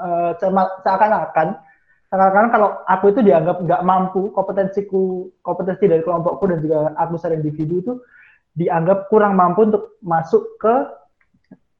Uh, 0.00 0.32
seakan-akan 0.80 1.60
seakan-akan 2.08 2.48
kalau 2.48 2.68
aku 2.88 3.12
itu 3.12 3.20
dianggap 3.20 3.60
nggak 3.60 3.84
mampu 3.84 4.32
kompetensiku 4.32 5.28
kompetensi 5.44 5.84
dari 5.92 6.00
kelompokku 6.00 6.48
dan 6.48 6.58
juga 6.64 6.96
aku 6.96 7.20
secara 7.20 7.36
individu 7.36 7.74
itu 7.84 7.92
dianggap 8.56 9.12
kurang 9.12 9.36
mampu 9.36 9.68
untuk 9.68 10.00
masuk 10.00 10.42
ke 10.56 10.74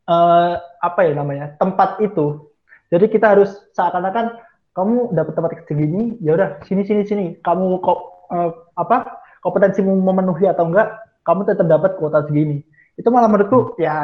uh, 0.05 0.55
apa 0.85 1.01
ya 1.01 1.17
namanya 1.17 1.57
tempat 1.57 1.97
itu. 2.05 2.45
Jadi 2.93 3.09
kita 3.09 3.33
harus 3.33 3.57
seakan-akan 3.73 4.37
kamu 4.77 5.17
dapat 5.17 5.33
tempat 5.33 5.51
segini 5.65 6.21
ya 6.21 6.37
udah 6.37 6.61
sini 6.69 6.85
sini 6.85 7.09
sini. 7.09 7.27
Kamu 7.41 7.81
kok 7.81 8.29
uh, 8.29 8.53
apa 8.77 9.17
kompetensimu 9.41 9.97
memenuhi 9.97 10.45
atau 10.45 10.69
enggak 10.69 10.93
kamu 11.27 11.41
tetap 11.49 11.67
dapat 11.67 11.97
kuota 12.01 12.25
segini 12.27 12.65
itu 12.97 13.09
malah 13.09 13.29
menurutku 13.29 13.77
ya 13.81 13.97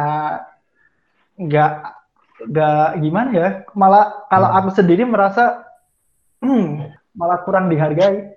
nggak 1.36 1.72
nggak 2.36 2.88
gimana 3.00 3.30
ya 3.32 3.48
malah 3.72 4.28
kalau 4.28 4.48
hmm. 4.52 4.58
aku 4.60 4.68
sendiri 4.76 5.02
merasa 5.08 5.66
hmm, 6.44 6.96
malah 7.16 7.40
kurang 7.42 7.72
dihargai. 7.72 8.36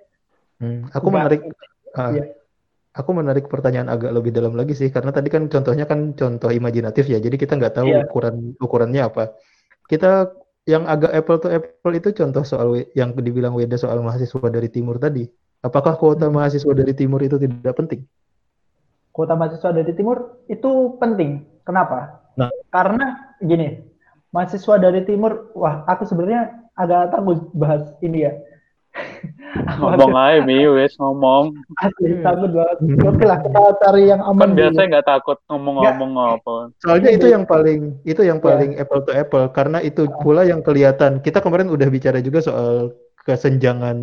Hmm, 0.60 0.88
aku 0.92 1.08
menarik. 1.12 1.40
Uh. 1.94 2.32
Aku 2.90 3.14
menarik 3.14 3.46
pertanyaan 3.46 3.86
agak 3.86 4.10
lebih 4.10 4.34
dalam 4.34 4.58
lagi 4.58 4.74
sih, 4.74 4.90
karena 4.90 5.14
tadi 5.14 5.30
kan 5.30 5.46
contohnya 5.46 5.86
kan 5.86 6.10
contoh 6.10 6.50
imajinatif 6.50 7.06
ya, 7.06 7.22
jadi 7.22 7.38
kita 7.38 7.54
nggak 7.54 7.78
tahu 7.78 7.86
yeah. 7.86 8.02
ukuran 8.02 8.58
ukurannya 8.58 9.06
apa. 9.06 9.30
Kita 9.86 10.26
yang 10.66 10.90
agak 10.90 11.14
apple 11.14 11.38
to 11.38 11.48
apple 11.54 11.94
itu 11.94 12.10
contoh 12.10 12.42
soal 12.42 12.82
yang 12.98 13.14
dibilang 13.14 13.54
Weda 13.54 13.78
soal 13.78 14.02
mahasiswa 14.02 14.42
dari 14.50 14.66
timur 14.66 14.98
tadi. 14.98 15.22
Apakah 15.62 15.94
kuota 15.94 16.26
mahasiswa 16.34 16.72
dari 16.74 16.90
timur 16.90 17.22
itu 17.22 17.38
tidak 17.38 17.78
penting? 17.78 18.02
Kuota 19.10 19.34
mahasiswa 19.34 19.74
dari 19.74 19.92
timur 19.94 20.42
itu 20.46 20.96
penting. 21.02 21.44
Kenapa? 21.66 22.22
Nah. 22.38 22.50
Karena 22.70 23.36
gini, 23.42 23.82
mahasiswa 24.30 24.78
dari 24.78 25.02
timur, 25.02 25.50
wah 25.58 25.82
aku 25.90 26.06
sebenarnya 26.06 26.70
agak 26.78 27.10
takut 27.12 27.50
bahas 27.52 27.90
ini 28.00 28.26
ya. 28.26 28.32
ngomong 29.78 30.14
aja 30.14 30.42
Mi, 30.42 30.66
wes 30.66 30.94
ngomong. 30.98 31.54
Asli 31.82 32.18
takut 32.22 32.50
banget. 32.54 32.78
Oke 33.06 33.24
lah 33.26 33.38
kita 33.42 33.60
cari 33.82 34.02
yang 34.10 34.22
aman. 34.22 34.54
Kan 34.54 34.58
biasanya 34.58 34.86
nggak 34.98 35.08
takut 35.08 35.38
ngomong-ngomong 35.50 36.12
apa. 36.38 36.54
Soalnya 36.82 37.10
itu 37.14 37.26
yang 37.30 37.44
paling 37.46 37.98
itu 38.06 38.22
yang 38.22 38.38
paling 38.38 38.74
yeah. 38.74 38.82
apple 38.82 39.02
to 39.02 39.12
apple 39.14 39.46
karena 39.50 39.78
itu 39.82 40.06
pula 40.22 40.46
yang 40.46 40.62
kelihatan. 40.62 41.22
Kita 41.22 41.42
kemarin 41.42 41.70
udah 41.70 41.88
bicara 41.90 42.18
juga 42.22 42.42
soal 42.42 42.94
kesenjangan 43.26 43.98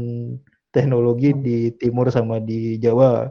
teknologi 0.72 1.34
di 1.36 1.58
timur 1.76 2.12
sama 2.12 2.39
di 2.43 2.78
Jawa. 2.80 3.28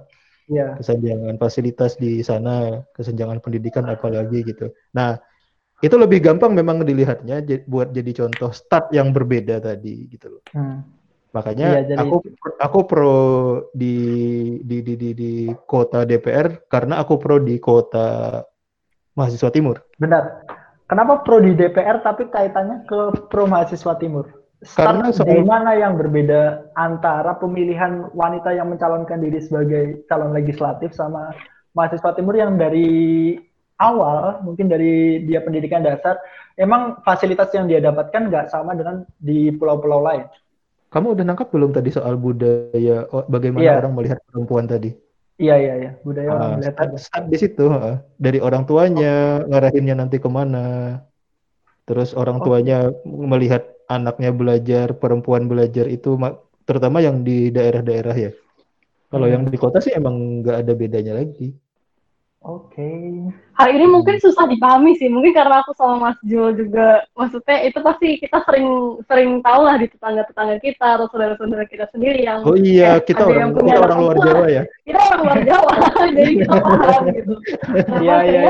Yeah. 0.46 0.78
Kesenjangan 0.78 1.42
fasilitas 1.42 1.98
di 1.98 2.22
sana, 2.22 2.86
kesenjangan 2.94 3.42
pendidikan 3.42 3.86
apalagi 3.90 4.46
gitu. 4.46 4.70
Nah, 4.94 5.18
itu 5.84 5.96
lebih 5.98 6.24
gampang 6.24 6.56
memang 6.56 6.86
dilihatnya 6.86 7.42
buat 7.68 7.92
jadi 7.92 8.24
contoh 8.24 8.54
start 8.54 8.94
yang 8.96 9.12
berbeda 9.12 9.60
tadi 9.60 10.08
gitu 10.08 10.38
loh. 10.38 10.42
Hmm. 10.54 10.86
Makanya 11.36 11.66
iya, 11.76 11.82
jadi... 11.92 11.98
aku 12.00 12.16
aku 12.56 12.78
pro 12.88 13.18
di 13.76 13.96
di 14.64 14.80
di 14.80 14.94
di 14.96 15.10
di 15.12 15.32
kota 15.68 16.08
DPR 16.08 16.64
karena 16.72 16.96
aku 16.96 17.20
pro 17.20 17.36
di 17.36 17.60
kota 17.60 18.40
mahasiswa 19.12 19.52
timur. 19.52 19.84
Benar. 20.00 20.48
Kenapa 20.88 21.20
pro 21.20 21.42
di 21.44 21.52
DPR 21.52 22.00
tapi 22.00 22.32
kaitannya 22.32 22.88
ke 22.88 23.28
pro 23.28 23.44
mahasiswa 23.44 23.98
timur? 24.00 24.45
Start 24.64 24.88
karena 24.88 25.12
di 25.12 25.44
mana 25.44 25.76
yang 25.76 26.00
berbeda 26.00 26.72
antara 26.80 27.36
pemilihan 27.36 28.08
wanita 28.16 28.56
yang 28.56 28.72
mencalonkan 28.72 29.20
diri 29.20 29.36
sebagai 29.44 30.00
calon 30.08 30.32
legislatif 30.32 30.96
sama 30.96 31.36
mahasiswa 31.76 32.16
timur 32.16 32.40
yang 32.40 32.56
dari 32.56 33.36
awal 33.76 34.40
mungkin 34.40 34.72
dari 34.72 35.20
dia 35.28 35.44
pendidikan 35.44 35.84
dasar 35.84 36.16
emang 36.56 37.04
fasilitas 37.04 37.52
yang 37.52 37.68
dia 37.68 37.84
dapatkan 37.84 38.32
nggak 38.32 38.48
sama 38.48 38.72
dengan 38.72 39.04
di 39.20 39.52
pulau-pulau 39.52 40.00
lain. 40.00 40.24
Kamu 40.88 41.12
udah 41.12 41.24
nangkap 41.28 41.52
belum 41.52 41.76
tadi 41.76 41.92
soal 41.92 42.16
budaya 42.16 43.04
oh, 43.12 43.28
bagaimana 43.28 43.60
yeah. 43.60 43.76
orang 43.76 43.92
melihat 43.92 44.18
perempuan 44.32 44.64
tadi? 44.64 44.96
Iya 45.36 45.60
iya 45.60 45.74
iya 45.76 45.90
budaya 46.00 46.28
orang 46.32 46.48
ah, 46.48 46.52
melihat 46.56 46.74
start, 46.96 47.28
di 47.28 47.36
situ 47.36 47.68
uh, 47.68 48.00
dari 48.16 48.40
orang 48.40 48.64
tuanya 48.64 49.44
oh. 49.44 49.52
ngarahinnya 49.52 50.00
nanti 50.00 50.16
ke 50.16 50.28
mana, 50.32 50.96
terus 51.86 52.12
orang 52.18 52.42
tuanya 52.42 52.90
okay. 52.90 53.06
melihat 53.06 53.62
anaknya 53.86 54.34
belajar 54.34 54.86
perempuan 54.98 55.46
belajar 55.46 55.86
itu 55.86 56.18
terutama 56.66 56.98
yang 56.98 57.22
di 57.22 57.54
daerah-daerah 57.54 58.16
ya. 58.18 58.32
Kalau 59.06 59.26
hmm. 59.30 59.34
yang 59.38 59.42
di 59.46 59.56
kota 59.56 59.78
sih 59.78 59.94
emang 59.94 60.42
nggak 60.42 60.66
ada 60.66 60.72
bedanya 60.74 61.14
lagi. 61.14 61.54
Oke. 62.46 62.78
Okay. 62.78 63.26
Hal 63.58 63.74
ini 63.74 63.90
mungkin 63.90 64.22
susah 64.22 64.46
dipahami 64.46 64.94
sih, 65.02 65.10
mungkin 65.10 65.34
karena 65.34 65.66
aku 65.66 65.74
sama 65.74 65.98
Mas 65.98 66.18
Jo 66.22 66.54
juga, 66.54 67.02
maksudnya 67.18 67.58
itu 67.66 67.78
pasti 67.82 68.22
kita 68.22 68.38
sering 68.46 69.00
sering 69.10 69.30
tahu 69.42 69.66
lah 69.66 69.74
di 69.82 69.90
tetangga-tetangga 69.90 70.62
kita 70.62 70.86
atau 70.94 71.10
saudara-saudara 71.10 71.66
kita 71.66 71.90
sendiri 71.90 72.22
yang 72.22 72.46
Oh 72.46 72.54
iya, 72.54 73.02
kita 73.02 73.26
orang 73.26 73.50
kita 73.50 73.82
orang 73.82 73.98
luar 73.98 74.16
Jawa 74.22 74.46
ya. 74.46 74.62
Kita 74.86 74.98
orang 75.10 75.20
luar 75.26 75.40
Jawa, 75.42 75.74
jadi 76.14 76.32
kita 76.38 76.56
paham 76.62 77.02
gitu. 77.10 77.34
Iya 78.04 78.16
iya 78.22 78.42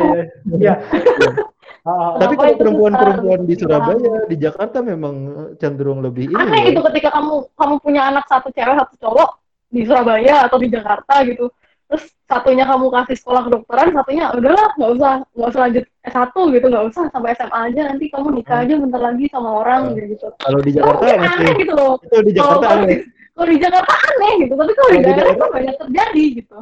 iya. 0.60 0.74
Iya. 1.86 2.18
Tapi 2.18 2.34
kalau 2.34 2.54
perempuan-perempuan 2.58 3.40
di 3.46 3.54
Surabaya, 3.54 4.14
di 4.26 4.36
Jakarta 4.42 4.82
memang 4.82 5.14
cenderung 5.62 6.02
lebih 6.02 6.34
ini. 6.34 6.34
Aneh 6.34 6.62
ya. 6.66 6.70
itu 6.74 6.80
ketika 6.90 7.14
kamu 7.14 7.46
kamu 7.54 7.74
punya 7.78 8.10
anak 8.10 8.26
satu 8.26 8.50
cewek 8.50 8.74
satu 8.74 8.94
cowok 8.98 9.30
di 9.70 9.86
Surabaya 9.86 10.50
atau 10.50 10.58
di 10.58 10.66
Jakarta 10.66 11.22
gitu 11.22 11.46
terus 11.86 12.10
satunya 12.26 12.66
kamu 12.66 12.90
kasih 12.90 13.16
sekolah 13.22 13.46
kedokteran 13.46 13.94
satunya 13.94 14.34
udahlah 14.34 14.74
nggak 14.74 14.90
usah 14.98 15.12
nggak 15.38 15.48
usah 15.54 15.60
lanjut 15.62 15.84
S1 16.02 16.34
gitu 16.58 16.66
nggak 16.66 16.86
usah 16.90 17.04
sampai 17.14 17.30
SMA 17.38 17.60
aja 17.70 17.80
nanti 17.86 18.04
kamu 18.10 18.28
nikah 18.34 18.58
aja 18.66 18.74
bentar 18.74 19.00
lagi 19.00 19.24
sama 19.30 19.50
orang 19.62 19.94
uh, 19.94 20.02
gitu 20.02 20.26
kalau 20.42 20.60
di 20.66 20.70
Jakarta 20.74 21.02
oh, 21.06 21.14
masih 21.14 21.30
aneh 21.30 21.54
gitu 21.62 21.72
loh 21.78 21.92
itu 22.02 22.16
di 22.26 22.32
Jakarta 22.34 22.66
kalo, 22.66 22.74
aneh 22.82 22.98
kalau 23.38 23.46
di 23.46 23.58
Jakarta 23.62 23.94
aneh 23.94 24.32
gitu 24.42 24.54
tapi 24.58 24.72
kalau 24.74 24.90
di 24.90 24.98
daerah 25.06 25.30
itu 25.30 25.46
banyak 25.46 25.76
terjadi 25.78 26.24
gitu 26.42 26.58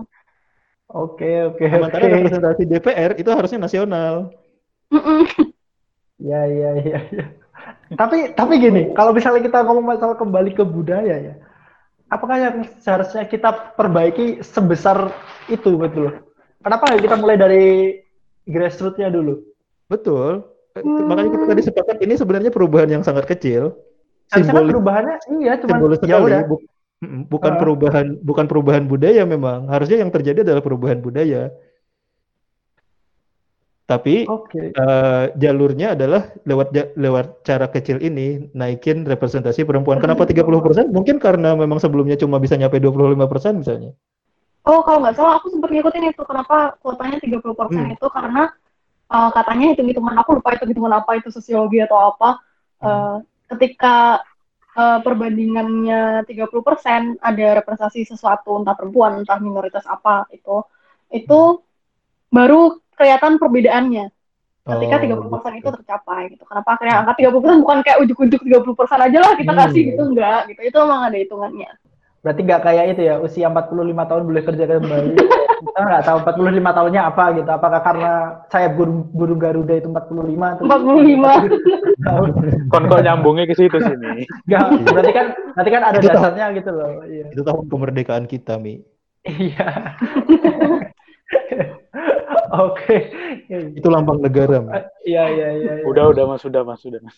oke 0.92 1.32
oke 1.48 1.64
sementara 1.64 2.04
okay. 2.04 2.12
representasi 2.12 2.62
DPR 2.68 3.10
itu 3.16 3.30
harusnya 3.32 3.58
nasional 3.64 4.14
ya 6.30 6.40
ya 6.46 6.70
ya 6.78 6.98
ya 7.10 7.24
tapi 7.98 8.32
tapi 8.32 8.54
gini 8.62 8.94
kalau 8.94 9.10
misalnya 9.10 9.42
kita 9.42 9.66
ngomong 9.66 9.84
masalah 9.84 10.16
kembali 10.16 10.54
ke 10.54 10.62
budaya 10.62 11.16
ya 11.18 11.34
apakah 12.14 12.36
yang 12.38 12.56
seharusnya 12.78 13.26
kita 13.26 13.74
perbaiki 13.74 14.38
sebesar 14.44 15.10
itu 15.50 15.74
betul? 15.74 16.22
Kenapa 16.62 16.96
kita 16.96 17.16
mulai 17.18 17.36
dari 17.36 17.64
grassrootsnya 18.48 19.12
dulu? 19.12 19.42
Betul. 19.90 20.46
Hmm. 20.74 21.06
Makanya 21.10 21.30
kita 21.34 21.44
tadi 21.50 21.62
sepakat 21.62 21.96
ini 22.02 22.14
sebenarnya 22.16 22.50
perubahan 22.54 22.90
yang 22.90 23.02
sangat 23.04 23.28
kecil. 23.28 23.74
Simbolis, 24.32 24.72
perubahannya 24.72 25.16
iya 25.44 25.60
cuma 25.60 25.76
ya 26.08 26.16
udah. 26.16 26.48
bukan 27.28 27.52
uh. 27.52 27.58
perubahan 27.60 28.06
bukan 28.24 28.46
perubahan 28.48 28.84
budaya 28.88 29.22
memang. 29.28 29.68
Harusnya 29.68 30.00
yang 30.00 30.08
terjadi 30.08 30.40
adalah 30.40 30.64
perubahan 30.64 31.04
budaya. 31.04 31.52
Tapi 33.84 34.24
okay. 34.24 34.72
uh, 34.80 34.80
eh, 34.80 35.24
jalurnya 35.36 35.92
adalah 35.92 36.32
lewat 36.48 36.96
lewat 36.96 37.44
cara 37.44 37.68
kecil 37.68 38.00
ini 38.00 38.48
naikin 38.56 39.04
representasi 39.04 39.68
perempuan. 39.68 40.00
Kenapa 40.00 40.24
30%? 40.24 40.88
Mungkin 40.88 41.20
karena 41.20 41.52
memang 41.52 41.76
sebelumnya 41.76 42.16
cuma 42.16 42.40
bisa 42.40 42.56
nyampe 42.56 42.80
25% 42.80 43.60
misalnya. 43.60 43.92
Oh, 44.64 44.80
kalau 44.80 45.04
nggak 45.04 45.20
salah 45.20 45.36
aku 45.36 45.52
sempat 45.52 45.68
ngikutin 45.68 46.16
itu. 46.16 46.22
Kenapa 46.24 46.80
kuotanya 46.80 47.20
30% 47.20 47.44
hmm. 47.44 47.96
itu 48.00 48.06
karena 48.08 48.48
uh, 49.12 49.30
katanya 49.36 49.76
hitung-hitungan 49.76 50.16
aku 50.16 50.40
lupa 50.40 50.56
itu 50.56 50.64
hitungan 50.64 50.94
apa 51.04 51.20
itu 51.20 51.28
sosiologi 51.28 51.84
atau 51.84 52.16
apa. 52.16 52.40
Uh, 52.80 53.16
ketika 53.52 54.24
uh, 54.76 54.98
perbandingannya 55.04 56.24
30% 56.24 57.20
ada 57.20 57.46
representasi 57.60 58.08
sesuatu 58.08 58.56
entah 58.60 58.72
perempuan 58.72 59.20
entah 59.24 59.36
minoritas 59.40 59.84
apa 59.84 60.28
itu 60.32 60.64
itu 61.12 61.60
baru 62.32 62.82
kelihatan 62.94 63.38
perbedaannya 63.38 64.06
ketika 64.64 64.96
tiga 64.96 65.14
puluh 65.20 65.30
persen 65.36 65.60
itu 65.60 65.68
tercapai 65.68 66.32
gitu. 66.32 66.44
Kenapa 66.48 66.68
akhirnya 66.80 67.04
angka 67.04 67.12
tiga 67.20 67.28
puluh 67.28 67.42
persen 67.44 67.60
bukan 67.60 67.78
kayak 67.84 67.98
ujuk-ujuk 68.00 68.40
tiga 68.48 68.58
puluh 68.64 68.76
persen 68.76 68.98
aja 68.98 69.18
lah 69.20 69.32
kita 69.36 69.52
hmm. 69.52 69.60
kasih 69.60 69.82
gitu 69.92 70.02
enggak 70.08 70.40
gitu. 70.48 70.60
Itu 70.64 70.76
emang 70.80 71.00
ada 71.04 71.16
hitungannya. 71.20 71.70
Berarti 72.24 72.40
nggak 72.40 72.62
kayak 72.64 72.84
itu 72.96 73.02
ya 73.04 73.14
usia 73.20 73.52
45 73.52 74.08
tahun 74.08 74.22
boleh 74.24 74.42
kerja 74.48 74.64
kembali. 74.64 75.12
kita 75.64 75.80
nggak 75.80 76.04
tahu 76.08 76.18
45 76.24 76.76
tahunnya 76.80 77.02
apa 77.04 77.24
gitu. 77.36 77.50
Apakah 77.52 77.80
karena 77.84 78.12
saya 78.48 78.72
burung 78.72 79.04
burung 79.12 79.36
Garuda 79.36 79.76
itu 79.76 79.92
45 79.92 80.56
atau 80.56 80.64
45. 80.64 82.00
Kon 82.72 82.84
kok 82.88 83.04
nyambungnya 83.04 83.44
ke 83.44 83.52
situ 83.52 83.76
sini. 83.76 84.24
Enggak, 84.48 84.64
berarti 84.88 85.12
kan 85.12 85.26
berarti 85.52 85.70
kan 85.76 85.82
ada 85.84 85.98
itu 86.00 86.08
dasarnya 86.08 86.44
tahu, 86.48 86.56
gitu 86.56 86.70
loh. 86.72 86.88
Iya. 87.04 87.26
Itu 87.36 87.42
tahun 87.44 87.64
kemerdekaan 87.68 88.24
kita, 88.24 88.56
Mi. 88.56 88.80
Iya. 89.28 89.68
Oke. 92.54 92.96
Itu 93.74 93.88
lambang 93.90 94.22
negara. 94.22 94.62
Iya, 95.02 95.24
iya, 95.30 95.48
iya. 95.58 95.72
Ya. 95.80 95.84
Udah, 95.88 96.10
udah 96.14 96.24
Mas, 96.30 96.40
sudah 96.44 96.62
Mas, 96.62 96.80
sudah 96.80 97.00
Mas. 97.02 97.16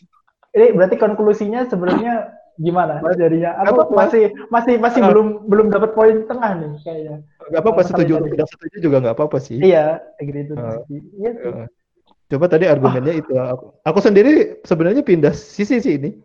Ini 0.56 0.72
berarti 0.72 0.96
konklusinya 0.96 1.68
sebenarnya 1.68 2.32
gimana 2.56 3.04
Mas 3.04 3.20
jadinya? 3.20 3.52
Aku 3.60 3.84
apa, 3.84 3.92
masih 3.92 4.32
masih 4.48 4.80
masih 4.80 5.00
uh, 5.04 5.08
belum 5.12 5.28
belum 5.44 5.66
dapat 5.68 5.92
poin 5.92 6.24
tengah 6.24 6.56
nih 6.56 6.72
kayaknya. 6.80 7.16
Gak 7.52 7.60
apa-apa 7.60 7.82
setuju 7.84 8.12
atau 8.16 8.28
tidak 8.32 8.48
setuju 8.48 8.76
juga 8.80 8.96
nggak 9.04 9.16
apa-apa 9.20 9.38
sih. 9.38 9.60
Iya, 9.60 10.00
gitu. 10.24 10.56
Uh, 10.56 10.80
iya 11.20 11.30
sih. 11.36 11.52
Uh, 11.52 11.68
coba 12.26 12.46
tadi 12.50 12.64
argumennya 12.66 13.14
oh. 13.14 13.20
itu 13.20 13.32
aku, 13.36 13.66
aku 13.84 13.98
sendiri 14.00 14.32
sebenarnya 14.64 15.04
pindah 15.04 15.36
sisi 15.36 15.76
sih 15.78 16.00
ini. 16.00 16.10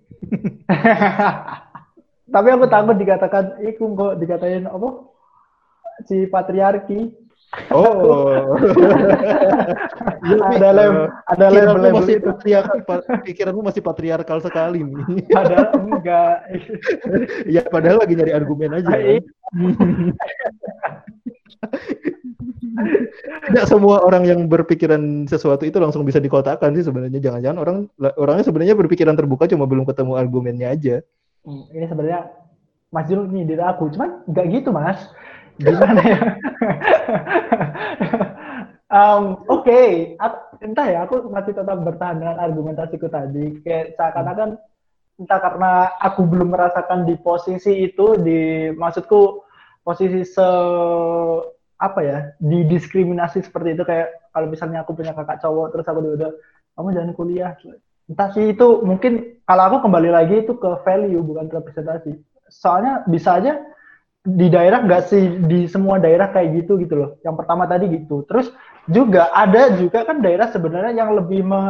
Tapi 2.31 2.47
aku 2.47 2.65
takut 2.71 2.95
dikatakan, 2.95 3.59
iku 3.67 3.91
kok 3.99 4.15
dikatain 4.23 4.63
apa? 4.63 5.03
Si 6.07 6.23
patriarki. 6.31 7.11
Oh. 7.67 8.55
ya, 10.23 10.35
ada 10.55 10.69
lem, 10.71 10.95
ada 11.27 11.47
lem 11.51 11.67
masih 11.99 12.23
itu. 12.23 12.31
patriarkal, 12.31 13.03
pikiranmu 13.27 13.61
masih 13.67 13.83
patriarkal 13.83 14.39
sekali 14.39 14.87
nih. 14.87 15.27
Padahal 15.27 15.67
enggak. 15.83 16.47
ya 17.59 17.67
padahal 17.67 17.99
lagi 17.99 18.15
nyari 18.15 18.31
argumen 18.31 18.79
aja. 18.79 18.87
Kan? 18.87 19.19
Tidak 23.51 23.65
semua 23.67 23.99
orang 23.99 24.23
yang 24.23 24.47
berpikiran 24.47 25.27
sesuatu 25.27 25.67
itu 25.67 25.75
langsung 25.75 26.07
bisa 26.07 26.23
dikotakan 26.23 26.71
sih 26.79 26.87
sebenarnya. 26.87 27.19
Jangan-jangan 27.19 27.59
orang 27.59 27.77
orangnya 28.15 28.47
sebenarnya 28.47 28.79
berpikiran 28.79 29.19
terbuka 29.19 29.51
cuma 29.51 29.67
belum 29.67 29.83
ketemu 29.83 30.15
argumennya 30.15 30.71
aja. 30.71 30.95
Hmm, 31.43 31.67
ini 31.75 31.83
sebenarnya 31.83 32.31
Mas 32.95 33.07
Jul 33.11 33.27
nih 33.27 33.43
dari 33.43 33.63
aku, 33.63 33.91
cuman 33.91 34.23
nggak 34.27 34.45
gitu 34.51 34.69
Mas 34.71 34.99
gimana 35.61 36.01
ya? 36.01 36.19
Um, 38.91 39.47
oke 39.47 39.63
okay. 39.63 40.19
entah 40.59 40.83
ya 40.83 41.07
aku 41.07 41.31
masih 41.31 41.55
tetap 41.55 41.79
bertahan 41.79 42.19
dengan 42.19 42.37
argumentasiku 42.43 43.07
tadi. 43.07 43.63
Kayak 43.63 43.95
seakan-akan 43.95 44.59
entah 45.15 45.39
karena 45.39 45.71
aku 45.95 46.27
belum 46.27 46.51
merasakan 46.51 47.07
di 47.07 47.15
posisi 47.15 47.87
itu 47.87 48.19
di 48.19 48.67
maksudku 48.75 49.47
posisi 49.87 50.27
se 50.27 50.43
apa 51.79 51.99
ya 52.03 52.35
didiskriminasi 52.43 53.47
seperti 53.47 53.79
itu. 53.79 53.87
Kayak 53.87 54.11
kalau 54.35 54.51
misalnya 54.51 54.83
aku 54.83 54.91
punya 54.91 55.15
kakak 55.15 55.39
cowok 55.39 55.71
terus 55.71 55.87
aku 55.87 55.99
udah 56.03 56.31
kamu 56.75 56.87
jangan 56.91 57.11
kuliah. 57.15 57.51
Entah 58.11 58.27
sih 58.35 58.51
itu 58.51 58.83
mungkin 58.83 59.39
kalau 59.47 59.71
aku 59.71 59.87
kembali 59.87 60.11
lagi 60.11 60.43
itu 60.43 60.59
ke 60.59 60.83
value 60.83 61.23
bukan 61.23 61.47
representasi 61.47 62.19
soalnya 62.51 63.07
bisa 63.07 63.39
aja 63.39 63.63
di 64.21 64.53
daerah 64.53 64.85
nggak 64.85 65.03
sih 65.09 65.23
di 65.49 65.65
semua 65.65 65.97
daerah 65.97 66.29
kayak 66.29 66.61
gitu 66.61 66.77
gitu 66.77 66.93
loh. 66.93 67.09
Yang 67.25 67.35
pertama 67.41 67.65
tadi 67.65 67.89
gitu. 67.89 68.21
Terus 68.29 68.53
juga 68.85 69.33
ada 69.33 69.73
juga 69.77 70.05
kan 70.05 70.21
daerah 70.21 70.49
sebenarnya 70.53 70.93
yang 70.93 71.17
lebih 71.17 71.41
me, 71.41 71.61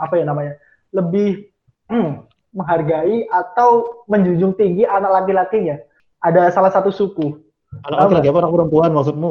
apa 0.00 0.14
ya 0.16 0.24
namanya? 0.24 0.56
Lebih 0.96 1.52
hmm, 1.92 2.24
menghargai 2.56 3.28
atau 3.28 4.02
menjunjung 4.08 4.56
tinggi 4.56 4.88
anak 4.88 5.22
laki-lakinya. 5.22 5.76
Ada 6.24 6.48
salah 6.48 6.72
satu 6.72 6.88
suku. 6.88 7.44
Anak 7.84 8.08
laki-laki 8.08 8.28
apa 8.32 8.38
anak 8.40 8.52
perempuan 8.56 8.90
maksudmu? 8.96 9.30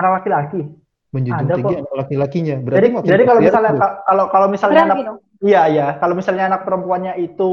Anak 0.00 0.12
laki-laki. 0.20 0.60
Menjunjung 1.12 1.46
ada 1.46 1.54
tinggi 1.60 1.74
kok. 1.76 1.80
anak 1.84 1.94
laki-lakinya. 2.00 2.56
Berarti 2.64 2.80
jadi, 2.80 2.88
jadi 3.04 3.22
kalau 3.28 3.40
misalnya 3.44 3.72
kalau 4.08 4.24
kalau 4.32 4.46
misalnya 4.48 4.82
anak, 4.88 4.96
iya 5.44 5.62
iya 5.68 5.86
kalau 6.00 6.16
misalnya 6.16 6.44
anak 6.48 6.64
perempuannya 6.64 7.12
itu 7.20 7.52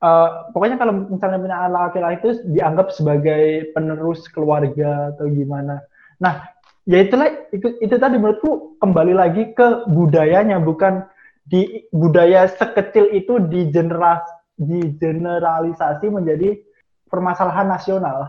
uh, 0.00 0.50
pokoknya 0.52 0.76
kalau 0.80 0.92
misalnya 1.08 1.38
punya 1.40 1.56
anak 1.56 1.92
laki-laki 1.92 2.16
itu 2.20 2.30
dianggap 2.56 2.92
sebagai 2.92 3.72
penerus 3.76 4.26
keluarga 4.32 5.14
atau 5.14 5.28
gimana. 5.28 5.84
Nah, 6.20 6.48
ya 6.84 7.04
itulah 7.04 7.28
itu, 7.52 7.76
itu 7.80 7.94
tadi 7.96 8.16
menurutku 8.16 8.80
kembali 8.80 9.14
lagi 9.16 9.52
ke 9.56 9.88
budayanya 9.88 10.60
bukan 10.60 11.04
di 11.48 11.88
budaya 11.90 12.46
sekecil 12.46 13.10
itu 13.10 13.40
di 13.48 13.68
generas 13.72 14.22
di 14.60 14.92
generalisasi 15.00 16.12
menjadi 16.12 16.60
permasalahan 17.08 17.66
nasional. 17.66 18.28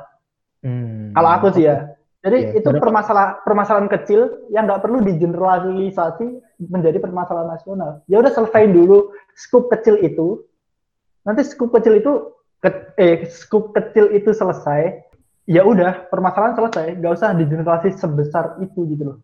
Hmm. 0.63 1.11
Kalau 1.11 1.29
aku 1.29 1.47
sih 1.53 1.67
ya. 1.67 1.91
Jadi 2.21 2.53
ya, 2.53 2.61
itu 2.61 2.69
permasalahan 2.77 3.41
permasalahan 3.41 3.89
kecil 3.89 4.45
yang 4.53 4.69
nggak 4.69 4.85
perlu 4.85 5.01
digeneralisasi 5.01 6.25
menjadi 6.69 7.01
permasalahan 7.01 7.49
nasional. 7.49 8.05
Ya 8.05 8.21
udah 8.21 8.29
selesai 8.29 8.69
dulu 8.69 9.09
skup 9.33 9.73
kecil 9.73 9.97
itu 10.05 10.45
nanti 11.25 11.41
skup 11.45 11.69
kecil 11.73 11.97
itu 12.01 12.11
ke, 12.61 12.69
eh 12.97 13.25
skup 13.29 13.73
kecil 13.73 14.13
itu 14.13 14.33
selesai 14.33 15.01
ya 15.49 15.65
udah 15.65 16.07
permasalahan 16.13 16.53
selesai 16.57 17.01
nggak 17.01 17.13
usah 17.17 17.33
digenerasi 17.33 17.89
sebesar 17.97 18.57
itu 18.61 18.85
gitu 18.93 19.03
loh 19.13 19.17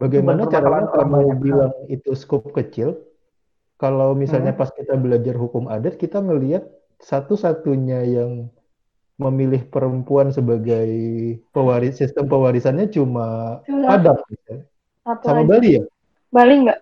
bagaimana 0.00 0.48
caranya 0.48 0.88
kamu 0.92 1.36
bilang 1.40 1.72
itu 1.92 2.16
skup 2.16 2.48
kecil 2.56 2.96
kalau 3.78 4.16
misalnya 4.16 4.56
hmm. 4.56 4.60
pas 4.60 4.70
kita 4.74 4.98
belajar 4.98 5.38
hukum 5.38 5.70
adat 5.70 6.00
kita 6.00 6.18
ngelihat 6.18 6.66
satu-satunya 6.98 8.02
yang 8.10 8.50
memilih 9.18 9.66
perempuan 9.66 10.30
sebagai 10.30 10.88
pewaris 11.50 11.98
sistem 11.98 12.30
pewarisannya 12.30 12.86
cuma 12.90 13.58
Padang 13.66 14.22
gitu. 14.30 14.62
sama 15.26 15.42
aja. 15.42 15.50
Bali 15.50 15.70
ya 15.78 15.84
Bali 16.30 16.54
nggak 16.66 16.78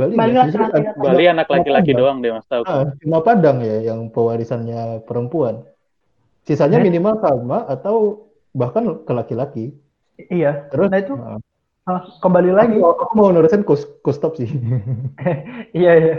Bali, 0.00 0.16
Bali, 0.16 0.32
ya? 0.32 0.48
laki-laki. 0.48 0.80
Bali 0.96 1.24
anak 1.28 1.48
laki-laki 1.52 1.92
doang 1.92 2.24
deh 2.24 2.32
mas 2.32 2.48
tahu. 2.48 2.64
Ah, 2.64 2.88
cuma 2.96 3.20
Padang 3.20 3.60
ya 3.60 3.92
yang 3.92 4.08
pewarisannya 4.08 5.04
perempuan. 5.04 5.68
Sisanya 6.48 6.80
eh? 6.80 6.84
minimal 6.88 7.20
sama 7.20 7.68
atau 7.68 8.26
bahkan 8.56 9.04
ke 9.04 9.12
laki-laki. 9.12 9.64
Iya. 10.32 10.72
Terus 10.72 10.88
nah 10.88 11.00
itu 11.04 11.14
uh, 11.20 12.00
kembali 12.24 12.50
lagi. 12.56 12.80
Aku, 12.80 12.96
aku 12.96 13.12
mau 13.12 13.28
nurusin 13.28 13.60
kus, 13.60 13.84
kustop 14.00 14.40
sih. 14.40 14.48
iya 15.76 15.92
iya. 16.00 16.16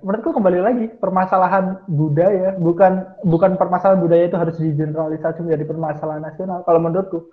Menurutku 0.00 0.32
kembali 0.32 0.58
lagi 0.64 0.84
permasalahan 0.96 1.84
budaya 1.92 2.56
bukan 2.56 3.04
bukan 3.20 3.60
permasalahan 3.60 4.00
budaya 4.00 4.24
itu 4.24 4.40
harus 4.40 4.56
digeneralisasi 4.56 5.44
menjadi 5.44 5.68
permasalahan 5.68 6.24
nasional 6.24 6.64
kalau 6.64 6.80
menurutku. 6.80 7.28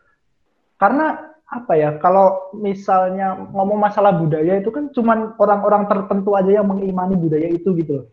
Karena 0.76 1.35
apa 1.46 1.78
ya 1.78 2.02
kalau 2.02 2.50
misalnya 2.58 3.38
ngomong 3.54 3.78
masalah 3.78 4.18
budaya 4.18 4.58
itu 4.58 4.74
kan 4.74 4.90
cuman 4.90 5.38
orang-orang 5.38 5.86
tertentu 5.86 6.34
aja 6.34 6.62
yang 6.62 6.66
mengimani 6.66 7.14
budaya 7.14 7.54
itu 7.54 7.70
gitu 7.78 8.02
loh. 8.02 8.08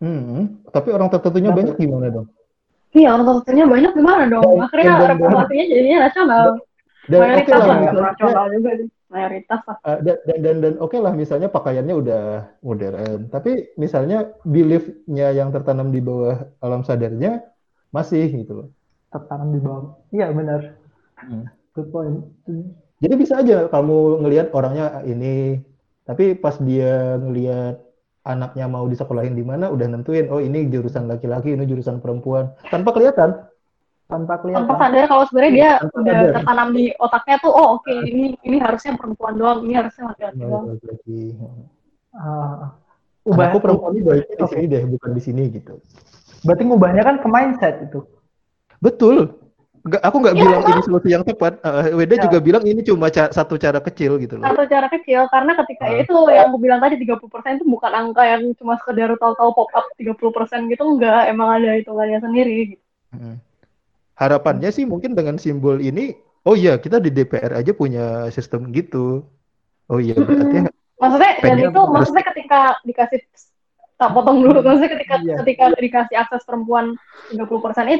Hmm, 0.00 0.64
tapi 0.70 0.94
orang 0.94 1.10
tertentunya 1.10 1.50
banyak 1.50 1.76
gimana 1.76 2.06
dong? 2.08 2.26
Iya 2.94 3.18
orang 3.18 3.26
tertentunya 3.26 3.66
banyak 3.66 3.92
gimana 3.92 4.24
dong? 4.30 4.54
Dan, 4.54 4.64
Akhirnya 4.64 4.92
dan, 4.96 5.08
representasinya 5.12 5.64
jadinya 5.66 5.98
nasional. 6.06 6.44
Dan, 7.10 7.18
mayoritas 7.18 7.58
okay 7.58 7.66
lah, 7.66 7.76
lah 7.76 8.02
nasional 8.14 8.44
juga 8.54 8.70
sih. 8.78 8.88
Mayoritas 9.10 9.60
lah. 9.66 9.76
Uh, 9.82 9.98
dan 10.06 10.16
dan, 10.22 10.38
dan, 10.38 10.56
dan 10.62 10.74
oke 10.78 10.88
okay 10.94 11.00
lah 11.02 11.12
misalnya 11.12 11.48
pakaiannya 11.50 11.94
udah 11.98 12.22
modern, 12.62 13.18
tapi 13.34 13.74
misalnya 13.74 14.30
beliefnya 14.46 15.34
yang 15.34 15.50
tertanam 15.50 15.90
di 15.90 15.98
bawah 15.98 16.46
alam 16.62 16.86
sadarnya 16.86 17.42
masih 17.90 18.30
gitu 18.30 18.52
loh. 18.54 18.68
Tertanam 19.10 19.50
di 19.50 19.58
bawah. 19.58 19.98
Iya 20.14 20.30
benar. 20.30 20.78
Hmm 21.18 21.50
Good 21.74 21.88
point. 21.94 22.26
Jadi 23.00 23.14
bisa 23.16 23.40
aja 23.40 23.70
kamu 23.70 24.20
ngelihat 24.26 24.52
orangnya 24.52 25.00
ini, 25.08 25.62
tapi 26.04 26.36
pas 26.36 26.58
dia 26.60 27.16
ngelihat 27.16 27.80
anaknya 28.26 28.68
mau 28.68 28.84
disekolahin 28.84 29.32
di 29.32 29.40
mana, 29.40 29.72
udah 29.72 29.86
nentuin, 29.88 30.28
oh 30.28 30.42
ini 30.42 30.68
jurusan 30.68 31.08
laki-laki, 31.08 31.56
ini 31.56 31.64
jurusan 31.64 32.04
perempuan, 32.04 32.52
tanpa 32.68 32.92
kelihatan. 32.92 33.48
Tanpa 34.10 34.42
kelihatan. 34.42 34.68
Tanpa 34.68 34.74
sadar 34.76 35.06
kalau 35.08 35.24
sebenarnya 35.30 35.52
dia 35.54 35.70
tanpa 35.80 35.96
udah 36.02 36.12
sadar. 36.12 36.34
tertanam 36.36 36.68
di 36.74 36.84
otaknya 37.00 37.36
tuh, 37.40 37.52
oh 37.54 37.66
oke 37.78 37.86
okay, 37.86 37.98
ini 38.10 38.36
ini 38.44 38.56
harusnya 38.60 38.92
perempuan 38.98 39.34
doang, 39.38 39.58
ini 39.64 39.74
harusnya 39.78 40.02
laki-laki 40.12 40.42
doang. 40.42 40.64
Laki-laki. 40.74 41.20
Uh, 42.10 42.58
ubah 43.30 43.44
aku 43.54 43.58
perempuan 43.62 43.90
ini 43.96 44.02
baiknya 44.02 44.36
di 44.36 44.46
sini 44.50 44.64
deh, 44.66 44.82
bukan 44.84 45.10
di 45.16 45.22
sini 45.22 45.42
gitu. 45.54 45.74
Berarti 46.44 46.62
ngubahnya 46.66 47.02
kan 47.06 47.16
ke 47.22 47.28
mindset 47.30 47.74
itu. 47.88 48.04
Betul. 48.84 49.38
Nggak, 49.80 50.02
aku 50.04 50.16
nggak 50.20 50.34
ya, 50.36 50.40
bilang 50.44 50.62
ini 50.68 50.80
solusi 50.84 51.08
yang 51.08 51.24
tepat. 51.24 51.52
Uh, 51.64 51.96
Weda 51.96 52.20
ya. 52.20 52.22
juga 52.28 52.38
bilang 52.44 52.64
ini 52.68 52.80
cuma 52.84 53.08
ca 53.08 53.32
satu 53.32 53.56
cara 53.56 53.80
kecil 53.80 54.20
gitu 54.20 54.36
loh. 54.36 54.44
Satu 54.44 54.64
cara 54.68 54.86
kecil 54.92 55.24
karena 55.32 55.52
ketika 55.64 55.84
uh. 55.88 56.02
itu 56.04 56.16
yang 56.28 56.52
aku 56.52 56.58
bilang 56.60 56.80
tadi 56.84 57.00
30% 57.00 57.56
itu 57.56 57.64
bukan 57.64 57.92
angka 57.92 58.22
yang 58.28 58.42
cuma 58.60 58.76
sekedar 58.76 59.08
tahu-tahu 59.16 59.50
pop 59.56 59.70
up 59.72 59.88
30% 59.96 60.72
gitu 60.72 60.82
enggak, 60.84 61.32
emang 61.32 61.48
ada 61.60 61.80
hitungannya 61.80 62.20
sendiri 62.20 62.76
gitu. 62.76 62.84
Hmm. 63.16 63.36
Harapannya 64.20 64.68
sih 64.68 64.84
mungkin 64.84 65.16
dengan 65.16 65.40
simbol 65.40 65.80
ini 65.80 66.12
Oh 66.40 66.56
iya, 66.56 66.80
kita 66.80 66.96
di 67.04 67.12
DPR 67.12 67.52
aja 67.52 67.72
punya 67.76 68.32
sistem 68.32 68.72
gitu. 68.72 69.28
Oh 69.92 70.00
iya, 70.00 70.16
berarti 70.16 70.72
maksudnya 71.00 71.32
dan 71.40 71.56
itu 71.56 71.80
maksudnya 71.88 72.24
ketika 72.32 72.60
dikasih 72.84 73.20
tak 74.00 74.16
potong 74.16 74.40
dulu 74.40 74.64
maksudnya 74.64 74.96
ketika 74.96 75.14
iya. 75.20 75.36
ketika 75.44 75.64
dikasih 75.76 76.16
akses 76.16 76.42
perempuan 76.48 76.96
30% 77.28 77.44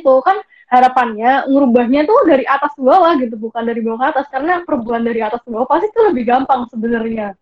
itu 0.00 0.14
kan 0.24 0.40
harapannya 0.72 1.44
ngubahnya 1.44 2.08
tuh 2.08 2.24
dari 2.24 2.48
atas 2.48 2.72
ke 2.72 2.80
bawah 2.80 3.12
gitu 3.20 3.36
bukan 3.36 3.68
dari 3.68 3.84
bawah 3.84 4.00
ke 4.00 4.06
atas 4.16 4.26
karena 4.32 4.64
perempuan 4.64 5.04
dari 5.04 5.20
atas 5.20 5.44
ke 5.44 5.52
bawah 5.52 5.68
pasti 5.68 5.92
itu 5.92 6.00
lebih 6.08 6.24
gampang 6.24 6.64
sebenarnya 6.72 7.36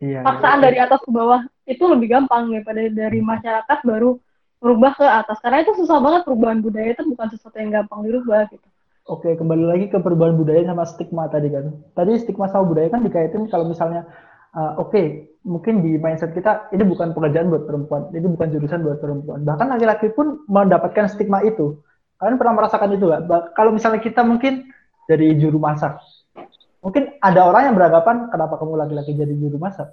iya, 0.00 0.24
paksaan 0.24 0.64
iya. 0.64 0.64
dari 0.64 0.78
atas 0.80 1.00
ke 1.04 1.10
bawah 1.12 1.44
itu 1.68 1.84
lebih 1.84 2.08
gampang 2.08 2.48
daripada 2.48 2.80
dari 2.88 3.20
masyarakat 3.20 3.78
baru 3.84 4.16
merubah 4.64 4.92
ke 4.96 5.04
atas 5.04 5.36
karena 5.44 5.60
itu 5.68 5.76
susah 5.76 6.00
banget 6.00 6.24
perubahan 6.24 6.64
budaya 6.64 6.96
itu 6.96 7.04
bukan 7.12 7.28
sesuatu 7.28 7.60
yang 7.60 7.84
gampang 7.84 8.08
dirubah 8.08 8.48
gitu 8.48 8.64
Oke, 9.08 9.32
kembali 9.40 9.64
lagi 9.64 9.86
ke 9.88 9.96
perubahan 10.04 10.36
budaya 10.36 10.68
sama 10.68 10.84
stigma 10.84 11.32
tadi 11.32 11.48
kan. 11.48 11.72
Tadi 11.96 12.12
stigma 12.20 12.44
sama 12.52 12.68
budaya 12.68 12.92
kan 12.92 13.00
dikaitin 13.00 13.48
kalau 13.48 13.64
misalnya 13.64 14.04
uh, 14.54 14.80
oke 14.80 14.92
okay, 14.94 15.06
mungkin 15.44 15.80
di 15.84 15.96
mindset 15.96 16.32
kita 16.36 16.68
ini 16.72 16.84
bukan 16.84 17.12
pekerjaan 17.16 17.48
buat 17.48 17.64
perempuan, 17.64 18.12
ini 18.12 18.28
bukan 18.28 18.48
jurusan 18.52 18.84
buat 18.84 19.00
perempuan. 19.00 19.42
Bahkan 19.44 19.66
laki-laki 19.72 20.12
pun 20.12 20.44
mendapatkan 20.48 21.08
stigma 21.10 21.44
itu. 21.44 21.80
Kalian 22.20 22.36
pernah 22.36 22.54
merasakan 22.58 22.92
itu 22.94 23.04
nggak? 23.08 23.54
Kalau 23.56 23.70
misalnya 23.70 24.00
kita 24.02 24.26
mungkin 24.26 24.68
dari 25.08 25.38
juru 25.38 25.56
masak, 25.62 26.02
mungkin 26.84 27.16
ada 27.24 27.48
orang 27.48 27.72
yang 27.72 27.76
beranggapan 27.78 28.28
kenapa 28.28 28.54
kamu 28.60 28.72
laki-laki 28.76 29.12
jadi 29.14 29.34
juru 29.34 29.56
masak? 29.56 29.88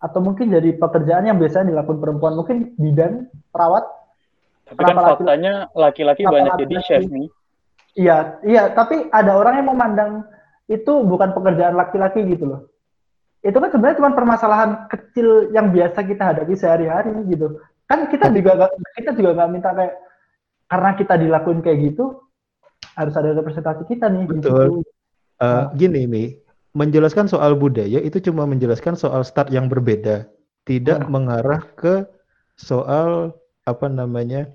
Atau 0.00 0.20
mungkin 0.20 0.52
jadi 0.52 0.76
pekerjaan 0.76 1.24
yang 1.28 1.38
biasanya 1.40 1.72
dilakukan 1.72 2.00
perempuan, 2.00 2.34
mungkin 2.36 2.76
bidan, 2.76 3.28
perawat. 3.54 3.84
Tapi 4.64 4.80
kan 4.80 4.96
faktanya 4.96 5.54
laki-laki 5.76 6.24
banyak 6.24 6.52
jadi 6.66 6.76
chef 6.82 7.04
nih. 7.08 7.28
Iya, 7.94 8.42
iya, 8.42 8.62
tapi 8.74 9.06
ada 9.14 9.38
orang 9.38 9.62
yang 9.62 9.68
memandang 9.70 10.10
itu 10.66 11.04
bukan 11.04 11.30
pekerjaan 11.36 11.78
laki-laki 11.78 12.26
gitu 12.26 12.48
loh 12.48 12.73
itu 13.44 13.56
kan 13.60 13.68
sebenarnya 13.68 13.98
cuma 14.00 14.16
permasalahan 14.16 14.88
kecil 14.88 15.52
yang 15.52 15.68
biasa 15.68 16.00
kita 16.00 16.32
hadapi 16.32 16.56
sehari-hari 16.56 17.12
gitu 17.28 17.60
kan 17.84 18.08
kita 18.08 18.32
juga 18.32 18.64
gak, 18.64 18.72
kita 18.96 19.10
juga 19.12 19.30
nggak 19.36 19.50
minta 19.52 19.70
kayak 19.76 19.94
karena 20.72 20.90
kita 20.96 21.14
dilakuin 21.20 21.60
kayak 21.60 21.78
gitu 21.92 22.24
harus 22.96 23.14
ada 23.20 23.36
representasi 23.36 23.84
kita 23.84 24.08
nih 24.08 24.24
betul 24.24 24.40
gitu. 24.48 24.64
uh, 25.44 25.68
gini 25.76 26.08
nih 26.08 26.28
menjelaskan 26.72 27.28
soal 27.28 27.52
budaya 27.54 28.00
itu 28.00 28.18
cuma 28.24 28.48
menjelaskan 28.48 28.96
soal 28.96 29.20
start 29.22 29.52
yang 29.52 29.68
berbeda 29.68 30.24
tidak 30.64 31.04
hmm. 31.04 31.12
mengarah 31.12 31.62
ke 31.76 32.08
soal 32.56 33.36
apa 33.68 33.86
namanya 33.92 34.48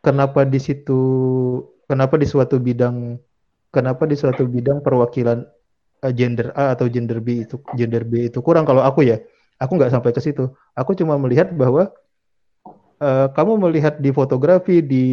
kenapa 0.00 0.48
di 0.48 0.58
situ 0.58 1.00
kenapa 1.84 2.16
di 2.16 2.24
suatu 2.24 2.56
bidang 2.56 3.20
kenapa 3.68 4.08
di 4.08 4.16
suatu 4.16 4.48
bidang 4.48 4.80
perwakilan 4.80 5.44
gender 6.12 6.52
A 6.52 6.76
atau 6.76 6.90
gender 6.90 7.22
B 7.24 7.48
itu 7.48 7.56
gender 7.78 8.04
B 8.04 8.28
itu 8.28 8.42
kurang? 8.44 8.68
Kalau 8.68 8.84
aku 8.84 9.06
ya 9.06 9.22
aku 9.56 9.72
nggak 9.78 9.92
sampai 9.94 10.10
ke 10.12 10.20
situ. 10.20 10.52
Aku 10.76 10.92
cuma 10.98 11.16
melihat 11.16 11.54
bahwa 11.54 11.94
uh, 13.00 13.26
kamu 13.32 13.52
melihat 13.70 13.96
di 14.02 14.10
fotografi 14.10 14.84
di 14.84 15.06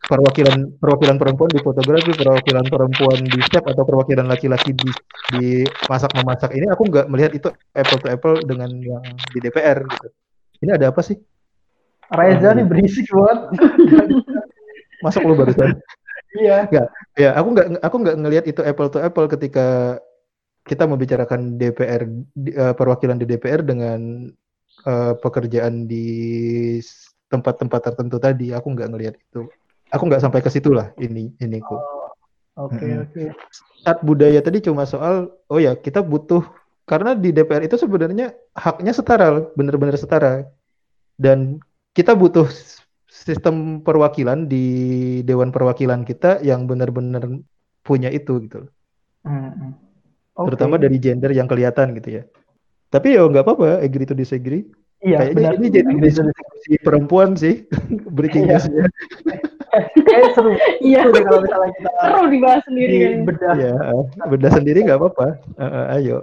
perwakilan 0.00 0.74
perwakilan 0.80 1.16
perempuan 1.20 1.50
di 1.54 1.60
fotografi 1.62 2.10
perwakilan 2.10 2.66
perempuan 2.66 3.18
di 3.22 3.38
chef 3.46 3.62
atau 3.62 3.86
perwakilan 3.86 4.26
laki-laki 4.26 4.74
di 4.74 4.90
di 5.30 5.62
masak 5.86 6.10
memasak 6.18 6.50
ini 6.56 6.66
aku 6.66 6.90
nggak 6.90 7.06
melihat 7.06 7.32
itu 7.36 7.48
apple 7.76 8.00
to 8.02 8.08
apple 8.10 8.34
dengan 8.42 8.70
yang 8.82 9.04
di 9.30 9.38
DPR 9.38 9.86
gitu. 9.86 10.08
Ini 10.60 10.76
ada 10.76 10.92
apa 10.92 11.00
sih? 11.00 11.16
Reza 12.10 12.50
nih 12.58 12.66
berisik 12.66 13.06
banget. 13.14 13.38
Masuk 15.04 15.24
lu 15.24 15.38
barusan. 15.38 15.78
Iya. 16.36 16.66
Enggak. 16.68 16.88
Ya, 17.20 17.36
aku 17.36 17.48
nggak 17.52 17.66
aku 17.84 17.96
nggak 18.00 18.16
ngelihat 18.16 18.44
itu 18.48 18.60
apple 18.64 18.88
to 18.88 18.98
apple 19.04 19.28
ketika 19.28 20.00
kita 20.64 20.88
membicarakan 20.88 21.60
DPR 21.60 22.08
uh, 22.56 22.72
perwakilan 22.72 23.20
di 23.20 23.28
DPR 23.28 23.60
dengan 23.60 24.32
uh, 24.88 25.12
pekerjaan 25.20 25.84
di 25.84 26.08
tempat-tempat 27.28 27.92
tertentu 27.92 28.16
tadi. 28.16 28.56
Aku 28.56 28.72
nggak 28.72 28.88
ngelihat 28.88 29.14
itu. 29.20 29.52
Aku 29.92 30.08
nggak 30.08 30.24
sampai 30.24 30.40
ke 30.40 30.48
situ 30.48 30.72
lah 30.72 30.96
ini 30.96 31.28
ini. 31.44 31.60
Oh, 31.68 31.76
oke 32.56 32.72
okay, 32.72 32.92
oke. 33.04 33.12
Okay. 33.12 33.28
Saat 33.84 34.00
budaya 34.00 34.40
tadi 34.40 34.64
cuma 34.64 34.88
soal 34.88 35.28
oh 35.52 35.60
ya 35.60 35.76
kita 35.76 36.00
butuh 36.00 36.40
karena 36.88 37.12
di 37.12 37.36
DPR 37.36 37.68
itu 37.68 37.76
sebenarnya 37.76 38.32
haknya 38.56 38.96
setara, 38.96 39.44
benar-benar 39.54 39.94
setara. 40.00 40.48
Dan 41.20 41.60
kita 41.92 42.16
butuh 42.16 42.48
sistem 43.10 43.82
perwakilan 43.82 44.46
di 44.46 44.64
dewan 45.26 45.50
perwakilan 45.50 46.06
kita 46.06 46.38
yang 46.46 46.70
benar-benar 46.70 47.26
punya 47.82 48.08
itu 48.08 48.38
gitu 48.46 48.70
Hmm. 49.20 49.76
Okay. 50.32 50.46
Terutama 50.52 50.80
dari 50.80 50.96
gender 50.96 51.28
yang 51.36 51.44
kelihatan 51.44 51.92
gitu 52.00 52.08
ya. 52.20 52.22
Tapi 52.88 53.20
ya 53.20 53.28
nggak 53.28 53.44
apa-apa, 53.44 53.84
agree 53.84 54.08
to 54.08 54.16
disagree. 54.16 54.64
Iya, 55.00 55.32
Kayaknya 55.32 55.36
benar. 55.36 55.52
ini 55.56 55.68
jadi 55.68 55.92
diskusi 56.00 56.72
perempuan 56.80 57.36
sih, 57.36 57.64
breaking 58.16 58.48
iya. 58.48 58.56
newsnya. 58.56 58.86
Kayak 60.08 60.28
seru. 60.34 60.50
Iya. 60.82 61.00
Seru 61.06 61.22
kalau 61.22 61.40
misalnya 61.44 61.70
kita 61.78 61.90
seru 62.00 62.20
dibahas 62.32 62.62
sendiri. 62.66 62.92
Di 62.96 63.06
bedah. 63.22 63.54
Iya, 63.54 63.74
bedah 64.26 64.52
sendiri 64.56 64.78
nggak 64.88 64.98
apa-apa. 64.98 65.26
Uh, 65.60 65.64
uh, 65.64 65.84
ayo. 66.00 66.18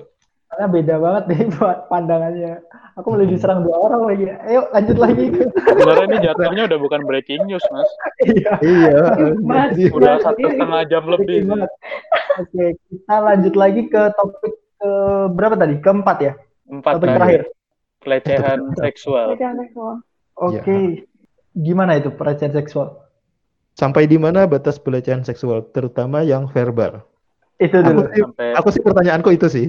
Karena 0.57 0.73
beda 0.73 0.95
banget 0.97 1.23
deh 1.29 1.39
pandangannya. 1.93 2.65
Aku 2.97 3.13
mulai 3.13 3.29
diserang 3.29 3.61
dua 3.61 3.77
orang 3.77 4.09
lagi. 4.09 4.25
Ayo 4.49 4.65
lanjut 4.73 4.97
lagi. 4.97 5.29
Sebenarnya 5.53 6.05
ini 6.09 6.17
jatuhnya 6.25 6.63
udah 6.65 6.79
bukan 6.81 7.01
breaking 7.05 7.45
news, 7.45 7.61
Mas. 7.69 7.85
iya. 8.25 8.57
iya. 8.65 8.97
Mas, 9.37 9.77
udah 9.77 10.17
satu 10.25 10.49
setengah 10.49 10.81
jam 10.89 11.05
lebih. 11.05 11.45
Oke, 12.41 12.73
kita 12.73 13.15
lanjut 13.21 13.53
lagi 13.53 13.85
ke 13.85 14.01
topik 14.17 14.53
ke 14.81 14.91
berapa 15.37 15.53
tadi? 15.61 15.77
Keempat 15.77 16.17
ya? 16.25 16.33
Empat 16.73 16.93
topik 16.97 17.13
terakhir. 17.13 17.41
Pelecehan 18.01 18.59
seksual. 18.81 19.37
Oke. 19.37 20.57
Okay. 20.65 20.83
Ya. 20.97 21.05
Gimana 21.53 22.01
itu 22.01 22.09
pelecehan 22.09 22.53
seksual? 22.53 22.97
Sampai 23.77 24.09
di 24.09 24.17
mana 24.17 24.49
batas 24.49 24.81
pelecehan 24.81 25.21
seksual, 25.21 25.69
terutama 25.69 26.25
yang 26.25 26.49
verbal? 26.49 27.05
Itu 27.61 27.77
dulu. 27.85 28.09
Aku 28.09 28.09
sih, 28.09 28.21
Sampai... 28.25 28.47
aku 28.57 28.67
sih 28.73 28.81
pertanyaanku 28.81 29.29
itu 29.37 29.47
sih. 29.53 29.67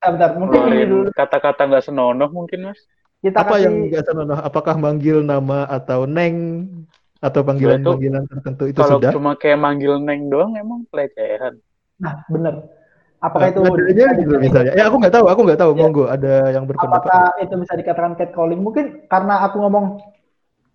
Bentar, 0.00 0.30
mungkin 0.36 0.60
ini 0.70 0.84
dulu. 0.86 1.08
Kata-kata 1.10 1.66
nggak 1.66 1.84
senonoh 1.88 2.28
mungkin 2.30 2.70
mas. 2.72 2.80
Kita 3.24 3.42
apa 3.42 3.56
kasih... 3.56 3.64
yang 3.64 3.74
nggak 3.90 4.04
senonoh? 4.06 4.38
Apakah 4.38 4.74
manggil 4.76 5.24
nama 5.24 5.64
atau 5.66 6.04
neng 6.04 6.68
atau 7.18 7.40
panggilan-panggilan 7.42 8.28
tertentu 8.28 8.70
itu 8.70 8.78
kalau 8.78 9.00
sudah? 9.00 9.10
Kalau 9.10 9.18
cuma 9.18 9.32
kayak 9.40 9.58
manggil 9.58 9.98
neng 9.98 10.28
doang 10.28 10.54
emang 10.54 10.84
pelecehan. 10.92 11.58
Nah 11.96 12.22
bener. 12.28 12.68
Apakah 13.16 13.48
nah, 13.48 13.72
itu 13.88 14.04
gitu 14.20 14.34
misalnya? 14.36 14.76
Ya 14.76 14.92
aku 14.92 15.00
nggak 15.00 15.14
tahu, 15.16 15.26
aku 15.32 15.40
nggak 15.48 15.60
tahu. 15.64 15.72
Ya. 15.72 15.78
Monggo 15.80 16.04
ada 16.04 16.34
yang 16.52 16.68
berpendapat. 16.68 17.08
Apakah 17.08 17.24
itu 17.40 17.54
bisa 17.56 17.72
dikatakan 17.74 18.12
catcalling? 18.20 18.60
Mungkin 18.60 19.08
karena 19.08 19.40
aku 19.48 19.56
ngomong 19.64 19.98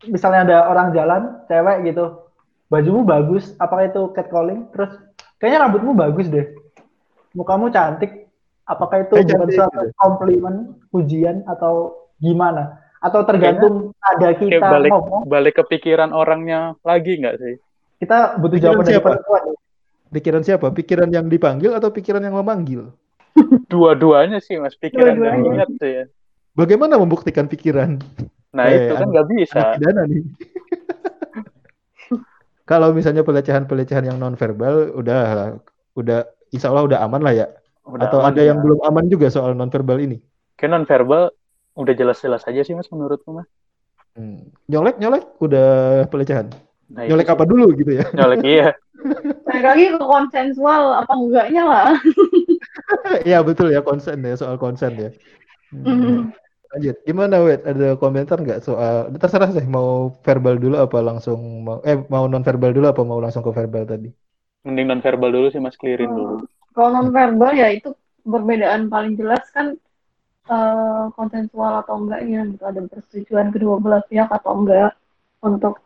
misalnya 0.09 0.41
ada 0.49 0.57
orang 0.65 0.89
jalan 0.97 1.22
cewek 1.45 1.93
gitu, 1.93 2.26
bajumu 2.74 3.05
bagus, 3.05 3.53
apakah 3.61 3.86
itu 3.86 4.09
catcalling? 4.17 4.65
Terus 4.74 4.97
kayaknya 5.38 5.69
rambutmu 5.69 5.93
bagus 5.93 6.34
deh, 6.34 6.49
mukamu 7.38 7.69
cantik, 7.69 8.20
Apakah 8.72 9.03
itu 9.03 9.13
eh, 9.19 9.28
bukan 9.28 9.49
suatu 9.51 9.80
gitu. 9.84 9.95
komplimen, 9.99 10.55
pujian 10.95 11.43
atau 11.43 12.07
gimana? 12.24 12.80
Atau 13.03 13.28
tergantung 13.28 13.91
Kayaknya, 13.91 14.15
ada 14.15 14.30
kita 14.39 14.67
balik, 14.72 14.91
ngomong. 14.95 15.22
Balik 15.28 15.53
ke 15.59 15.63
pikiran 15.76 16.15
orangnya 16.15 16.80
lagi 16.88 17.19
nggak 17.19 17.36
sih? 17.36 17.55
Kita 17.99 18.39
butuh 18.39 18.55
pikiran 18.55 18.72
jawaban 18.80 18.86
siapa? 18.88 19.09
dari 19.11 19.51
Pikiran 20.11 20.41
siapa? 20.43 20.67
Pikiran 20.72 21.09
yang 21.11 21.28
dipanggil 21.28 21.76
atau 21.76 21.91
pikiran 21.91 22.24
yang 22.24 22.39
memanggil? 22.39 22.95
Dua-duanya 23.72 24.39
sih 24.39 24.55
mas, 24.55 24.80
pikiran 24.80 25.19
Dua 25.19 25.28
yang 25.36 25.43
ingat 25.51 25.69
sih 25.76 25.91
ya. 25.91 26.05
Bagaimana 26.55 26.99
membuktikan 26.99 27.47
pikiran? 27.47 27.99
Nah 28.51 28.65
eh, 28.67 28.88
itu 28.88 28.93
kan 28.95 29.07
nggak 29.07 29.28
bisa. 29.32 29.59
Pidana 29.76 30.03
nih. 30.07 30.24
Kalau 32.72 32.95
misalnya 32.95 33.24
pelecehan-pelecehan 33.24 34.07
yang 34.07 34.19
non 34.19 34.36
verbal, 34.39 34.95
udah 34.95 35.55
udah 35.95 36.28
insya 36.51 36.72
Allah 36.72 36.88
udah 36.88 36.99
aman 37.03 37.24
lah 37.24 37.34
ya. 37.36 37.47
Udah 37.86 38.08
Atau 38.08 38.20
ada 38.22 38.42
ya. 38.42 38.54
yang 38.54 38.62
belum 38.62 38.80
aman 38.86 39.06
juga 39.10 39.28
soal 39.34 39.58
nonverbal 39.58 39.98
ini? 40.02 40.18
Kayak 40.58 40.78
nonverbal 40.78 41.34
udah 41.74 41.94
jelas-jelas 41.96 42.46
aja 42.46 42.62
sih 42.62 42.76
mas 42.78 42.90
menurutku 42.94 43.34
mas. 43.34 43.50
Hmm. 44.14 44.52
Nyolek 44.68 45.00
nyolek 45.00 45.24
udah 45.40 45.70
pelecehan. 46.12 46.52
Nah, 46.92 47.08
nyolek 47.08 47.32
apa 47.32 47.44
dulu 47.48 47.72
gitu 47.74 47.98
ya? 47.98 48.06
Nyolek 48.12 48.44
iya. 48.44 48.70
Balik 49.48 49.66
lagi 49.66 49.86
ke 49.96 50.02
konsensual 50.04 50.84
apa 51.02 51.14
enggaknya 51.16 51.64
lah. 51.66 51.88
Iya 53.28 53.40
betul 53.44 53.72
ya 53.72 53.82
konsen 53.84 54.20
ya 54.24 54.36
soal 54.36 54.60
konsen 54.60 54.94
ya. 55.00 55.10
Hmm. 55.72 55.88
Mm-hmm. 55.88 56.18
Lanjut, 56.72 56.96
gimana 57.04 57.36
Wet? 57.44 57.68
Ada 57.68 58.00
komentar 58.00 58.40
nggak 58.40 58.64
soal? 58.64 59.12
Terserah 59.16 59.52
sih 59.52 59.68
mau 59.68 60.16
verbal 60.24 60.56
dulu 60.56 60.80
apa 60.80 61.04
langsung 61.04 61.68
mau 61.68 61.84
eh 61.84 62.00
mau 62.08 62.32
non 62.32 62.44
verbal 62.44 62.72
dulu 62.72 62.88
apa 62.88 63.02
mau 63.04 63.20
langsung 63.20 63.44
ke 63.44 63.52
verbal 63.52 63.84
tadi? 63.84 64.08
Mending 64.64 64.88
non 64.88 65.02
verbal 65.04 65.36
dulu 65.36 65.48
sih 65.52 65.60
mas 65.60 65.76
clearin 65.76 66.12
hmm. 66.12 66.20
dulu. 66.20 66.36
Kalau 66.72 66.89
non 66.91 67.11
verbal 67.11 67.51
ya 67.55 67.67
itu 67.72 67.91
perbedaan 68.24 68.88
paling 68.88 69.19
jelas 69.19 69.43
kan 69.51 69.76
uh, 70.47 71.11
konsensual 71.15 71.84
atau 71.84 71.99
enggaknya 71.99 72.47
gitu. 72.51 72.63
Ada 72.63 72.80
persetujuan 72.88 73.51
kedua 73.51 73.76
belah 73.80 74.03
pihak 74.07 74.30
atau 74.32 74.51
enggak. 74.55 74.95
Untuk 75.41 75.82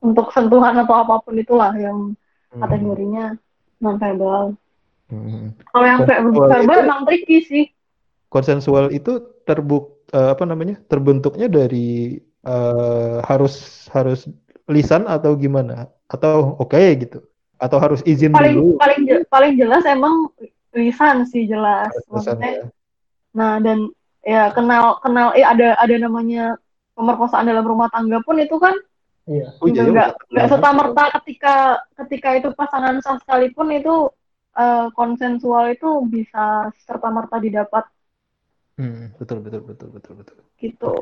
untuk 0.00 0.32
sentuhan 0.32 0.80
atau 0.80 0.96
apa 1.04 1.20
pun 1.20 1.36
itulah 1.36 1.72
yang 1.76 2.16
hmm. 2.52 2.60
kategorinya 2.60 3.36
non 3.80 3.96
verbal 3.96 4.56
hmm. 5.08 5.56
kalau 5.72 5.86
yang 5.88 6.00
verbal 6.04 6.48
itu, 6.60 6.76
emang 6.84 7.00
tricky 7.08 7.38
sih. 7.44 7.64
Konsensual 8.28 8.92
itu 8.92 9.20
terbuk 9.44 10.04
uh, 10.12 10.32
apa 10.32 10.44
namanya 10.44 10.80
terbentuknya 10.88 11.48
dari 11.48 12.20
uh, 12.44 13.20
harus 13.24 13.84
harus 13.92 14.28
lisan 14.68 15.04
atau 15.04 15.36
gimana? 15.36 15.90
Atau 16.08 16.56
oke 16.60 16.76
okay, 16.76 16.96
gitu 16.96 17.29
atau 17.60 17.78
harus 17.78 18.00
izin 18.08 18.32
paling, 18.32 18.56
dulu 18.56 18.80
paling 18.80 19.00
paling 19.28 19.52
jelas 19.60 19.84
emang 19.84 20.32
lisan 20.72 21.28
sih 21.28 21.44
jelas 21.44 21.92
lisan, 22.08 22.40
ya. 22.40 22.64
nah 23.36 23.60
dan 23.60 23.92
ya 24.24 24.48
kenal 24.56 24.96
kenal 25.04 25.36
eh 25.36 25.44
ada 25.44 25.76
ada 25.76 25.94
namanya 26.00 26.56
pemerkosaan 26.96 27.48
dalam 27.48 27.64
rumah 27.64 27.92
tangga 27.92 28.20
pun 28.24 28.40
itu 28.40 28.56
kan 28.56 28.72
Iya. 29.30 29.46
Oh, 29.62 29.70
iya, 29.70 29.86
nggak 29.86 30.10
nggak 30.26 30.46
serta 30.50 30.70
merta 30.74 31.04
ketika 31.22 31.54
ketika 32.02 32.28
itu 32.34 32.48
pasangan 32.50 32.98
sah 32.98 33.14
sekalipun 33.22 33.70
itu 33.70 34.10
uh, 34.58 34.90
konsensual 34.90 35.70
itu 35.70 35.86
bisa 36.10 36.74
serta 36.82 37.14
merta 37.14 37.38
didapat. 37.38 37.86
Hmm, 38.74 39.14
betul 39.22 39.44
betul 39.44 39.62
betul 39.62 39.88
betul 39.94 40.12
betul. 40.18 40.36
Gitu. 40.58 40.92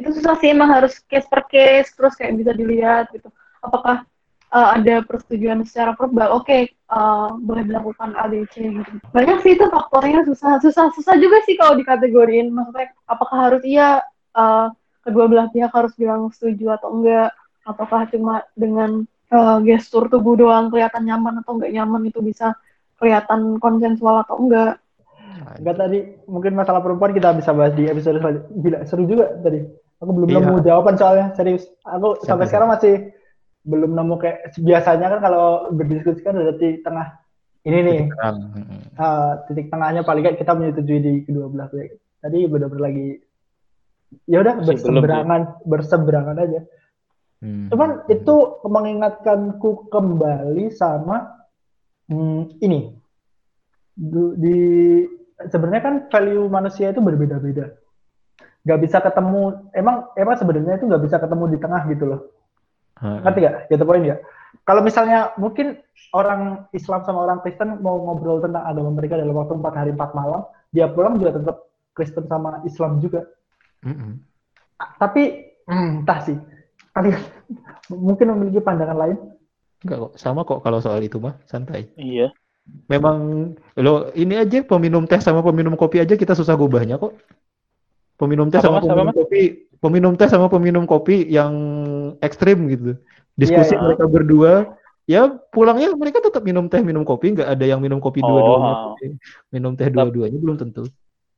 Itu 0.00 0.08
susah 0.16 0.38
sih 0.40 0.54
emang 0.54 0.72
harus 0.72 0.96
case 1.04 1.28
per 1.28 1.44
case 1.44 1.92
terus 1.92 2.16
kayak 2.16 2.40
bisa 2.40 2.56
dilihat 2.56 3.12
gitu. 3.12 3.28
Apakah 3.60 4.08
uh, 4.54 4.68
ada 4.78 5.02
persetujuan 5.02 5.66
secara 5.66 5.98
verbal? 5.98 6.38
Oke, 6.38 6.46
okay, 6.46 6.62
uh, 6.94 7.34
boleh 7.42 7.66
dilakukan 7.66 8.14
ADC 8.14 8.54
gitu. 8.54 8.92
Banyak 9.10 9.42
sih 9.42 9.58
itu 9.58 9.66
faktornya 9.66 10.22
susah 10.22 10.62
susah 10.62 10.94
susah 10.94 11.18
juga 11.18 11.42
sih 11.42 11.58
kalau 11.58 11.74
dikategoriin. 11.74 12.54
Maksudnya 12.54 12.94
apakah 13.10 13.50
harus 13.50 13.62
iya 13.66 14.00
uh, 14.38 14.70
kedua 15.02 15.26
belah 15.26 15.50
pihak 15.50 15.74
harus 15.74 15.92
bilang 15.98 16.30
setuju 16.30 16.78
atau 16.78 16.94
enggak? 16.94 17.34
ataukah 17.64 18.06
cuma 18.12 18.44
dengan 18.54 19.08
uh, 19.32 19.58
gestur 19.64 20.06
tubuh 20.12 20.36
doang 20.36 20.68
kelihatan 20.68 21.08
nyaman 21.08 21.40
atau 21.40 21.56
enggak 21.56 21.72
nyaman 21.72 22.02
itu 22.04 22.20
bisa 22.20 22.52
kelihatan 23.00 23.56
konsensual 23.58 24.22
atau 24.22 24.36
enggak 24.36 24.78
enggak 25.60 25.76
tadi 25.76 25.98
mungkin 26.28 26.52
masalah 26.54 26.84
perempuan 26.84 27.16
kita 27.16 27.32
bisa 27.32 27.56
bahas 27.56 27.72
di 27.72 27.88
episode 27.88 28.20
selanjutnya 28.20 28.60
gila 28.60 28.78
seru 28.84 29.04
juga 29.08 29.26
tadi 29.40 29.64
aku 29.98 30.10
belum 30.12 30.28
iya. 30.28 30.36
nemu 30.44 30.56
jawaban 30.62 30.94
soalnya 31.00 31.26
serius 31.34 31.64
aku 31.88 32.20
sampai, 32.20 32.28
sampai 32.28 32.46
sekarang 32.52 32.68
masih 32.70 32.94
belum 33.64 33.96
nemu 33.96 34.14
kayak 34.20 34.38
biasanya 34.60 35.06
kan 35.16 35.20
kalau 35.24 35.72
berdiskusi 35.72 36.20
kan 36.20 36.36
ada 36.36 36.52
di 36.56 36.84
tengah 36.84 37.16
ini 37.64 37.78
nih 37.80 37.98
titik, 38.04 38.12
tengah. 38.12 38.32
Uh, 39.00 39.32
titik 39.48 39.66
tengahnya 39.72 40.02
paling 40.04 40.24
kan 40.24 40.36
kita 40.36 40.52
menyetujui 40.52 41.00
di 41.00 41.12
kedua 41.24 41.48
belah 41.48 41.68
pihak 41.72 41.96
tadi 42.20 42.44
benar-benar 42.44 42.92
lagi 42.92 43.08
ya 44.28 44.44
udah 44.44 44.54
berseberangan 44.60 45.40
berseberangan 45.64 46.36
aja 46.44 46.60
Hmm. 47.44 47.68
Cuman 47.68 48.08
itu 48.08 48.36
mengingatkanku 48.64 49.92
kembali 49.92 50.72
sama 50.72 51.28
hmm, 52.08 52.56
ini 52.64 52.96
di 54.40 54.58
sebenarnya 55.52 55.82
kan 55.84 55.94
value 56.08 56.48
manusia 56.48 56.88
itu 56.88 57.04
berbeda-beda. 57.04 57.76
Gak 58.64 58.80
bisa 58.80 59.04
ketemu, 59.04 59.68
emang 59.76 60.08
emang 60.16 60.40
sebenarnya 60.40 60.80
itu 60.80 60.88
gak 60.88 61.04
bisa 61.04 61.20
ketemu 61.20 61.44
di 61.52 61.58
tengah 61.60 61.82
gitu 61.92 62.04
loh. 62.08 62.20
Hmm. 62.98 63.20
Ngerti 63.26 63.38
gak? 63.44 63.56
Gitu 63.70 63.82
poin 63.82 64.02
ya. 64.04 64.16
Kalau 64.64 64.80
misalnya 64.80 65.34
mungkin 65.36 65.82
orang 66.14 66.70
Islam 66.70 67.02
sama 67.02 67.26
orang 67.26 67.42
Kristen 67.42 67.82
mau 67.82 67.98
ngobrol 68.00 68.40
tentang 68.40 68.64
agama 68.64 68.94
mereka 68.94 69.18
dalam 69.18 69.34
waktu 69.34 69.58
empat 69.58 69.74
hari 69.74 69.90
empat 69.92 70.14
malam, 70.14 70.46
dia 70.70 70.86
pulang 70.88 71.18
juga 71.18 71.36
tetap 71.36 71.56
Kristen 71.92 72.24
sama 72.30 72.62
Islam 72.62 73.02
juga. 73.02 73.26
Mm 73.82 73.94
-hmm. 73.94 74.12
Tapi 74.98 75.22
hmm, 75.68 75.90
entah 76.02 76.18
sih 76.22 76.38
kalian 76.94 77.20
mungkin 78.06 78.26
memiliki 78.32 78.62
pandangan 78.62 78.98
lain? 78.98 79.18
Enggak 79.84 79.98
kok, 80.00 80.12
sama 80.16 80.40
kok 80.48 80.64
kalau 80.64 80.80
soal 80.80 81.02
itu 81.04 81.20
mah, 81.20 81.36
santai. 81.44 81.90
Iya. 82.00 82.32
Memang 82.88 83.52
lo 83.76 84.08
ini 84.16 84.40
aja 84.40 84.64
peminum 84.64 85.04
teh 85.04 85.20
sama 85.20 85.44
peminum 85.44 85.76
kopi 85.76 86.00
aja 86.00 86.16
kita 86.16 86.32
susah 86.32 86.56
gubahnya 86.56 86.96
kok. 86.96 87.12
Peminum 88.16 88.48
teh 88.48 88.64
sama 88.64 88.80
peminum 88.80 89.12
apa, 89.12 89.20
kopi, 89.20 89.68
peminum 89.84 90.16
teh 90.16 90.24
sama 90.32 90.48
peminum 90.48 90.88
kopi 90.88 91.28
yang 91.28 91.52
ekstrim 92.24 92.64
gitu. 92.72 92.96
Diskusi 93.36 93.76
yeah, 93.76 93.76
yeah. 93.76 93.82
mereka 93.84 94.04
berdua, 94.08 94.52
ya 95.04 95.22
pulangnya 95.52 95.92
mereka 95.92 96.24
tetap 96.24 96.40
minum 96.40 96.72
teh 96.72 96.80
minum 96.80 97.04
kopi, 97.04 97.36
nggak 97.36 97.52
ada 97.52 97.64
yang 97.68 97.84
minum 97.84 98.00
kopi 98.00 98.24
oh, 98.24 98.32
dua-duanya. 98.32 98.72
Minum 99.52 99.76
teh 99.76 99.92
dua-duanya 99.92 100.38
belum 100.40 100.56
tentu. 100.56 100.88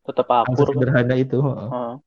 Tetap 0.07 0.31
akur. 0.31 0.71
Sederhana 0.71 1.19
itu. 1.19 1.43
Uh. 1.43 1.99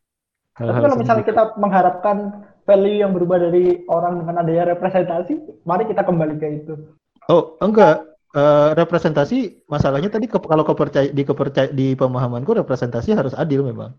Tapi 0.55 0.79
kalau 0.79 0.97
misalnya 0.99 1.23
kita 1.27 1.43
mengharapkan 1.59 2.47
value 2.67 2.99
yang 3.03 3.11
berubah 3.11 3.39
dari 3.39 3.83
orang 3.87 4.23
dengan 4.23 4.43
adanya 4.43 4.75
representasi, 4.75 5.63
mari 5.67 5.87
kita 5.87 6.03
kembali 6.07 6.35
ke 6.39 6.47
itu. 6.63 6.73
Oh, 7.27 7.59
enggak. 7.59 8.07
Uh, 8.29 8.77
representasi 8.77 9.65
masalahnya 9.65 10.13
tadi 10.13 10.29
ke, 10.29 10.37
kalau 10.37 10.61
kepercaya 10.61 11.09
di 11.09 11.25
kepercaya 11.25 11.65
di 11.73 11.97
pemahamanku 11.97 12.53
representasi 12.61 13.17
harus 13.17 13.33
adil 13.33 13.65
memang. 13.65 13.97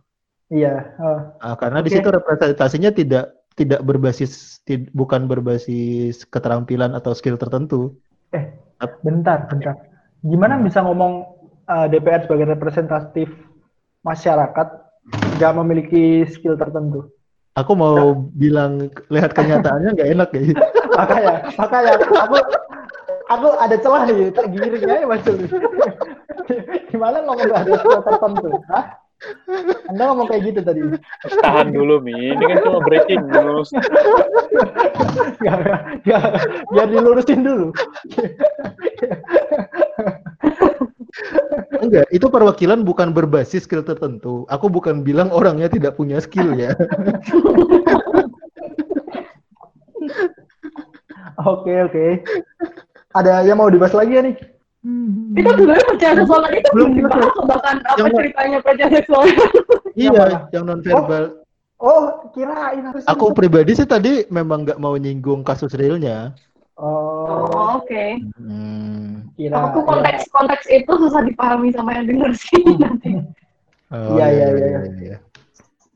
Iya. 0.50 0.98
Uh, 0.98 1.20
uh, 1.38 1.54
karena 1.56 1.78
okay. 1.80 1.86
di 1.86 1.90
situ 1.94 2.08
representasinya 2.10 2.90
tidak 2.90 3.24
tidak 3.54 3.80
berbasis 3.86 4.58
tid, 4.66 4.90
bukan 4.90 5.30
berbasis 5.30 6.26
keterampilan 6.26 6.92
atau 6.98 7.14
skill 7.14 7.38
tertentu. 7.38 7.94
Eh, 8.34 8.50
bentar, 9.06 9.46
bentar. 9.46 9.78
Gimana 10.26 10.58
hmm. 10.58 10.66
bisa 10.66 10.82
ngomong 10.82 11.24
uh, 11.70 11.86
DPR 11.86 12.26
sebagai 12.26 12.50
representatif 12.50 13.30
masyarakat 14.02 14.68
nggak 15.38 15.56
memiliki 15.62 16.26
skill 16.26 16.58
tertentu? 16.58 17.06
Aku 17.58 17.74
mau 17.74 17.94
nah. 17.94 18.14
bilang 18.34 18.90
lihat 19.10 19.34
kenyataannya 19.34 19.90
nggak 19.94 20.10
enak 20.18 20.28
ya. 20.34 20.42
makanya, 20.98 21.34
makanya 21.58 21.92
aku 21.98 22.36
aku 23.30 23.48
ada 23.58 23.76
celah 23.78 24.02
nih, 24.06 24.30
tergiring 24.34 24.82
ya 24.82 25.06
Mas 25.06 25.22
Gimana 26.90 27.22
ngomong 27.22 27.46
gak 27.46 27.62
ada 27.62 27.74
skill 27.78 28.02
tertentu? 28.02 28.50
Hah? 28.66 29.09
Anda 29.92 30.02
ngomong 30.10 30.28
kayak 30.32 30.42
gitu 30.48 30.60
tadi. 30.64 30.80
Tahan 31.44 31.76
dulu, 31.76 32.00
Mi. 32.00 32.32
Ini 32.32 32.40
kan 32.40 32.58
cuma 32.64 32.80
breaking 32.80 33.28
news. 33.28 33.68
gak, 35.44 35.58
gak, 36.08 36.24
biar 36.72 36.88
dilurusin 36.88 37.44
dulu. 37.44 37.68
Enggak, 41.80 42.06
itu 42.12 42.26
perwakilan 42.28 42.80
bukan 42.84 43.12
berbasis 43.12 43.68
skill 43.68 43.84
tertentu. 43.84 44.48
Aku 44.48 44.72
bukan 44.72 45.04
bilang 45.04 45.28
orangnya 45.32 45.68
tidak 45.68 45.96
punya 46.00 46.20
skill 46.20 46.56
ya. 46.56 46.72
Oke, 51.40 51.72
oke. 51.88 52.06
Ada 53.16 53.42
yang 53.48 53.56
mau 53.58 53.72
dibahas 53.72 53.96
lagi 53.96 54.12
ya 54.16 54.22
nih? 54.24 54.36
Hmm. 55.30 55.38
Itu 55.38 55.50
sebenarnya 55.54 55.86
percaya 55.86 56.12
seksual 56.18 56.42
itu 56.50 56.68
belum 56.74 56.90
dibahas 56.98 57.34
bahkan 57.46 57.76
apa 57.86 57.98
yang 58.02 58.14
ceritanya 58.18 58.58
percaya 58.58 58.90
seksual. 58.90 59.24
iya, 59.94 60.10
yang, 60.10 60.42
yang 60.50 60.64
non 60.66 60.80
verbal. 60.82 61.24
Oh, 61.78 61.86
oh 61.86 62.02
kirain 62.34 62.82
harus. 62.82 63.06
Aku 63.06 63.30
pribadi 63.30 63.78
sih 63.78 63.86
tadi 63.86 64.26
memang 64.26 64.66
nggak 64.66 64.82
mau 64.82 64.98
nyinggung 64.98 65.46
kasus 65.46 65.70
realnya. 65.78 66.34
Oh, 66.74 67.46
oh 67.46 67.78
oke. 67.78 67.86
Okay. 67.86 68.18
Hmm. 68.42 69.30
Aku 69.38 69.86
konteks 69.86 70.26
ya. 70.26 70.30
konteks 70.34 70.64
itu 70.66 70.92
susah 70.98 71.22
dipahami 71.22 71.70
sama 71.70 71.94
yang 71.94 72.10
denger 72.10 72.30
sih 72.34 72.60
hmm. 72.66 72.82
nanti. 72.82 73.10
Oh, 73.94 74.18
iya, 74.18 74.26
iya, 74.34 74.46
iya, 74.50 74.66
iya. 74.66 74.80
iya. 74.98 75.18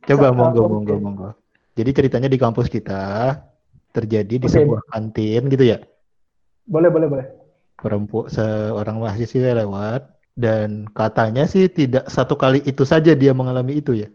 Coba 0.07 0.31
so, 0.31 0.35
monggo, 0.39 0.63
monggo, 0.71 0.95
monggo. 1.03 1.29
Jadi 1.75 1.91
ceritanya 1.91 2.29
di 2.31 2.39
kampus 2.39 2.71
kita 2.71 3.35
terjadi 3.91 4.39
di 4.39 4.47
okay. 4.47 4.63
sebuah 4.63 4.83
kantin 4.95 5.43
gitu 5.51 5.65
ya? 5.75 5.83
Boleh, 6.71 6.87
boleh, 6.87 7.09
boleh. 7.11 7.27
Perempuan 7.85 8.33
seorang 8.33 8.97
mahasiswa 8.97 9.61
lewat 9.61 10.09
dan 10.35 10.89
katanya 10.97 11.45
sih 11.45 11.69
tidak 11.69 12.09
satu 12.09 12.35
kali 12.35 12.65
itu 12.65 12.83
saja 12.89 13.13
dia 13.13 13.37
mengalami 13.37 13.85
itu 13.85 13.93
ya. 13.93 14.09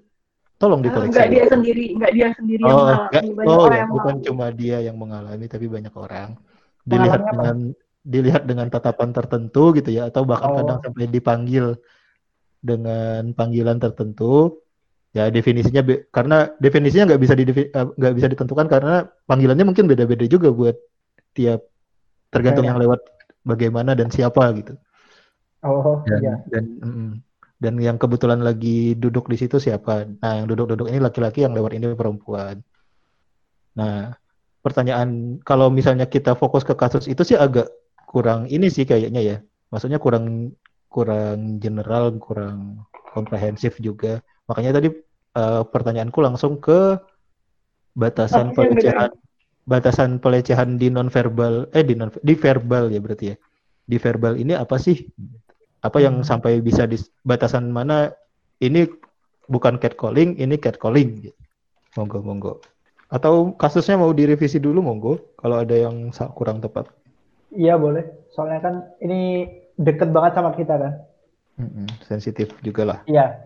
Tolong 0.58 0.82
dikoreksi. 0.82 1.14
Enggak 1.14 1.30
dia 1.30 1.46
sendiri, 1.48 1.86
enggak 1.94 2.12
dia 2.18 2.28
sendiri 2.34 2.62
oh, 2.66 2.68
yang 2.68 2.82
mengalami. 2.82 3.30
Banyak 3.38 3.48
oh, 3.48 3.62
orang 3.62 3.70
ya, 3.70 3.80
yang 3.80 3.92
bukan 3.94 4.06
mengalami. 4.10 4.28
cuma 4.28 4.46
dia 4.52 4.78
yang 4.82 4.98
mengalami 4.98 5.46
tapi 5.46 5.66
banyak 5.70 5.94
orang 5.94 6.30
dilihat 6.90 7.22
dengan 7.30 7.58
dilihat 8.02 8.44
dengan 8.50 8.68
tatapan 8.74 9.10
tertentu 9.14 9.64
gitu 9.78 9.90
ya 9.94 10.10
atau 10.10 10.26
bahkan 10.26 10.50
oh. 10.50 10.58
kadang 10.64 10.80
sampai 10.82 11.06
dipanggil 11.06 11.78
dengan 12.60 13.32
panggilan 13.38 13.78
tertentu 13.78 14.60
ya 15.16 15.30
definisinya 15.30 15.82
be, 15.82 16.10
karena 16.10 16.54
definisinya 16.58 17.14
nggak 17.14 17.22
bisa 17.22 17.34
di 17.38 17.44
eh, 17.50 17.70
nggak 17.72 18.14
bisa 18.18 18.28
ditentukan 18.30 18.68
karena 18.70 19.08
panggilannya 19.26 19.66
mungkin 19.66 19.86
beda-beda 19.90 20.26
juga 20.30 20.54
buat 20.54 20.76
tiap 21.34 21.66
tergantung 22.30 22.66
okay. 22.66 22.72
yang 22.74 22.80
lewat 22.82 23.00
bagaimana 23.46 23.96
dan 23.96 24.12
siapa 24.12 24.44
gitu 24.58 24.74
oh 25.64 26.04
dan, 26.08 26.20
iya. 26.24 26.36
dan 26.48 26.64
mm, 26.80 27.10
dan 27.60 27.74
yang 27.80 27.98
kebetulan 28.00 28.40
lagi 28.40 28.96
duduk 28.96 29.28
di 29.28 29.38
situ 29.40 29.60
siapa 29.60 30.08
nah 30.20 30.40
yang 30.40 30.48
duduk-duduk 30.48 30.88
ini 30.88 31.00
laki-laki 31.00 31.44
yang 31.44 31.56
lewat 31.56 31.76
ini 31.76 31.92
perempuan 31.96 32.64
nah 33.76 34.16
pertanyaan 34.60 35.40
kalau 35.48 35.72
misalnya 35.72 36.06
kita 36.06 36.36
fokus 36.36 36.68
ke 36.68 36.76
kasus 36.76 37.08
itu 37.08 37.24
sih 37.24 37.40
agak 37.40 37.72
kurang 38.10 38.50
ini 38.50 38.68
sih 38.74 38.90
kayaknya 38.90 39.22
ya. 39.22 39.38
Maksudnya 39.70 40.02
kurang 40.02 40.58
kurang 40.90 41.62
general, 41.62 42.18
kurang 42.18 42.90
komprehensif 43.14 43.78
juga. 43.78 44.26
Makanya 44.50 44.82
tadi 44.82 44.90
uh, 45.38 45.62
pertanyaanku 45.62 46.18
langsung 46.26 46.58
ke 46.58 46.98
batasan 47.94 48.58
pelecehan 48.58 49.14
batasan 49.70 50.18
pelecehan 50.18 50.82
di 50.82 50.90
non 50.90 51.14
verbal 51.14 51.70
eh 51.78 51.86
di 51.86 51.94
non 51.94 52.10
di 52.26 52.34
verbal 52.34 52.90
ya 52.90 52.98
berarti 52.98 53.26
ya. 53.30 53.38
di 53.90 53.98
verbal 53.98 54.38
ini 54.38 54.54
apa 54.54 54.78
sih? 54.78 55.02
Apa 55.82 55.98
yang 55.98 56.22
hmm. 56.22 56.28
sampai 56.28 56.62
bisa 56.62 56.86
di 56.86 56.98
batasan 57.26 57.74
mana 57.74 58.14
ini 58.62 58.86
bukan 59.50 59.82
catcalling, 59.82 60.38
ini 60.38 60.62
catcalling 60.62 61.26
gitu. 61.26 61.40
Monggo, 61.98 62.22
monggo. 62.22 62.54
Atau 63.10 63.58
kasusnya 63.58 63.98
mau 63.98 64.14
direvisi 64.14 64.62
dulu 64.62 64.86
monggo 64.86 65.14
kalau 65.42 65.66
ada 65.66 65.74
yang 65.74 66.14
kurang 66.38 66.62
tepat. 66.62 66.86
Iya 67.50 67.82
boleh. 67.82 68.06
Soalnya 68.30 68.62
kan 68.62 68.76
ini 69.02 69.50
deket 69.74 70.14
banget 70.14 70.38
sama 70.38 70.54
kita 70.54 70.78
kan. 70.78 70.94
Mm-mm, 71.58 71.90
sensitif 72.06 72.54
juga 72.62 72.86
lah. 72.86 73.00
Iya. 73.10 73.42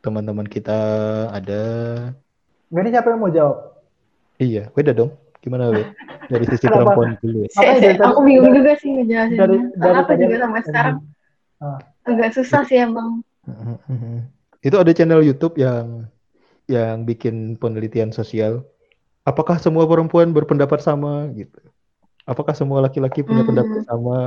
Teman-teman 0.00 0.48
kita 0.48 0.80
ada. 1.28 1.62
Ini 2.72 2.88
siapa 2.88 3.12
yang 3.12 3.20
mau 3.20 3.28
jawab? 3.28 3.77
Iya, 4.38 4.70
beda 4.72 4.94
dong. 4.94 5.14
Gimana 5.42 5.70
be? 5.70 5.82
Dari 6.30 6.44
sisi 6.50 6.66
perempuan 6.66 7.18
dulu. 7.22 7.46
Ya. 7.46 7.50
Saya, 7.54 7.94
aku 7.98 8.20
bingung 8.26 8.54
juga 8.54 8.74
sih 8.78 8.90
ngejelasin. 8.90 9.38
Dari, 9.38 9.56
dari 9.78 9.96
apa 9.98 10.12
juga 10.18 10.34
sampai 10.42 10.62
sekarang 10.66 10.96
ah. 11.62 11.78
agak 12.06 12.30
susah 12.34 12.62
sih 12.66 12.78
emang. 12.82 13.22
Itu 14.62 14.76
ada 14.78 14.90
channel 14.94 15.22
YouTube 15.22 15.56
yang 15.58 16.10
yang 16.68 17.06
bikin 17.08 17.56
penelitian 17.56 18.12
sosial. 18.12 18.66
Apakah 19.24 19.56
semua 19.60 19.84
perempuan 19.88 20.32
berpendapat 20.32 20.80
sama 20.84 21.28
gitu? 21.36 21.58
Apakah 22.28 22.52
semua 22.52 22.84
laki-laki 22.84 23.24
punya 23.24 23.40
hmm. 23.44 23.50
pendapat 23.50 23.78
sama? 23.88 24.20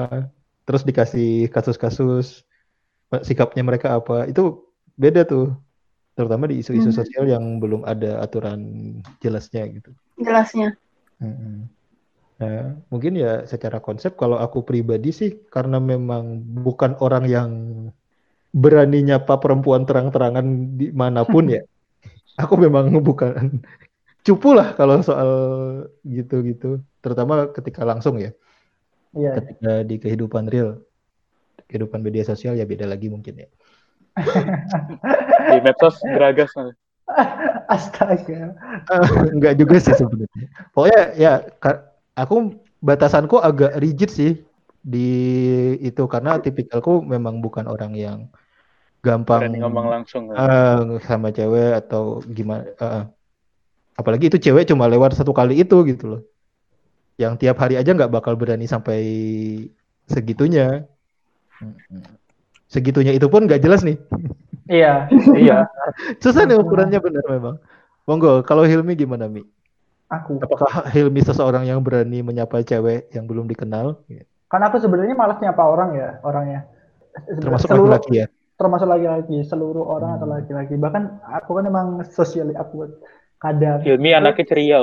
Terus 0.66 0.82
dikasih 0.86 1.50
kasus-kasus 1.54 2.46
sikapnya 3.22 3.62
mereka 3.62 3.98
apa? 4.00 4.26
Itu 4.26 4.72
beda 4.98 5.28
tuh. 5.28 5.54
Terutama 6.16 6.52
di 6.52 6.60
isu-isu 6.60 6.92
hmm. 6.92 6.98
sosial 6.98 7.24
yang 7.28 7.64
belum 7.64 7.88
ada 7.88 8.20
aturan 8.20 8.60
jelasnya 9.24 9.68
gitu. 9.72 9.92
Jelasnya. 10.20 10.76
Hmm. 11.24 11.72
Nah, 12.42 12.74
mungkin 12.90 13.22
ya 13.22 13.46
secara 13.46 13.78
konsep 13.78 14.18
kalau 14.18 14.42
aku 14.42 14.66
pribadi 14.66 15.14
sih 15.14 15.46
karena 15.54 15.78
memang 15.78 16.42
bukan 16.66 16.98
orang 16.98 17.30
yang 17.30 17.52
berani 18.52 19.06
nyapa 19.06 19.38
perempuan 19.38 19.86
terang-terangan 19.86 20.76
di 20.76 20.90
mana 20.92 21.22
pun 21.24 21.48
ya. 21.48 21.62
Aku 22.42 22.58
memang 22.58 22.90
bukan 23.06 23.62
cupu 24.26 24.58
lah 24.58 24.74
kalau 24.74 25.00
soal 25.06 25.32
gitu-gitu. 26.02 26.82
Terutama 27.06 27.54
ketika 27.54 27.86
langsung 27.86 28.18
ya. 28.18 28.34
Iya. 29.14 29.38
Ketika 29.38 29.72
di 29.86 29.96
kehidupan 30.02 30.50
real. 30.50 30.82
Kehidupan 31.70 32.04
media 32.04 32.28
sosial 32.28 32.58
ya 32.60 32.68
beda 32.68 32.90
lagi 32.90 33.08
mungkin 33.08 33.48
ya. 33.48 33.50
di 35.52 35.60
medsos 35.64 35.96
geragas. 36.02 36.52
Astaga. 37.76 38.56
enggak 39.36 39.54
juga 39.60 39.76
sih 39.84 39.96
sebenarnya. 39.96 40.48
Pokoknya 40.72 41.02
ya 41.20 41.34
aku 42.16 42.56
batasanku 42.82 43.38
agak 43.40 43.78
rigid 43.78 44.10
sih 44.10 44.32
di 44.82 45.10
itu 45.78 46.04
karena 46.10 46.42
tipikalku 46.42 47.06
memang 47.06 47.38
bukan 47.38 47.70
orang 47.70 47.94
yang 47.94 48.20
gampang 49.06 49.46
Berani 49.46 49.62
ngomong 49.62 49.88
langsung 49.90 50.24
uh, 50.34 50.98
sama 51.06 51.30
cewek 51.30 51.86
atau 51.86 52.22
gimana 52.26 52.66
uh, 52.82 53.04
apalagi 53.98 54.34
itu 54.34 54.42
cewek 54.42 54.70
cuma 54.70 54.90
lewat 54.90 55.14
satu 55.14 55.34
kali 55.34 55.62
itu 55.62 55.78
gitu 55.86 56.18
loh 56.18 56.22
yang 57.18 57.38
tiap 57.38 57.62
hari 57.62 57.78
aja 57.78 57.94
nggak 57.94 58.10
bakal 58.10 58.34
berani 58.34 58.66
sampai 58.66 59.02
segitunya 60.10 60.86
segitunya 62.66 63.14
itu 63.14 63.30
pun 63.30 63.46
nggak 63.46 63.62
jelas 63.62 63.86
nih 63.86 64.02
iya 64.70 65.08
iya 65.38 65.66
susah 66.22 66.46
nih 66.46 66.58
ukurannya 66.60 67.00
benar 67.02 67.26
memang 67.26 67.56
monggo 68.06 68.44
kalau 68.44 68.66
Hilmi 68.66 68.94
gimana 68.98 69.26
mi 69.32 69.42
Aku. 70.12 70.44
Apakah 70.44 70.92
Hilmi 70.92 71.24
seseorang 71.24 71.64
yang 71.64 71.80
berani 71.80 72.20
menyapa 72.20 72.60
cewek 72.68 73.08
yang 73.16 73.32
belum 73.32 73.48
dikenal? 73.48 74.04
Karena 74.52 74.68
aku 74.68 74.84
sebenarnya 74.84 75.16
malas 75.16 75.40
nyapa 75.40 75.64
orang 75.64 75.96
ya, 75.96 76.20
orangnya. 76.28 76.68
Termasuk 77.40 77.72
laki-laki 77.72 78.12
ya? 78.20 78.28
Termasuk 78.60 78.88
laki-laki, 78.92 79.48
seluruh 79.48 79.88
orang 79.88 80.12
hmm. 80.12 80.18
atau 80.20 80.28
laki-laki. 80.28 80.76
Bahkan 80.76 81.04
aku 81.24 81.50
kan 81.56 81.64
emang 81.64 81.88
sosial 82.12 82.52
aku 82.60 82.92
kadang. 83.40 83.80
Hilmi 83.88 84.12
anaknya 84.12 84.44
ceria 84.44 84.80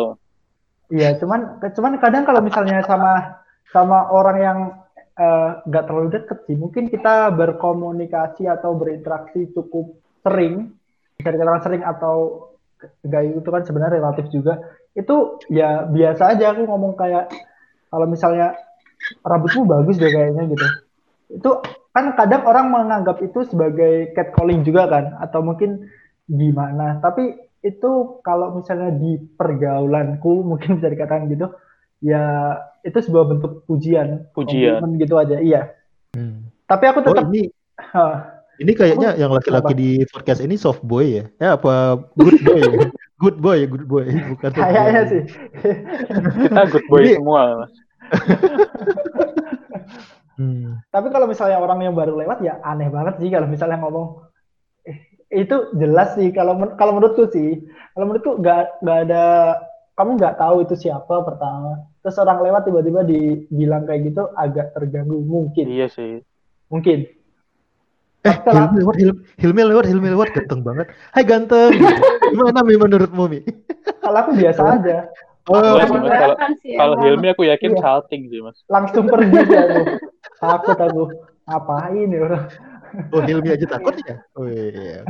Iya, 0.89 1.21
cuman 1.21 1.61
cuman 1.61 2.01
kadang 2.01 2.25
kalau 2.25 2.41
misalnya 2.41 2.81
sama 2.89 3.45
sama 3.69 4.09
orang 4.09 4.37
yang 4.41 4.59
nggak 5.67 5.83
uh, 5.83 5.87
terlalu 5.91 6.09
deket 6.15 6.39
sih, 6.47 6.55
mungkin 6.55 6.87
kita 6.87 7.35
berkomunikasi 7.35 8.47
atau 8.47 8.79
berinteraksi 8.79 9.51
cukup 9.51 9.99
sering, 10.23 10.79
bisa 11.19 11.35
dikatakan 11.35 11.63
sering 11.67 11.83
atau 11.83 12.49
enggak 13.03 13.43
itu 13.43 13.49
kan 13.51 13.63
sebenarnya 13.67 13.99
relatif 13.99 14.31
juga. 14.31 14.63
Itu 14.95 15.43
ya 15.51 15.91
biasa 15.91 16.39
aja 16.39 16.55
aku 16.55 16.71
ngomong 16.71 16.95
kayak 16.95 17.35
kalau 17.91 18.07
misalnya 18.07 18.55
rambutmu 19.27 19.67
bagus 19.67 19.99
deh 19.99 20.11
kayaknya 20.11 20.55
gitu. 20.55 20.67
Itu 21.35 21.51
kan 21.91 22.15
kadang 22.15 22.47
orang 22.47 22.71
menganggap 22.71 23.19
itu 23.19 23.43
sebagai 23.51 24.15
catcalling 24.15 24.63
juga 24.63 24.87
kan 24.87 25.19
atau 25.19 25.43
mungkin 25.43 25.91
gimana. 26.31 27.03
Tapi 27.03 27.35
itu 27.67 28.23
kalau 28.23 28.55
misalnya 28.55 28.95
di 28.95 29.19
pergaulanku 29.19 30.47
mungkin 30.47 30.79
bisa 30.79 30.87
dikatakan 30.87 31.27
gitu 31.27 31.51
ya 31.99 32.55
itu 32.87 32.99
sebuah 32.99 33.25
bentuk 33.35 33.67
pujian 33.67 34.27
pujian 34.35 34.83
gitu 34.99 35.19
aja 35.19 35.43
iya 35.43 35.75
hmm. 36.15 36.47
tapi 36.67 36.85
aku 36.87 37.03
tetap 37.03 37.27
oh, 37.27 37.31
ini 37.31 37.51
ini 38.59 38.73
kayaknya 38.75 39.15
aku, 39.15 39.21
yang 39.23 39.31
laki-laki 39.35 39.75
di 39.75 39.91
podcast 40.11 40.43
ini 40.43 40.59
soft 40.59 40.83
boy 40.87 41.23
ya 41.23 41.25
ya 41.39 41.59
apa 41.59 41.99
good 42.15 42.39
boy 42.43 42.63
ya? 42.63 42.87
good 43.19 43.39
boy, 43.43 43.67
good 43.67 43.87
boy, 43.91 44.07
bukan 44.07 44.51
Kayaknya 44.55 45.03
sih. 45.11 45.23
Kita 46.47 46.63
good 46.71 46.87
boy 46.87 47.03
Jadi, 47.03 47.15
semua. 47.19 47.67
hmm. 50.39 50.79
Tapi 50.89 51.09
kalau 51.11 51.27
misalnya 51.27 51.59
orang 51.59 51.83
yang 51.83 51.99
baru 51.99 52.15
lewat 52.15 52.39
ya 52.47 52.63
aneh 52.63 52.89
banget 52.89 53.19
sih 53.19 53.29
kalau 53.29 53.51
misalnya 53.51 53.83
ngomong 53.83 54.23
eh, 54.87 54.97
itu 55.35 55.75
jelas 55.77 56.15
sih 56.15 56.31
kalau 56.31 56.57
kalau 56.79 56.97
menurutku 56.97 57.29
sih 57.35 57.67
kalau 57.93 58.05
menurutku 58.09 58.39
nggak 58.39 58.81
nggak 58.81 58.99
ada 59.11 59.25
kamu 59.99 60.15
nggak 60.15 60.39
tahu 60.39 60.63
itu 60.63 60.75
siapa 60.79 61.27
pertama 61.27 61.91
terus 61.99 62.15
orang 62.23 62.39
lewat 62.47 62.63
tiba-tiba 62.71 63.03
dibilang 63.03 63.83
kayak 63.83 64.15
gitu 64.15 64.31
agak 64.39 64.71
terganggu 64.71 65.19
mungkin 65.27 65.67
iya 65.67 65.91
sih 65.91 66.23
mungkin 66.71 67.19
Eh, 68.27 68.35
Hilmi 68.35 68.83
lewat, 68.83 68.97
Hilmi, 68.99 69.21
Hilmi 69.39 69.63
lewat, 69.63 69.85
Hilmi 69.87 70.09
lewat, 70.11 70.29
ganteng 70.35 70.61
banget. 70.67 70.91
Hai 71.15 71.23
ganteng. 71.23 71.71
Gimana 72.35 72.67
Mi 72.67 72.75
menurutmu 72.75 73.31
Mi? 73.31 73.41
Kalau 74.03 74.19
aku 74.27 74.35
biasa 74.35 74.61
aja. 74.75 75.07
Oh, 75.47 75.79
kalau, 75.79 76.35
kalau 76.67 76.97
Hilmi 76.99 77.31
aku 77.31 77.47
yakin 77.47 77.73
iya. 77.73 77.81
salting 77.81 78.27
sih 78.29 78.43
mas. 78.43 78.59
Langsung 78.67 79.07
pergi 79.07 79.39
aku. 79.39 79.81
Takut 80.43 80.77
aku. 80.77 81.03
Ngapain 81.47 82.09
ya 82.11 82.21
orang? 82.27 82.45
Oh 83.15 83.23
Hilmi 83.23 83.49
aja 83.55 83.67
takut 83.71 83.95
ya? 84.03 84.19
Oh 84.37 84.51
iya. 84.51 85.07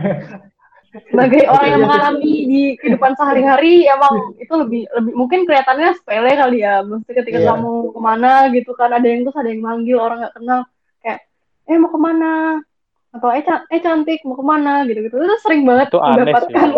Sebagai 1.06 1.42
orang 1.46 1.68
yang 1.70 1.82
mengalami 1.86 2.34
di 2.48 2.62
kehidupan 2.82 3.12
sehari-hari, 3.14 3.86
emang 3.86 4.34
itu 4.40 4.52
lebih 4.52 4.82
lebih 4.90 5.12
mungkin 5.14 5.46
kelihatannya 5.46 5.94
sepele 5.94 6.32
kali 6.34 6.58
ya. 6.64 6.82
Mesti 6.82 7.10
ketika 7.14 7.38
yeah. 7.38 7.54
kamu 7.54 7.94
ke 7.94 8.00
mana 8.02 8.32
gitu 8.50 8.70
kan 8.74 8.90
ada 8.90 9.06
yang 9.06 9.22
terus 9.22 9.38
ada 9.38 9.48
yang 9.52 9.62
manggil 9.62 9.98
orang 10.02 10.24
nggak 10.24 10.34
kenal. 10.34 10.60
Kayak 11.04 11.18
eh 11.68 11.76
mau 11.78 11.90
ke 11.92 12.00
mana? 12.00 12.32
Atau 13.08 13.28
eh, 13.32 13.42
can 13.46 13.64
eh 13.70 13.80
cantik 13.80 14.20
mau 14.26 14.36
ke 14.36 14.44
mana? 14.44 14.72
gitu 14.84 14.98
gitu 15.04 15.14
itu 15.16 15.36
sering 15.40 15.62
banget 15.62 15.88
itu 15.92 15.98
mendapatkan 16.00 16.68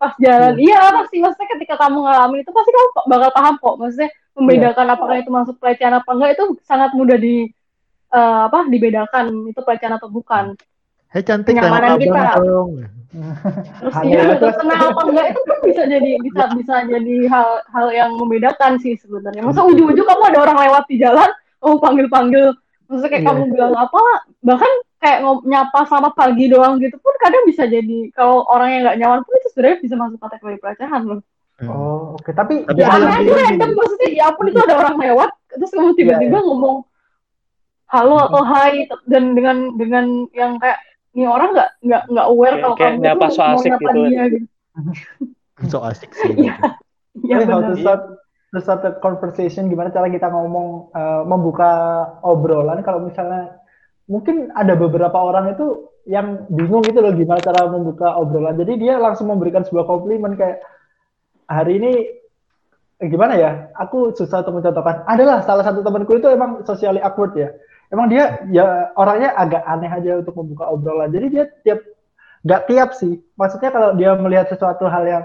pas 0.00 0.12
jalan. 0.22 0.52
Hmm. 0.56 0.64
iya 0.64 0.80
pasti. 0.96 1.16
Maksudnya 1.20 1.48
ketika 1.58 1.74
kamu 1.76 1.98
ngalamin 2.00 2.38
itu 2.40 2.52
pasti 2.54 2.70
kamu 2.72 2.88
bakal 3.10 3.30
paham 3.36 3.54
kok. 3.60 3.74
Maksudnya 3.82 4.10
membedakan 4.36 4.86
yeah. 4.88 4.94
apakah 4.96 5.16
itu 5.20 5.30
masuk 5.32 5.54
pelecehan 5.60 5.94
apa 5.96 6.10
enggak 6.12 6.30
itu 6.36 6.44
sangat 6.64 6.90
mudah 6.96 7.16
di 7.16 7.48
uh, 8.12 8.48
apa 8.48 8.68
dibedakan 8.70 9.50
itu 9.50 9.60
pelecehan 9.60 9.96
atau 9.98 10.08
bukan. 10.08 10.54
Hei 11.06 11.22
cantik 11.22 11.54
kenyamanan 11.54 11.96
kita 11.96 12.42
terus 13.80 13.94
iya 14.04 14.36
terus 14.36 14.56
kenal 14.60 14.92
apa 14.92 15.02
enggak 15.08 15.26
itu 15.32 15.40
pun 15.48 15.58
bisa 15.64 15.82
jadi 15.88 16.10
bisa 16.20 16.42
bisa 16.52 16.74
jadi 16.84 17.16
hal 17.32 17.48
hal 17.72 17.86
yang 17.92 18.10
membedakan 18.14 18.76
sih 18.76 18.94
sebenarnya 19.00 19.40
masa 19.40 19.64
ujung-ujung 19.64 20.04
kamu 20.04 20.22
ada 20.34 20.38
orang 20.44 20.58
lewat 20.68 20.84
di 20.88 20.96
jalan 21.00 21.30
kamu 21.64 21.76
panggil 21.80 22.06
panggil 22.12 22.46
maksudnya 22.86 23.10
kayak 23.10 23.24
yeah. 23.24 23.30
kamu 23.32 23.42
bilang 23.50 23.74
apa 23.74 24.02
bahkan 24.44 24.72
kayak 25.02 25.18
nyapa 25.44 25.80
sama 25.88 26.08
pagi 26.12 26.46
doang 26.48 26.78
gitu 26.78 26.96
pun 27.00 27.14
kadang 27.20 27.42
bisa 27.48 27.64
jadi 27.66 28.10
kalau 28.14 28.46
orang 28.48 28.68
yang 28.72 28.82
nggak 28.86 28.98
nyaman 29.00 29.20
pun 29.24 29.32
itu 29.38 29.48
sebenarnya 29.52 29.78
bisa 29.82 29.94
masuk 29.98 30.18
kategori 30.18 30.56
pelecehan 30.58 31.02
loh. 31.04 31.20
Hmm. 31.56 31.68
Oh 31.72 32.20
oke 32.20 32.20
okay. 32.20 32.32
tapi 32.36 32.68
ya 32.76 32.92
aneh 32.92 33.12
aja 33.12 33.32
random 33.32 33.70
maksudnya 33.72 34.08
ya 34.12 34.26
pun 34.36 34.44
itu 34.52 34.60
ada 34.60 34.74
orang 34.76 34.96
lewat 35.00 35.30
terus 35.56 35.72
kamu 35.72 35.90
iya, 35.92 35.96
tiba-tiba 35.96 36.28
yeah, 36.28 36.36
yeah. 36.36 36.44
ngomong 36.44 36.76
halo 37.86 38.16
atau 38.18 38.42
hai 38.44 38.84
dan 39.06 39.32
dengan 39.32 39.72
dengan 39.78 40.26
yang 40.34 40.58
kayak 40.58 40.78
ini 41.16 41.24
orang 41.24 41.56
nggak 41.56 41.70
nggak 41.80 42.02
nggak 42.12 42.26
aware 42.28 42.56
kalau 42.60 42.76
kayak 42.76 42.92
kamu 43.00 43.04
nyapa 43.08 43.26
so 43.32 43.42
asik 43.42 43.72
gitu. 43.72 43.88
Dia, 43.96 44.24
gitu. 44.28 44.46
so 45.72 45.78
asik 45.80 46.10
sih. 46.12 46.32
Iya, 47.24 47.40
yeah, 47.40 47.48
how 47.48 47.64
to 47.64 47.72
start 47.80 48.02
to 48.52 48.60
start 48.60 48.84
a 48.84 48.92
conversation 49.00 49.72
gimana 49.72 49.88
cara 49.88 50.12
kita 50.12 50.28
ngomong 50.28 50.92
uh, 50.92 51.24
membuka 51.24 51.72
obrolan 52.20 52.84
kalau 52.84 53.08
misalnya 53.08 53.56
mungkin 54.04 54.52
ada 54.52 54.76
beberapa 54.76 55.16
orang 55.16 55.56
itu 55.56 55.88
yang 56.06 56.46
bingung 56.52 56.84
gitu 56.86 57.02
loh 57.02 57.10
gimana 57.16 57.40
cara 57.42 57.66
membuka 57.66 58.14
obrolan. 58.14 58.54
Jadi 58.60 58.78
dia 58.84 59.00
langsung 59.00 59.32
memberikan 59.32 59.64
sebuah 59.64 59.88
komplimen 59.88 60.38
kayak 60.38 60.62
hari 61.50 61.82
ini 61.82 61.92
eh, 63.02 63.08
gimana 63.10 63.34
ya? 63.34 63.50
Aku 63.74 64.14
susah 64.14 64.46
untuk 64.46 64.62
mencontohkan. 64.62 65.02
Adalah 65.08 65.42
salah 65.42 65.64
satu 65.66 65.82
temanku 65.82 66.20
itu 66.20 66.28
emang 66.30 66.62
socially 66.62 67.02
awkward 67.02 67.34
ya. 67.34 67.50
Emang 67.92 68.06
dia 68.10 68.42
ya 68.50 68.90
orangnya 68.98 69.34
agak 69.34 69.62
aneh 69.66 69.90
aja 69.90 70.10
untuk 70.20 70.34
membuka 70.38 70.70
obrolan. 70.70 71.10
Jadi 71.10 71.26
dia 71.30 71.44
tiap 71.62 71.80
nggak 72.46 72.62
tiap 72.70 72.90
sih. 72.94 73.18
Maksudnya 73.34 73.70
kalau 73.74 73.90
dia 73.98 74.14
melihat 74.14 74.46
sesuatu 74.50 74.86
hal 74.86 75.04
yang 75.06 75.24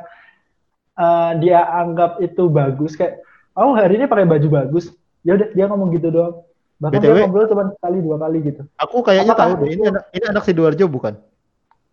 uh, 0.98 1.32
dia 1.38 1.62
anggap 1.62 2.18
itu 2.22 2.50
bagus 2.50 2.98
kayak 2.98 3.22
oh 3.58 3.78
hari 3.78 4.00
ini 4.00 4.06
pakai 4.10 4.26
baju 4.26 4.48
bagus, 4.48 4.90
ya 5.22 5.38
udah 5.38 5.48
dia 5.54 5.66
ngomong 5.70 5.90
gitu 5.94 6.10
doang. 6.10 6.36
Bahkan 6.82 6.98
BTW, 6.98 7.14
dia 7.14 7.24
ngobrol 7.30 7.46
cuma 7.46 7.64
sekali 7.78 7.98
dua 8.02 8.18
kali 8.18 8.38
gitu. 8.42 8.62
Aku 8.82 9.06
kayaknya 9.06 9.38
Apakah 9.38 9.54
tahu 9.54 9.62
deh 9.62 9.70
ini 9.70 9.84
anak 9.86 10.04
ini 10.18 10.26
anak 10.26 10.44
Sidoarjo 10.50 10.86
bukan? 10.90 11.14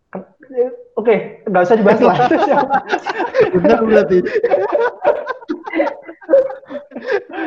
Oke, 0.09 0.65
okay, 0.97 1.19
nggak 1.45 1.63
usah 1.69 1.77
dibahas 1.77 2.01
lah. 2.01 2.17
Benar 3.55 3.79
berarti. 3.85 4.19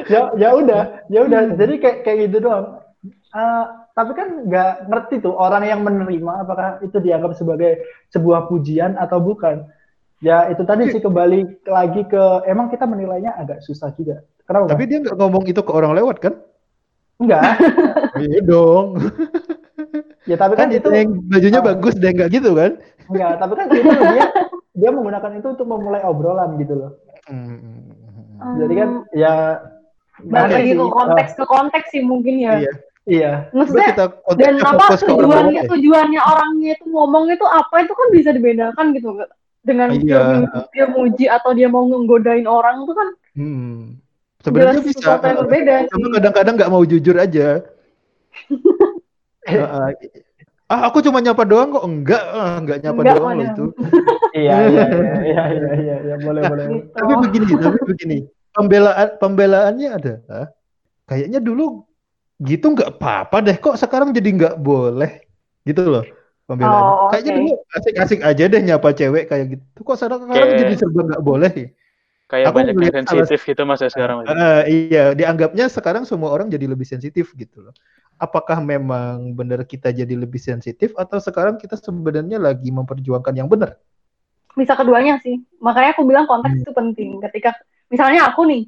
ya 0.05 0.21
ya 0.37 0.49
udah, 0.53 0.83
ya 1.09 1.19
udah. 1.25 1.41
Jadi 1.57 1.73
kayak 1.81 1.97
kayak 2.05 2.17
gitu 2.29 2.37
doang. 2.45 2.80
Uh, 3.33 3.65
tapi 3.97 4.13
kan 4.13 4.45
nggak 4.45 4.85
ngerti 4.85 5.25
tuh 5.25 5.33
orang 5.33 5.65
yang 5.65 5.81
menerima 5.81 6.45
apakah 6.45 6.77
itu 6.85 7.01
dianggap 7.01 7.33
sebagai 7.33 7.81
sebuah 8.13 8.45
pujian 8.45 8.93
atau 8.93 9.17
bukan. 9.17 9.65
Ya 10.21 10.45
itu 10.53 10.61
tadi 10.61 10.93
sih 10.93 11.01
kembali 11.01 11.65
lagi 11.65 12.05
ke 12.05 12.45
emang 12.45 12.69
kita 12.69 12.85
menilainya 12.85 13.33
agak 13.41 13.65
susah 13.65 13.89
juga. 13.97 14.21
Kenapa? 14.45 14.69
Tapi 14.69 14.85
dia 14.85 15.01
nggak 15.01 15.17
ngomong 15.17 15.49
itu 15.49 15.65
ke 15.65 15.71
orang 15.73 15.97
lewat 15.97 16.21
kan? 16.21 16.33
Enggak. 17.17 17.57
iya 18.21 18.39
dong. 18.45 19.01
ya 20.29 20.37
tapi 20.37 20.53
kan, 20.53 20.69
kan 20.69 20.77
itu 20.77 20.89
yang 20.93 21.25
bajunya 21.25 21.59
uh, 21.61 21.65
bagus 21.73 21.97
deh 21.97 22.11
nggak 22.13 22.29
gitu 22.37 22.53
kan? 22.53 22.77
Enggak, 23.09 23.33
tapi 23.41 23.53
kan 23.57 23.65
itu 23.73 23.89
dia 23.89 24.25
dia 24.77 24.89
menggunakan 24.93 25.31
itu 25.41 25.47
untuk 25.57 25.65
memulai 25.65 26.05
obrolan 26.05 26.53
gitu 26.61 26.77
loh. 26.77 26.91
Hmm. 27.25 27.89
Jadi 28.61 28.73
kan 28.77 28.89
ya 29.17 29.57
balik 30.21 30.53
lagi 30.53 30.71
ke 30.77 30.85
konteks 30.85 31.31
ke 31.33 31.45
konteks 31.49 31.87
sih 31.89 32.05
mungkin 32.05 32.37
ya. 32.37 32.61
Iya. 32.61 32.73
Iya. 33.09 33.49
Maksudnya 33.49 33.87
kita 33.97 34.05
dan 34.37 34.61
apa 34.61 34.93
tujuannya 35.01 35.61
tujuannya 35.65 36.21
orangnya 36.21 36.69
itu 36.77 36.85
ngomong 36.85 37.33
itu 37.33 37.45
apa? 37.49 37.81
Itu 37.81 37.93
kan 37.97 38.07
bisa 38.13 38.29
dibedakan 38.29 38.93
gitu 38.93 39.17
dengan 39.61 39.93
iya. 39.93 40.41
dia, 40.41 40.65
dia 40.73 40.85
muji 40.89 41.25
atau 41.29 41.53
dia 41.53 41.69
mau 41.69 41.85
nggodain 41.85 42.45
orang 42.45 42.85
itu 42.85 42.93
kan. 42.93 43.07
Hmm. 43.37 43.79
Sebenarnya 44.41 44.81
bisa. 44.81 45.17
Yang 45.21 45.37
berbeda 45.45 45.73
Tapi 45.89 46.07
kadang-kadang 46.17 46.53
nggak 46.57 46.71
mau 46.73 46.83
jujur 46.85 47.15
aja. 47.17 47.61
uh, 49.49 49.89
ah 50.69 50.81
aku 50.89 51.01
cuma 51.05 51.21
nyapa 51.21 51.45
doang 51.45 51.73
kok. 51.73 51.85
Enggak. 51.85 52.23
Ah, 52.33 52.57
enggak 52.57 52.77
nyapa 52.85 53.01
enggak, 53.01 53.17
doang 53.17 53.33
loh 53.37 53.47
itu. 53.49 53.65
Iya 54.31 54.63
iya 54.71 54.85
iya 54.87 55.15
iya 55.27 55.43
iya 55.51 55.71
iya 55.75 55.95
ya, 56.07 56.15
boleh 56.23 56.39
boleh. 56.47 56.87
tapi 56.95 57.13
begini 57.19 57.51
tapi 57.59 57.79
begini. 57.83 58.17
Pembelaan 58.55 59.19
pembelaannya 59.19 59.89
ada. 59.91 60.13
Kayaknya 61.03 61.43
dulu 61.43 61.83
gitu 62.41 62.73
nggak 62.73 62.97
apa-apa 62.97 63.37
deh 63.45 63.57
kok 63.61 63.77
sekarang 63.77 64.11
jadi 64.11 64.29
nggak 64.33 64.55
boleh? 64.59 65.21
Gitu 65.61 65.85
loh 65.85 66.05
pembelaan 66.51 66.83
oh, 66.83 67.07
okay. 67.07 67.23
kayaknya 67.23 67.31
dulu 67.39 67.51
asik-asik 67.79 68.19
aja 68.27 68.43
deh 68.51 68.61
nyapa 68.61 68.89
cewek 68.91 69.23
kayak 69.31 69.45
gitu. 69.55 69.79
Kok 69.87 69.95
sekarang 69.95 70.19
kayak... 70.27 70.59
jadi 70.59 70.73
serba 70.75 71.01
nggak 71.07 71.23
boleh 71.23 71.53
kayak 72.31 72.47
aku 72.47 72.57
banyak 72.63 72.75
yang 72.79 73.07
sensitif 73.07 73.39
gitu 73.43 73.61
mas 73.67 73.83
ya 73.83 73.91
sekarang. 73.91 74.23
uh, 74.23 74.63
iya 74.63 75.11
dianggapnya 75.11 75.67
sekarang 75.67 76.07
semua 76.07 76.31
orang 76.31 76.47
jadi 76.47 76.63
lebih 76.63 76.87
sensitif 76.87 77.35
gitu 77.35 77.59
loh. 77.59 77.75
Apakah 78.15 78.63
memang 78.63 79.35
benar 79.35 79.67
kita 79.67 79.91
jadi 79.91 80.15
lebih 80.15 80.39
sensitif 80.39 80.95
atau 80.95 81.19
sekarang 81.19 81.59
kita 81.59 81.75
sebenarnya 81.75 82.39
lagi 82.39 82.71
memperjuangkan 82.71 83.35
yang 83.35 83.51
benar? 83.51 83.75
Bisa 84.55 84.79
keduanya 84.79 85.19
sih. 85.19 85.43
Makanya 85.59 85.91
aku 85.91 86.07
bilang 86.07 86.23
konteks 86.23 86.55
hmm. 86.55 86.63
itu 86.63 86.71
penting. 86.71 87.09
Ketika 87.19 87.51
misalnya 87.91 88.31
aku 88.31 88.47
nih 88.47 88.63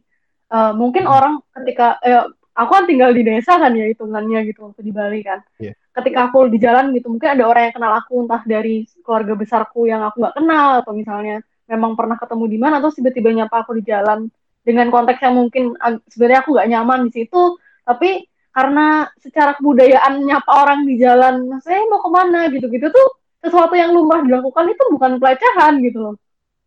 uh, 0.51 0.76
mungkin 0.76 1.07
hmm. 1.07 1.15
orang 1.15 1.34
ketika 1.63 2.01
uh, 2.03 2.28
aku 2.53 2.69
kan 2.69 2.85
tinggal 2.85 3.09
di 3.11 3.21
desa 3.25 3.57
kan 3.57 3.73
ya 3.73 3.89
hitungannya 3.89 4.45
gitu 4.49 4.69
waktu 4.69 4.81
di 4.85 4.91
Bali 4.93 5.19
kan. 5.25 5.41
Yeah. 5.57 5.73
Ketika 5.93 6.29
aku 6.29 6.49
di 6.49 6.57
jalan 6.57 6.93
gitu 6.93 7.09
mungkin 7.09 7.37
ada 7.37 7.43
orang 7.45 7.69
yang 7.69 7.75
kenal 7.77 7.93
aku 7.97 8.25
entah 8.25 8.41
dari 8.45 8.85
keluarga 9.05 9.33
besarku 9.37 9.85
yang 9.85 10.01
aku 10.05 10.21
nggak 10.21 10.35
kenal 10.37 10.81
atau 10.81 10.93
misalnya 10.93 11.41
memang 11.69 11.93
pernah 11.97 12.17
ketemu 12.17 12.45
di 12.49 12.57
mana 12.57 12.75
terus 12.81 12.97
tiba-tiba 12.97 13.29
nyapa 13.33 13.65
aku 13.65 13.77
di 13.77 13.83
jalan 13.85 14.29
dengan 14.63 14.87
konteks 14.89 15.19
yang 15.19 15.35
mungkin 15.35 15.75
sebenarnya 16.07 16.39
aku 16.45 16.49
nggak 16.55 16.69
nyaman 16.71 16.99
di 17.09 17.11
situ 17.11 17.59
tapi 17.83 18.25
karena 18.53 19.09
secara 19.19 19.57
kebudayaan 19.59 20.23
nyapa 20.23 20.51
orang 20.53 20.85
di 20.87 20.95
jalan 21.01 21.51
saya 21.59 21.83
mau 21.89 21.99
ke 21.99 22.09
mana 22.09 22.47
gitu-gitu 22.53 22.87
tuh 22.87 23.07
sesuatu 23.43 23.75
yang 23.75 23.91
lumrah 23.91 24.23
dilakukan 24.23 24.71
itu 24.71 24.83
bukan 24.93 25.19
pelecehan 25.19 25.83
gitu 25.83 25.99
loh 25.99 26.15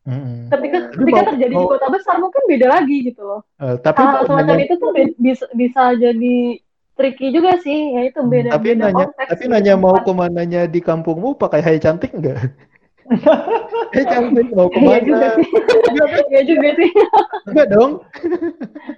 Mm-hmm. 0.07 0.39
Ketika 0.55 0.79
ketika 0.95 1.21
mau, 1.21 1.29
terjadi 1.35 1.55
mau, 1.55 1.63
di 1.67 1.67
kota 1.75 1.87
besar 1.91 2.17
mungkin 2.23 2.43
beda 2.47 2.67
lagi 2.71 2.97
gitu 3.11 3.23
loh. 3.27 3.41
Uh, 3.59 3.75
tapi 3.83 4.07
hal 4.07 4.23
semacam 4.23 4.57
itu 4.63 4.75
tuh 4.79 4.91
bisa 5.19 5.47
bisa 5.51 5.83
jadi 5.99 6.37
tricky 6.95 7.35
juga 7.35 7.59
sih, 7.59 7.99
ya 7.99 8.01
itu 8.07 8.21
beda. 8.23 8.55
Tapi 8.55 8.79
beda 8.79 8.83
nanya, 8.87 9.07
konteks, 9.11 9.29
tapi 9.35 9.45
gitu. 9.45 9.53
nanya 9.53 9.75
mau 9.75 9.99
ke 9.99 10.13
mananya 10.15 10.63
di 10.71 10.79
kampungmu 10.79 11.35
pakai 11.35 11.61
hai 11.61 11.83
cantik 11.83 12.15
enggak? 12.15 12.39
hai 13.95 14.05
cantik 14.07 14.47
mau 14.55 14.71
ke 14.71 14.79
mana? 14.79 14.95
Iya 14.95 14.99
juga 15.03 15.29
sih. 15.35 15.49
Iya 16.31 16.43
juga 16.47 16.69
sih. 16.79 16.91
Enggak 17.51 17.67
dong. 17.75 17.93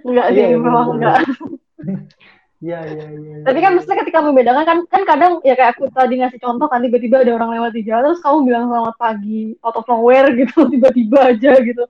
Enggak 0.05 0.27
sih, 0.29 0.43
iya, 0.45 0.57
memang 0.61 0.87
enggak. 0.93 1.25
Iya, 2.59 2.79
iya, 2.91 3.05
iya. 3.07 3.35
Tapi 3.47 3.59
kan 3.63 3.71
maksudnya 3.71 4.03
ketika 4.03 4.19
membedakan 4.19 4.63
kan 4.67 4.77
kan 4.91 5.01
kadang 5.07 5.33
ya 5.47 5.55
kayak 5.55 5.79
aku 5.79 5.87
tadi 5.95 6.19
ngasih 6.19 6.43
contoh 6.43 6.67
kan 6.67 6.83
tiba-tiba 6.83 7.23
ada 7.23 7.39
orang 7.39 7.55
lewat 7.55 7.71
di 7.71 7.87
jalan 7.87 8.11
terus 8.11 8.19
kamu 8.19 8.51
bilang 8.51 8.67
selamat 8.67 8.95
pagi 8.99 9.55
out 9.63 9.79
of 9.79 9.87
nowhere 9.87 10.27
gitu 10.35 10.57
tiba-tiba 10.75 11.19
aja 11.31 11.51
gitu. 11.63 11.83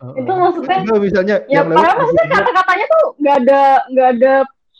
Uh, 0.00 0.16
itu 0.16 0.32
maksudnya 0.32 0.78
Enggak, 0.80 1.00
misalnya 1.04 1.36
ya 1.46 1.60
padahal 1.60 1.96
maksudnya 2.00 2.26
kata-katanya 2.32 2.86
tuh 2.88 3.04
nggak 3.20 3.36
ada 3.44 3.60
nggak 3.92 4.08
ada 4.16 4.32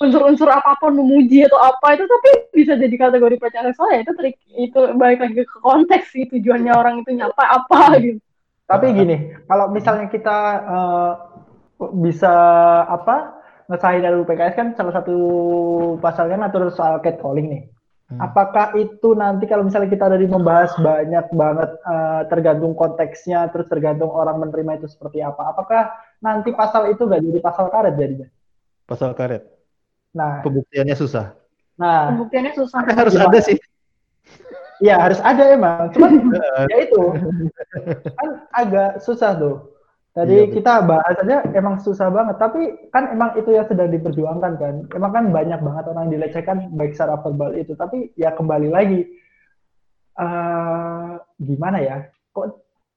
unsur-unsur 0.03 0.49
apa 0.51 0.73
pun 0.81 0.93
memuji 0.97 1.47
atau 1.47 1.61
apa 1.61 1.87
itu 1.95 2.05
tapi 2.09 2.31
bisa 2.51 2.73
jadi 2.75 2.97
kategori 2.99 3.37
pelecehan 3.39 3.69
seksual 3.71 3.95
ya 3.95 4.01
itu 4.01 4.13
trik 4.17 4.37
itu 4.59 4.81
balik 4.97 5.23
lagi 5.23 5.45
ke 5.45 5.59
konteks 5.61 6.07
sih 6.11 6.25
tujuannya 6.33 6.73
orang 6.73 7.05
itu 7.05 7.21
nyapa 7.21 7.45
apa 7.63 8.01
gitu. 8.01 8.19
Tapi 8.65 8.97
gini, 8.97 9.17
kalau 9.45 9.69
misalnya 9.69 10.09
kita 10.09 10.39
uh, 10.65 11.13
bisa 12.01 12.33
apa 12.89 13.44
ngesahin 13.69 14.05
RUU 14.05 14.25
PKS 14.29 14.55
kan 14.57 14.69
salah 14.77 14.93
satu 15.01 15.17
pasalnya 16.01 16.45
ngatur 16.45 16.69
soal 16.73 17.01
catcalling 17.01 17.49
nih. 17.49 17.63
Hmm. 18.05 18.21
Apakah 18.21 18.77
itu 18.77 19.17
nanti 19.17 19.49
kalau 19.49 19.65
misalnya 19.65 19.89
kita 19.89 20.13
dari 20.13 20.29
membahas 20.29 20.77
banyak 20.77 21.33
banget 21.33 21.71
uh, 21.89 22.23
tergantung 22.29 22.77
konteksnya, 22.77 23.49
terus 23.49 23.65
tergantung 23.73 24.13
orang 24.13 24.45
menerima 24.45 24.85
itu 24.85 24.93
seperti 24.93 25.25
apa? 25.25 25.57
Apakah 25.57 25.89
nanti 26.21 26.53
pasal 26.53 26.93
itu 26.93 27.09
gak 27.09 27.25
jadi 27.25 27.39
pasal 27.41 27.73
karet 27.73 27.97
jadinya? 27.97 28.29
Pasal 28.85 29.17
karet. 29.17 29.49
Nah, 30.13 30.45
pembuktiannya 30.45 30.95
susah. 30.95 31.33
Nah, 31.81 32.13
pembuktiannya 32.13 32.53
susah. 32.53 32.85
Harus 32.93 33.17
ada 33.17 33.41
sih. 33.41 33.57
Iya 34.85 35.01
harus 35.01 35.21
ada 35.23 35.55
emang. 35.55 35.89
Cuman 35.97 36.29
ya 36.71 36.77
itu 36.85 37.03
kan 38.21 38.29
agak 38.53 39.01
susah 39.01 39.33
tuh. 39.39 39.74
Tadi 40.15 40.31
iya, 40.31 40.47
kita 40.47 40.87
bahas 40.87 41.19
aja 41.27 41.43
emang 41.59 41.83
susah 41.83 42.07
banget, 42.07 42.39
tapi 42.39 42.87
kan 42.95 43.11
emang 43.11 43.35
itu 43.35 43.51
yang 43.51 43.67
sedang 43.67 43.91
diperjuangkan 43.91 44.53
kan. 44.63 44.75
Emang 44.95 45.11
kan 45.11 45.35
banyak 45.35 45.59
banget 45.59 45.85
orang 45.91 46.07
yang 46.07 46.23
dilecehkan 46.23 46.71
baik 46.79 46.95
secara 46.95 47.19
verbal 47.19 47.51
itu, 47.59 47.75
tapi 47.75 48.15
ya 48.15 48.31
kembali 48.31 48.71
lagi 48.71 49.11
uh, 50.15 51.19
gimana 51.43 51.83
ya? 51.83 51.97
Kok 52.31 52.47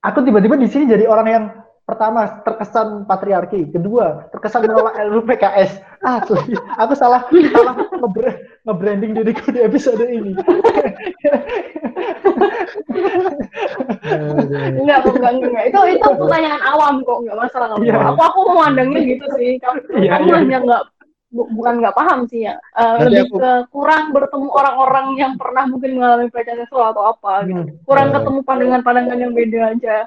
aku 0.05 0.19
tiba-tiba 0.29 0.61
di 0.61 0.69
sini 0.69 0.93
jadi 0.93 1.09
orang 1.09 1.27
yang 1.27 1.45
pertama 1.89 2.45
terkesan 2.45 3.09
patriarki, 3.09 3.65
kedua 3.73 4.29
terkesan 4.29 4.69
menolak 4.69 5.01
RUU 5.09 5.25
PKS. 5.25 5.81
Ah, 6.05 6.21
aku 6.21 6.93
salah 6.93 7.25
salah 7.33 7.73
nge-branding 8.69 9.17
diriku 9.17 9.49
di 9.49 9.65
episode 9.65 10.05
ini. 10.05 10.37
enggak, 14.81 14.99
enggak, 15.05 15.31
enggak. 15.37 15.63
Itu 15.69 15.79
itu 15.91 16.07
pertanyaan 16.17 16.61
awam 16.75 16.95
kok, 17.03 17.17
enggak 17.23 17.37
masalah. 17.37 17.65
Enggak 17.75 17.97
yeah. 17.97 18.09
Aku 18.13 18.21
aku 18.21 18.39
memandangnya 18.53 19.01
gitu 19.05 19.25
sih. 19.37 19.51
Kamu, 19.61 19.77
yeah, 20.03 20.11
kamu 20.17 20.27
yeah. 20.27 20.37
hanya 20.41 20.57
enggak 20.63 20.83
bu, 21.31 21.41
bukan 21.53 21.73
nggak 21.83 21.97
paham 21.97 22.19
sih 22.31 22.47
ya. 22.47 22.55
Uh, 22.73 23.07
lebih 23.07 23.31
aku... 23.31 23.37
ke 23.39 23.51
kurang 23.71 24.03
bertemu 24.15 24.47
orang-orang 24.49 25.07
yang 25.19 25.33
pernah 25.35 25.63
mungkin 25.67 25.91
mengalami 25.99 26.27
pelecehan 26.31 26.63
seksual 26.63 26.95
atau 26.95 27.03
apa 27.11 27.33
gitu. 27.45 27.61
Hmm. 27.61 27.75
Kurang 27.83 28.07
yeah. 28.09 28.15
ketemu 28.19 28.39
pandangan-pandangan 28.43 29.17
yang 29.19 29.33
beda 29.35 29.61
aja. 29.75 29.97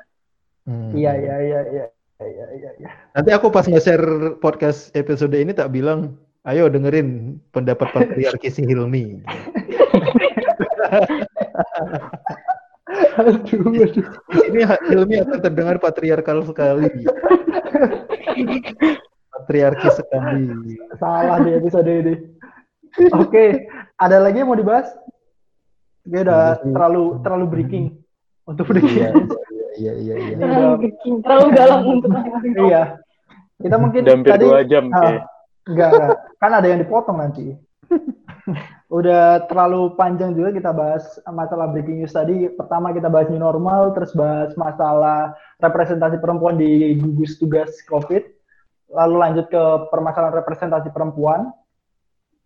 Hmm. 0.68 0.92
Iya, 0.94 1.12
iya, 1.16 1.36
iya, 1.40 1.60
iya. 1.72 1.86
Iya, 2.20 2.46
iya, 2.52 2.70
iya. 2.76 2.90
Nanti 3.16 3.32
aku 3.32 3.48
pas 3.48 3.64
nge-share 3.64 4.36
podcast 4.44 4.92
episode 4.92 5.32
ini 5.32 5.56
tak 5.56 5.72
bilang, 5.72 6.20
ayo 6.44 6.68
dengerin 6.68 7.40
pendapat 7.48 7.88
patriarki 7.96 8.52
si 8.52 8.60
Hilmi. 8.68 9.24
aduh, 13.18 13.62
aduh. 13.70 14.06
Ini 14.50 14.60
Hilmi 14.90 15.16
akan 15.22 15.38
terdengar 15.42 15.76
patriarkal 15.78 16.42
sekali. 16.46 16.90
Patriarki 19.30 19.88
sekali. 19.94 20.44
Salah 20.98 21.38
di 21.42 21.50
episode 21.54 21.90
ini. 21.90 22.14
Oke, 23.14 23.70
ada 23.94 24.16
lagi 24.18 24.42
yang 24.42 24.50
mau 24.50 24.58
dibahas? 24.58 24.90
Dia 26.02 26.26
udah 26.26 26.58
terlalu 26.64 27.04
terlalu 27.22 27.46
breaking 27.46 27.86
untuk 28.48 28.66
breaking. 28.66 29.30
Iya, 29.78 29.92
iya, 29.94 29.94
iya. 29.94 30.14
iya. 30.16 30.36
Terlalu 30.36 30.74
breaking, 30.82 31.14
terlalu 31.22 31.48
dalam 31.54 31.78
untuk 31.86 32.10
masing-masing. 32.14 32.52
Iya. 32.66 32.82
Kita 33.60 33.76
mungkin 33.76 34.02
hampir 34.08 34.32
tadi, 34.32 34.44
dua 34.48 34.60
jam. 34.64 34.88
Ah, 34.90 35.20
enggak, 35.68 35.88
enggak, 35.92 36.18
kan 36.40 36.50
ada 36.56 36.66
yang 36.66 36.80
dipotong 36.80 37.16
nanti. 37.20 37.54
udah 38.90 39.46
terlalu 39.46 39.94
panjang 39.94 40.34
juga 40.34 40.50
kita 40.50 40.74
bahas 40.74 41.06
masalah 41.30 41.70
breaking 41.70 42.02
news 42.02 42.10
tadi. 42.10 42.50
Pertama 42.50 42.90
kita 42.90 43.06
bahas 43.06 43.30
new 43.30 43.38
normal, 43.38 43.94
terus 43.94 44.10
bahas 44.10 44.50
masalah 44.58 45.38
representasi 45.62 46.18
perempuan 46.18 46.58
di 46.58 46.98
gugus 46.98 47.38
tugas 47.38 47.70
COVID. 47.86 48.26
Lalu 48.90 49.14
lanjut 49.14 49.46
ke 49.46 49.62
permasalahan 49.94 50.34
representasi 50.42 50.90
perempuan. 50.90 51.54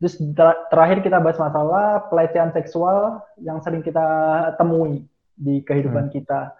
Terus 0.05 0.21
ter 0.37 0.53
terakhir 0.69 1.01
kita 1.01 1.17
bahas 1.17 1.41
masalah 1.41 2.13
pelecehan 2.13 2.53
seksual 2.53 3.25
yang 3.41 3.65
sering 3.65 3.81
kita 3.81 4.05
temui 4.61 5.09
di 5.33 5.65
kehidupan 5.65 6.13
hmm. 6.13 6.15
kita. 6.21 6.53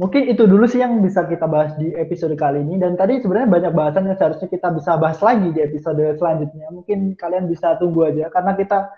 Mungkin 0.00 0.30
itu 0.30 0.46
dulu 0.48 0.64
sih 0.64 0.80
yang 0.80 1.04
bisa 1.04 1.26
kita 1.28 1.44
bahas 1.44 1.76
di 1.76 1.92
episode 2.00 2.32
kali 2.32 2.64
ini. 2.64 2.80
Dan 2.80 2.96
tadi 2.96 3.20
sebenarnya 3.20 3.50
banyak 3.50 3.72
bahasan 3.76 4.08
yang 4.08 4.16
seharusnya 4.16 4.48
kita 4.48 4.72
bisa 4.72 4.96
bahas 4.96 5.20
lagi 5.20 5.52
di 5.52 5.60
episode 5.60 6.00
selanjutnya. 6.16 6.72
Mungkin 6.72 7.12
kalian 7.12 7.44
bisa 7.44 7.76
tunggu 7.76 8.08
aja 8.08 8.32
karena 8.32 8.56
kita 8.56 8.88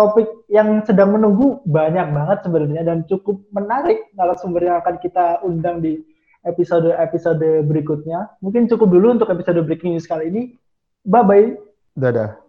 topik 0.00 0.48
yang 0.48 0.80
sedang 0.88 1.12
menunggu 1.12 1.60
banyak 1.68 2.08
banget 2.08 2.38
sebenarnya 2.48 2.82
dan 2.88 3.04
cukup 3.04 3.44
menarik 3.52 4.08
narasumber 4.16 4.64
yang 4.64 4.80
akan 4.80 4.96
kita 4.96 5.44
undang 5.44 5.84
di 5.84 6.00
episode-episode 6.48 7.68
berikutnya. 7.68 8.32
Mungkin 8.40 8.64
cukup 8.64 8.88
dulu 8.88 9.20
untuk 9.20 9.28
episode 9.28 9.60
breaking 9.68 9.92
news 9.92 10.08
kali 10.08 10.32
ini. 10.32 10.42
Bye 11.04 11.24
bye. 11.28 11.48
Dadah. 11.92 12.32